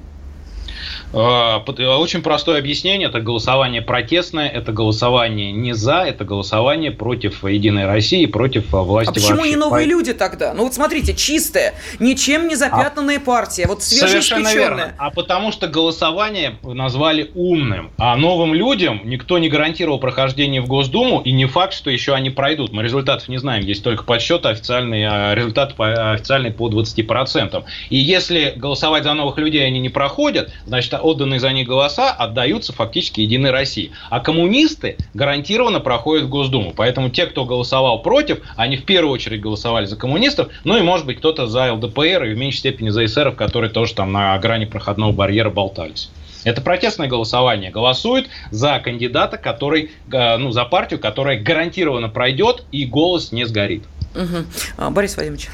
А, 1.12 1.58
очень 1.98 2.22
простое 2.22 2.58
объяснение. 2.58 3.08
Это 3.08 3.20
голосование 3.20 3.82
протестное, 3.82 4.48
это 4.48 4.72
голосование 4.72 5.52
не 5.52 5.72
за, 5.72 6.02
это 6.02 6.24
голосование 6.24 6.92
против 6.92 7.44
Единой 7.44 7.86
России, 7.86 8.26
против 8.26 8.72
а, 8.74 8.82
власти 8.82 9.10
А 9.10 9.12
почему 9.12 9.38
вообще. 9.38 9.50
не 9.50 9.56
новые 9.56 9.86
люди 9.86 10.12
тогда? 10.12 10.54
Ну 10.54 10.64
вот 10.64 10.74
смотрите, 10.74 11.14
чистая, 11.14 11.74
ничем 11.98 12.48
не 12.48 12.54
запятнанная 12.54 13.18
а, 13.18 13.20
партия, 13.20 13.66
вот 13.66 13.82
Совершенно 13.82 14.52
верно. 14.54 14.94
А 14.98 15.10
потому 15.10 15.52
что 15.52 15.66
голосование 15.66 16.58
назвали 16.62 17.30
умным. 17.34 17.90
А 17.98 18.16
новым 18.16 18.54
людям 18.54 19.00
никто 19.04 19.38
не 19.38 19.48
гарантировал 19.48 19.98
прохождение 19.98 20.60
в 20.60 20.66
Госдуму, 20.66 21.20
и 21.20 21.32
не 21.32 21.46
факт, 21.46 21.74
что 21.74 21.90
еще 21.90 22.14
они 22.14 22.30
пройдут. 22.30 22.72
Мы 22.72 22.82
результатов 22.82 23.28
не 23.28 23.38
знаем, 23.38 23.64
есть 23.64 23.82
только 23.82 24.04
подсчеты 24.04 24.48
официальные, 24.48 25.34
результаты 25.34 25.74
официальные 25.82 26.52
по 26.52 26.68
20%. 26.68 27.64
И 27.88 27.96
если 27.96 28.54
голосовать 28.56 29.04
за 29.04 29.14
новых 29.14 29.38
людей 29.38 29.66
они 29.66 29.80
не 29.80 29.88
проходят, 29.88 30.52
значит, 30.66 30.99
отданные 31.00 31.40
за 31.40 31.52
них 31.52 31.66
голоса 31.66 32.10
отдаются 32.10 32.72
фактически 32.72 33.20
Единой 33.20 33.50
России. 33.50 33.92
А 34.08 34.20
коммунисты 34.20 34.96
гарантированно 35.14 35.80
проходят 35.80 36.26
в 36.26 36.28
Госдуму. 36.28 36.72
Поэтому 36.76 37.10
те, 37.10 37.26
кто 37.26 37.44
голосовал 37.44 38.02
против, 38.02 38.40
они 38.56 38.76
в 38.76 38.84
первую 38.84 39.12
очередь 39.12 39.40
голосовали 39.40 39.86
за 39.86 39.96
коммунистов, 39.96 40.48
ну 40.64 40.76
и, 40.76 40.82
может 40.82 41.06
быть, 41.06 41.18
кто-то 41.18 41.46
за 41.46 41.72
ЛДПР 41.72 42.24
и 42.24 42.34
в 42.34 42.38
меньшей 42.38 42.58
степени 42.58 42.90
за 42.90 43.04
эсеров, 43.04 43.36
которые 43.36 43.70
тоже 43.70 43.94
там 43.94 44.12
на 44.12 44.38
грани 44.38 44.64
проходного 44.64 45.12
барьера 45.12 45.50
болтались. 45.50 46.10
Это 46.44 46.62
протестное 46.62 47.08
голосование. 47.08 47.70
Голосуют 47.70 48.28
за 48.50 48.80
кандидата, 48.80 49.36
который, 49.36 49.90
э, 50.10 50.36
ну, 50.38 50.52
за 50.52 50.64
партию, 50.64 50.98
которая 50.98 51.38
гарантированно 51.38 52.08
пройдет 52.08 52.64
и 52.72 52.86
голос 52.86 53.32
не 53.32 53.44
сгорит. 53.44 53.84
Угу. 54.14 54.90
Борис 54.90 55.16
Владимирович. 55.16 55.48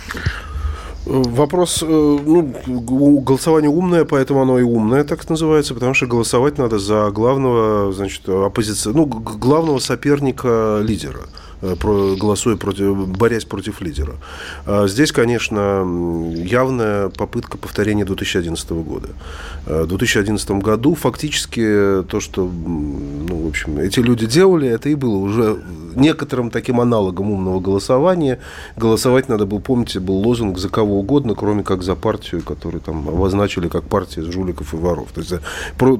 Вопрос, 1.07 1.85
э, 1.85 1.87
ну, 1.87 2.53
голосование 2.67 3.71
умное, 3.71 4.05
поэтому 4.05 4.43
оно 4.43 4.59
и 4.59 4.63
умное, 4.63 5.05
так 5.05 5.29
называется, 5.31 5.73
потому 5.73 5.95
что 5.95 6.07
голосовать 6.07 6.59
надо 6.59 6.81
за 6.81 7.13
главного, 7.13 7.93
значит, 7.93 8.29
оппозиции, 8.29 8.91
ну, 8.91 9.07
главного 9.07 9.79
соперника 9.79 10.81
лидера. 10.83 11.21
Э, 11.63 11.75
голосуя 12.19 12.57
против, 12.57 13.09
борясь 13.09 13.45
против 13.45 13.81
лидера. 13.81 14.17
А 14.67 14.87
здесь, 14.89 15.11
конечно, 15.11 15.87
явная 16.35 17.09
попытка 17.09 17.57
повторения 17.57 18.05
2011 18.05 18.71
года. 18.71 19.09
Э, 19.67 19.85
в 19.85 19.87
2011 19.87 20.51
году 20.63 20.95
фактически 20.95 22.03
то, 22.09 22.21
что 22.21 22.45
ну, 22.45 23.45
в 23.45 23.49
общем, 23.49 23.79
эти 23.79 24.01
люди 24.01 24.27
делали, 24.27 24.69
это 24.69 24.91
и 24.91 24.95
было 24.95 25.17
уже 25.17 25.59
некоторым 25.95 26.51
таким 26.51 26.79
аналогом 26.79 27.31
умного 27.31 27.61
голосования. 27.61 28.39
Голосовать 28.77 29.31
надо 29.31 29.47
было, 29.47 29.59
помните, 29.59 29.99
был 29.99 30.17
лозунг 30.17 30.59
за 30.59 30.69
кого 30.69 30.99
угодно, 30.99 31.35
кроме 31.35 31.65
как 31.65 31.83
за 31.83 31.95
партию, 31.95 32.43
которую 32.43 32.83
там 32.83 33.09
обозначили 33.09 33.69
как 33.69 33.85
партия 33.85 34.23
жуликов 34.23 34.75
и 34.75 34.77
воров. 34.77 35.09
То 35.15 35.21
есть 35.21 35.31
за, 35.31 35.41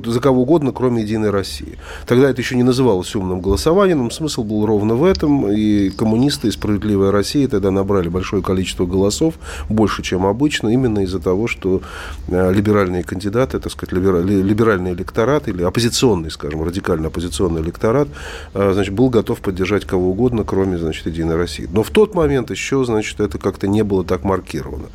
за 0.05 0.21
кого 0.21 0.43
угодно, 0.43 0.73
кроме 0.73 1.03
Единой 1.03 1.31
России. 1.31 1.79
Тогда 2.07 2.29
это 2.29 2.43
еще 2.43 2.57
не 2.57 2.63
называлось 2.63 3.15
умным 3.17 3.41
голосованием, 3.41 4.11
смысл 4.11 4.45
был 4.45 4.67
ровно 4.67 4.95
в 4.95 5.05
этом 5.05 5.46
и 5.51 5.91
коммунисты, 5.91 6.49
и 6.49 6.51
«Справедливая 6.51 7.11
Россия» 7.11 7.49
тогда 7.49 7.71
набрали 7.71 8.09
большое 8.09 8.43
количество 8.43 8.87
голосов, 8.87 9.35
больше, 9.69 10.03
чем 10.03 10.27
обычно, 10.27 10.69
именно 10.69 11.01
из-за 11.01 11.21
того, 11.21 11.47
что 11.47 11.83
э, 12.29 12.53
либеральные 12.53 13.03
кандидаты, 13.03 13.59
так 13.59 13.73
сказать, 13.73 13.93
либеральный 13.93 14.93
электорат 14.93 15.49
или 15.49 15.63
оппозиционный, 15.63 16.31
скажем, 16.31 16.63
радикально 16.63 17.09
оппозиционный 17.09 17.63
электорат, 17.63 18.09
э, 18.55 18.73
значит, 18.73 18.95
был 18.95 19.11
готов 19.11 19.41
поддержать 19.41 19.85
кого 19.85 20.11
угодно, 20.11 20.45
кроме, 20.45 20.79
значит, 20.79 21.07
Единой 21.07 21.37
России. 21.37 21.69
Но 21.71 21.83
в 21.83 21.91
тот 21.91 22.15
момент 22.15 22.51
еще, 22.51 22.85
значит, 22.85 23.21
это 23.21 23.39
как-то 23.39 23.69
не 23.69 23.85
было 23.85 24.05
так 24.05 24.25
маркировано. 24.25 24.87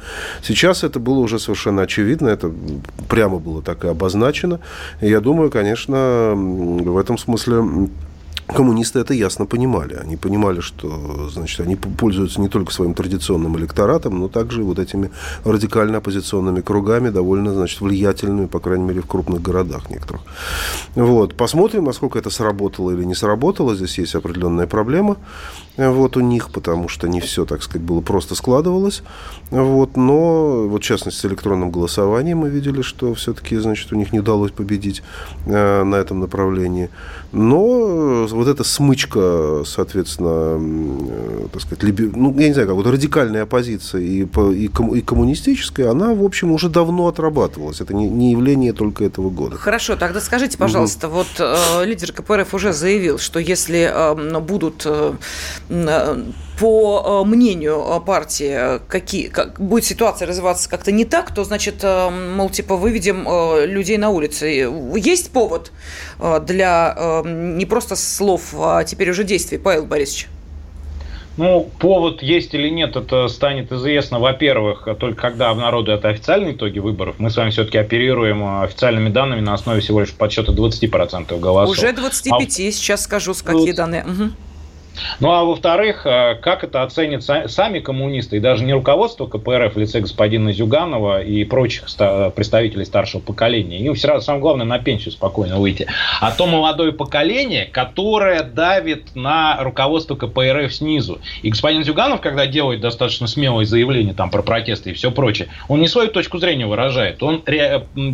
Сейчас 0.44 0.84
это 0.84 1.00
было 1.00 1.20
уже 1.20 1.40
совершенно 1.40 1.84
очевидно, 1.84 2.28
это 2.28 2.52
прямо 3.08 3.40
было 3.40 3.62
так 3.62 3.86
и 3.86 3.88
обозначено. 3.88 4.60
И 5.02 5.10
я 5.10 5.20
думаю, 5.20 5.50
конечно, 5.50 6.34
в 6.36 6.98
этом 6.98 7.18
смысле 7.18 7.90
Коммунисты 8.56 9.00
это 9.00 9.14
ясно 9.14 9.46
понимали. 9.46 9.94
Они 9.96 10.18
понимали, 10.18 10.60
что 10.60 11.30
значит, 11.30 11.62
они 11.62 11.76
пользуются 11.76 12.42
не 12.42 12.50
только 12.50 12.74
своим 12.74 12.94
традиционным 12.94 13.58
электоратом, 13.58 14.20
но 14.20 14.28
также 14.28 14.64
вот 14.64 14.78
этими 14.78 15.10
радикально 15.46 15.98
оппозиционными 15.98 16.62
кругами, 16.62 17.10
довольно 17.10 17.54
значит, 17.54 17.82
влиятельными, 17.82 18.48
по 18.48 18.60
крайней 18.60 18.86
мере, 18.86 19.02
в 19.02 19.08
крупных 19.08 19.42
городах 19.42 19.90
некоторых. 19.90 20.22
Вот. 20.96 21.36
Посмотрим, 21.36 21.86
насколько 21.86 22.20
это 22.20 22.30
сработало 22.30 22.92
или 22.92 23.06
не 23.06 23.16
сработало. 23.16 23.76
Здесь 23.76 23.98
есть 24.00 24.16
определенная 24.16 24.68
проблема 24.68 25.18
вот, 25.78 26.18
у 26.18 26.20
них, 26.20 26.50
потому 26.52 26.90
что 26.90 27.08
не 27.08 27.20
все, 27.22 27.46
так 27.46 27.64
сказать, 27.64 27.82
было 27.82 28.02
просто 28.02 28.36
складывалось. 28.36 29.04
Вот. 29.52 29.98
Но, 29.98 30.68
вот, 30.68 30.82
в 30.82 30.86
частности, 30.86 31.20
с 31.20 31.26
электронным 31.26 31.72
голосованием 31.72 32.40
мы 32.40 32.50
видели, 32.50 32.82
что 32.82 33.14
все-таки 33.14 33.58
значит, 33.58 33.92
у 33.92 33.96
них 33.96 34.14
не 34.14 34.20
удалось 34.20 34.52
победить 34.52 35.04
э, 35.46 35.84
на 35.84 35.96
этом 35.96 36.20
направлении. 36.20 36.90
Но 37.34 38.26
вот 38.30 38.48
эта 38.48 38.64
смычка, 38.64 39.64
соответственно, 39.66 40.58
э, 40.60 41.48
так 41.52 41.62
сказать, 41.62 41.84
либи, 41.84 42.10
ну, 42.14 42.38
я 42.40 42.48
не 42.48 42.54
знаю, 42.54 42.68
как 42.68 42.78
вот 42.78 42.88
радикальная 42.88 43.44
оппозиция 43.44 44.02
и, 44.02 44.24
и, 44.24 44.66
и 44.66 45.02
коммунистическая, 45.02 45.90
она, 45.90 46.14
в 46.14 46.24
общем, 46.24 46.52
уже 46.52 46.70
давно 46.70 47.08
отрабатывалась. 47.08 47.82
Это 47.82 47.94
не, 47.94 48.10
не 48.10 48.32
явление 48.32 48.74
только 48.74 49.04
этого 49.04 49.30
года. 49.30 49.58
Хорошо, 49.58 49.98
тогда 49.98 50.22
скажите, 50.22 50.58
пожалуйста, 50.58 51.08
угу. 51.08 51.18
вот 51.18 51.28
э, 51.40 51.86
лидер 51.86 52.14
КПРФ 52.14 52.54
уже 52.54 52.72
заявил, 52.74 53.20
что 53.20 53.40
если 53.40 53.90
э, 53.94 54.40
будут, 54.40 54.84
э, 54.86 55.14
э 55.70 55.71
по 56.60 57.24
э, 57.24 57.28
мнению 57.28 58.04
партии, 58.06 58.80
какие, 58.88 59.28
как, 59.28 59.60
будет 59.60 59.86
ситуация 59.86 60.28
развиваться 60.28 60.70
как-то 60.70 60.92
не 60.92 61.06
так, 61.06 61.34
то, 61.34 61.44
значит, 61.44 61.84
мол, 61.84 62.50
типа, 62.50 62.76
выведем 62.76 63.26
людей 63.66 63.98
на 63.98 64.10
улице. 64.10 64.70
Есть 64.96 65.32
повод 65.32 65.72
для 66.46 67.24
не 67.26 67.66
просто 67.66 67.96
слов, 67.96 68.54
а 68.58 68.84
теперь 68.84 69.10
уже 69.10 69.24
действий, 69.24 69.58
Павел 69.58 69.86
Борисович? 69.86 70.28
Ну, 71.38 71.70
повод 71.80 72.22
есть 72.22 72.54
или 72.54 72.68
нет, 72.70 72.96
это 72.96 73.28
станет 73.30 73.72
известно, 73.72 74.20
во-первых, 74.20 74.88
только 75.00 75.22
когда 75.22 75.50
обнародуют 75.50 76.04
официальные 76.04 76.54
итоги 76.54 76.80
выборов. 76.80 77.16
Мы 77.20 77.30
с 77.30 77.38
вами 77.38 77.52
все-таки 77.52 77.78
оперируем 77.78 78.62
официальными 78.62 79.10
данными 79.10 79.40
на 79.40 79.54
основе 79.54 79.80
всего 79.80 80.02
лишь 80.02 80.14
подсчета 80.14 80.52
20% 80.52 81.40
голосов. 81.40 81.78
Уже 81.78 81.94
25, 81.94 82.42
а... 82.42 82.72
сейчас 82.72 83.04
скажу, 83.04 83.34
с 83.34 83.42
какие 83.42 83.72
ну, 83.72 83.76
данные. 83.76 84.04
Угу. 84.04 84.32
Ну 85.20 85.32
а 85.32 85.44
во-вторых, 85.44 86.06
э, 86.06 86.36
как 86.42 86.64
это 86.64 86.84
оценят 86.84 87.24
сами 87.24 87.80
коммунисты, 87.80 88.38
и 88.38 88.40
даже 88.40 88.64
не 88.64 88.74
руководство 88.74 89.28
КПРФ 89.28 89.76
в 89.76 89.80
лице 89.80 90.00
господина 90.00 90.52
Зюганова 90.52 91.22
и 91.22 91.44
прочих 91.44 91.86
представителей 92.36 92.86
старшего 92.86 93.22
поколения. 93.22 93.80
Им 93.80 93.96
все 93.96 94.08
равно 94.08 94.22
самое 94.22 94.42
главное 94.42 94.66
на 94.66 94.80
пенсию 94.80 95.12
спокойно 95.12 95.60
выйти. 95.60 95.88
А 96.20 96.32
то 96.32 96.46
молодое 96.46 96.92
поколение, 96.92 97.66
которое 97.66 98.44
давит 98.44 99.16
на 99.16 99.58
руководство 99.62 100.16
КПРФ 100.16 100.74
снизу. 100.74 101.20
И 101.42 101.50
господин 101.50 101.84
Зюганов, 101.84 102.22
когда 102.22 102.46
делает 102.48 102.82
достаточно 102.82 103.28
смелые 103.28 103.66
заявления 103.66 104.14
там, 104.14 104.30
про 104.30 104.42
протесты 104.42 104.92
и 104.92 104.94
все 104.94 105.12
прочее, 105.12 105.50
он 105.68 105.82
не 105.82 105.88
свою 105.88 106.10
точку 106.10 106.38
зрения 106.38 106.66
выражает. 106.66 107.22
Он 107.24 107.42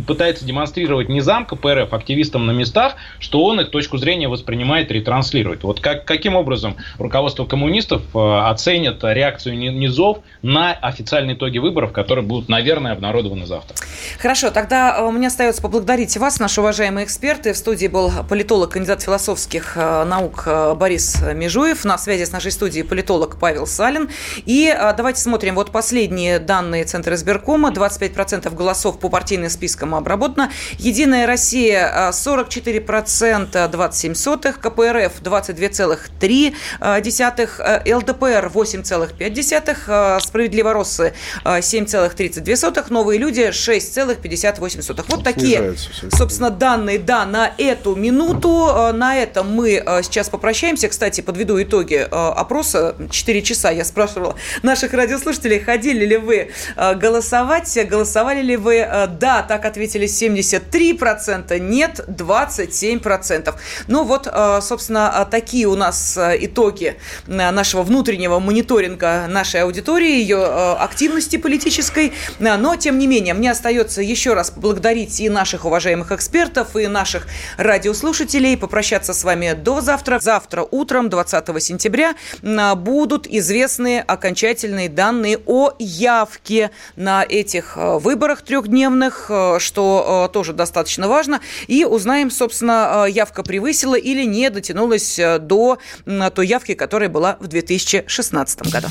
пытается 0.06 0.44
демонстрировать 0.44 1.08
низам 1.08 1.46
КПРФ 1.46 1.92
активистам 1.92 2.46
на 2.46 2.52
местах, 2.52 2.94
что 3.18 3.42
он 3.44 3.60
их 3.60 3.70
точку 3.70 3.98
зрения 3.98 4.28
воспринимает 4.28 4.90
и 4.90 4.94
ретранслирует. 4.94 5.64
Вот 5.64 5.80
как, 5.80 6.04
каким 6.04 6.36
образом 6.36 6.67
руководство 6.98 7.44
коммунистов 7.44 8.02
э, 8.14 8.18
оценит 8.18 9.02
реакцию 9.02 9.58
низов 9.58 10.18
на 10.42 10.72
официальные 10.72 11.36
итоги 11.36 11.58
выборов, 11.58 11.92
которые 11.92 12.24
будут, 12.24 12.48
наверное, 12.48 12.92
обнародованы 12.92 13.46
завтра. 13.46 13.76
Хорошо, 14.18 14.50
тогда 14.50 14.96
э, 14.98 15.10
мне 15.10 15.26
остается 15.26 15.62
поблагодарить 15.62 16.16
вас, 16.16 16.40
наши 16.40 16.60
уважаемые 16.60 17.04
эксперты. 17.04 17.52
В 17.52 17.56
студии 17.56 17.86
был 17.86 18.10
политолог, 18.28 18.70
кандидат 18.70 19.02
философских 19.02 19.76
э, 19.76 20.04
наук 20.04 20.48
Борис 20.76 21.22
Межуев. 21.34 21.84
На 21.84 21.98
связи 21.98 22.24
с 22.24 22.32
нашей 22.32 22.52
студией 22.52 22.84
политолог 22.84 23.38
Павел 23.38 23.66
Салин. 23.66 24.08
И 24.46 24.74
давайте 24.96 25.20
смотрим 25.20 25.54
вот 25.54 25.70
последние 25.70 26.38
данные 26.38 26.84
Центра 26.84 27.14
избиркома. 27.14 27.70
25% 27.70 28.54
голосов 28.54 28.98
по 28.98 29.08
партийным 29.08 29.50
спискам 29.50 29.94
обработано. 29.94 30.50
Единая 30.78 31.26
Россия 31.26 32.10
44%, 32.10 33.68
27 33.68 34.14
сотых. 34.14 34.60
КПРФ 34.60 35.22
22,3 35.22 35.88
десятых, 35.88 36.08
э, 36.08 36.52
ЛДПР 37.86 38.50
8,5, 38.54 40.20
Справедливоросы 40.20 41.14
7,32, 41.44 42.86
Новые 42.90 43.18
люди 43.18 43.40
6,58. 43.40 45.04
Вот 45.08 45.24
такие, 45.24 45.74
собственно, 46.10 46.50
данные, 46.50 46.98
да, 46.98 47.24
на 47.26 47.52
эту 47.58 47.94
минуту. 47.94 48.68
Э, 48.68 48.92
на 48.92 49.16
этом 49.16 49.54
мы 49.54 49.82
э, 49.84 50.02
сейчас 50.02 50.28
попрощаемся. 50.28 50.88
Кстати, 50.88 51.20
подведу 51.20 51.60
итоги 51.62 52.06
опроса. 52.10 52.94
4 53.10 53.42
часа 53.42 53.70
я 53.70 53.84
спрашивала 53.84 54.36
наших 54.62 54.92
радиослушателей, 54.92 55.60
ходили 55.60 56.04
ли 56.04 56.16
вы 56.16 56.50
голосовать, 56.76 57.78
голосовали 57.88 58.42
ли 58.42 58.56
вы 58.56 58.86
да, 59.18 59.42
так 59.42 59.64
ответили 59.64 60.06
73%, 60.06 61.58
нет 61.58 62.00
27%. 62.08 63.54
Ну 63.88 64.04
вот, 64.04 64.32
собственно, 64.62 65.26
такие 65.30 65.66
у 65.66 65.76
нас 65.76 66.16
итоги 66.18 66.47
э, 67.26 67.50
нашего 67.50 67.82
внутреннего 67.82 68.38
мониторинга 68.38 69.26
нашей 69.28 69.62
аудитории, 69.62 70.20
ее 70.20 70.38
э, 70.38 70.72
активности 70.78 71.36
политической. 71.36 72.12
Э, 72.38 72.56
но, 72.56 72.76
тем 72.76 72.98
не 72.98 73.06
менее, 73.06 73.34
мне 73.34 73.50
остается 73.50 74.02
еще 74.02 74.34
раз 74.34 74.50
поблагодарить 74.50 75.20
и 75.20 75.28
наших 75.28 75.64
уважаемых 75.64 76.12
экспертов, 76.12 76.76
и 76.76 76.86
наших 76.86 77.26
радиослушателей, 77.56 78.56
попрощаться 78.56 79.12
с 79.12 79.24
вами 79.24 79.52
до 79.52 79.80
завтра. 79.80 80.18
Завтра 80.20 80.66
утром, 80.70 81.08
20 81.08 81.62
сентября, 81.62 82.14
будут 82.42 83.26
известны 83.26 84.00
окончательные 84.00 84.88
данные 84.88 85.38
о 85.46 85.72
явке 85.78 86.70
на 86.96 87.24
этих 87.24 87.76
выборах 87.76 88.42
трехдневных, 88.42 89.30
что 89.58 90.30
тоже 90.32 90.52
достаточно 90.52 91.08
важно. 91.08 91.40
И 91.66 91.84
узнаем, 91.84 92.30
собственно, 92.30 93.06
явка 93.08 93.42
превысила 93.42 93.94
или 93.94 94.24
не 94.24 94.50
дотянулась 94.50 95.18
до 95.40 95.78
той 96.38 96.46
явки, 96.46 96.74
которая 96.74 97.08
была 97.08 97.36
в 97.40 97.48
2016 97.48 98.70
году. 98.70 98.86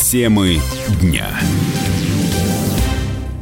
Темы 0.00 0.60
дня. 1.00 1.26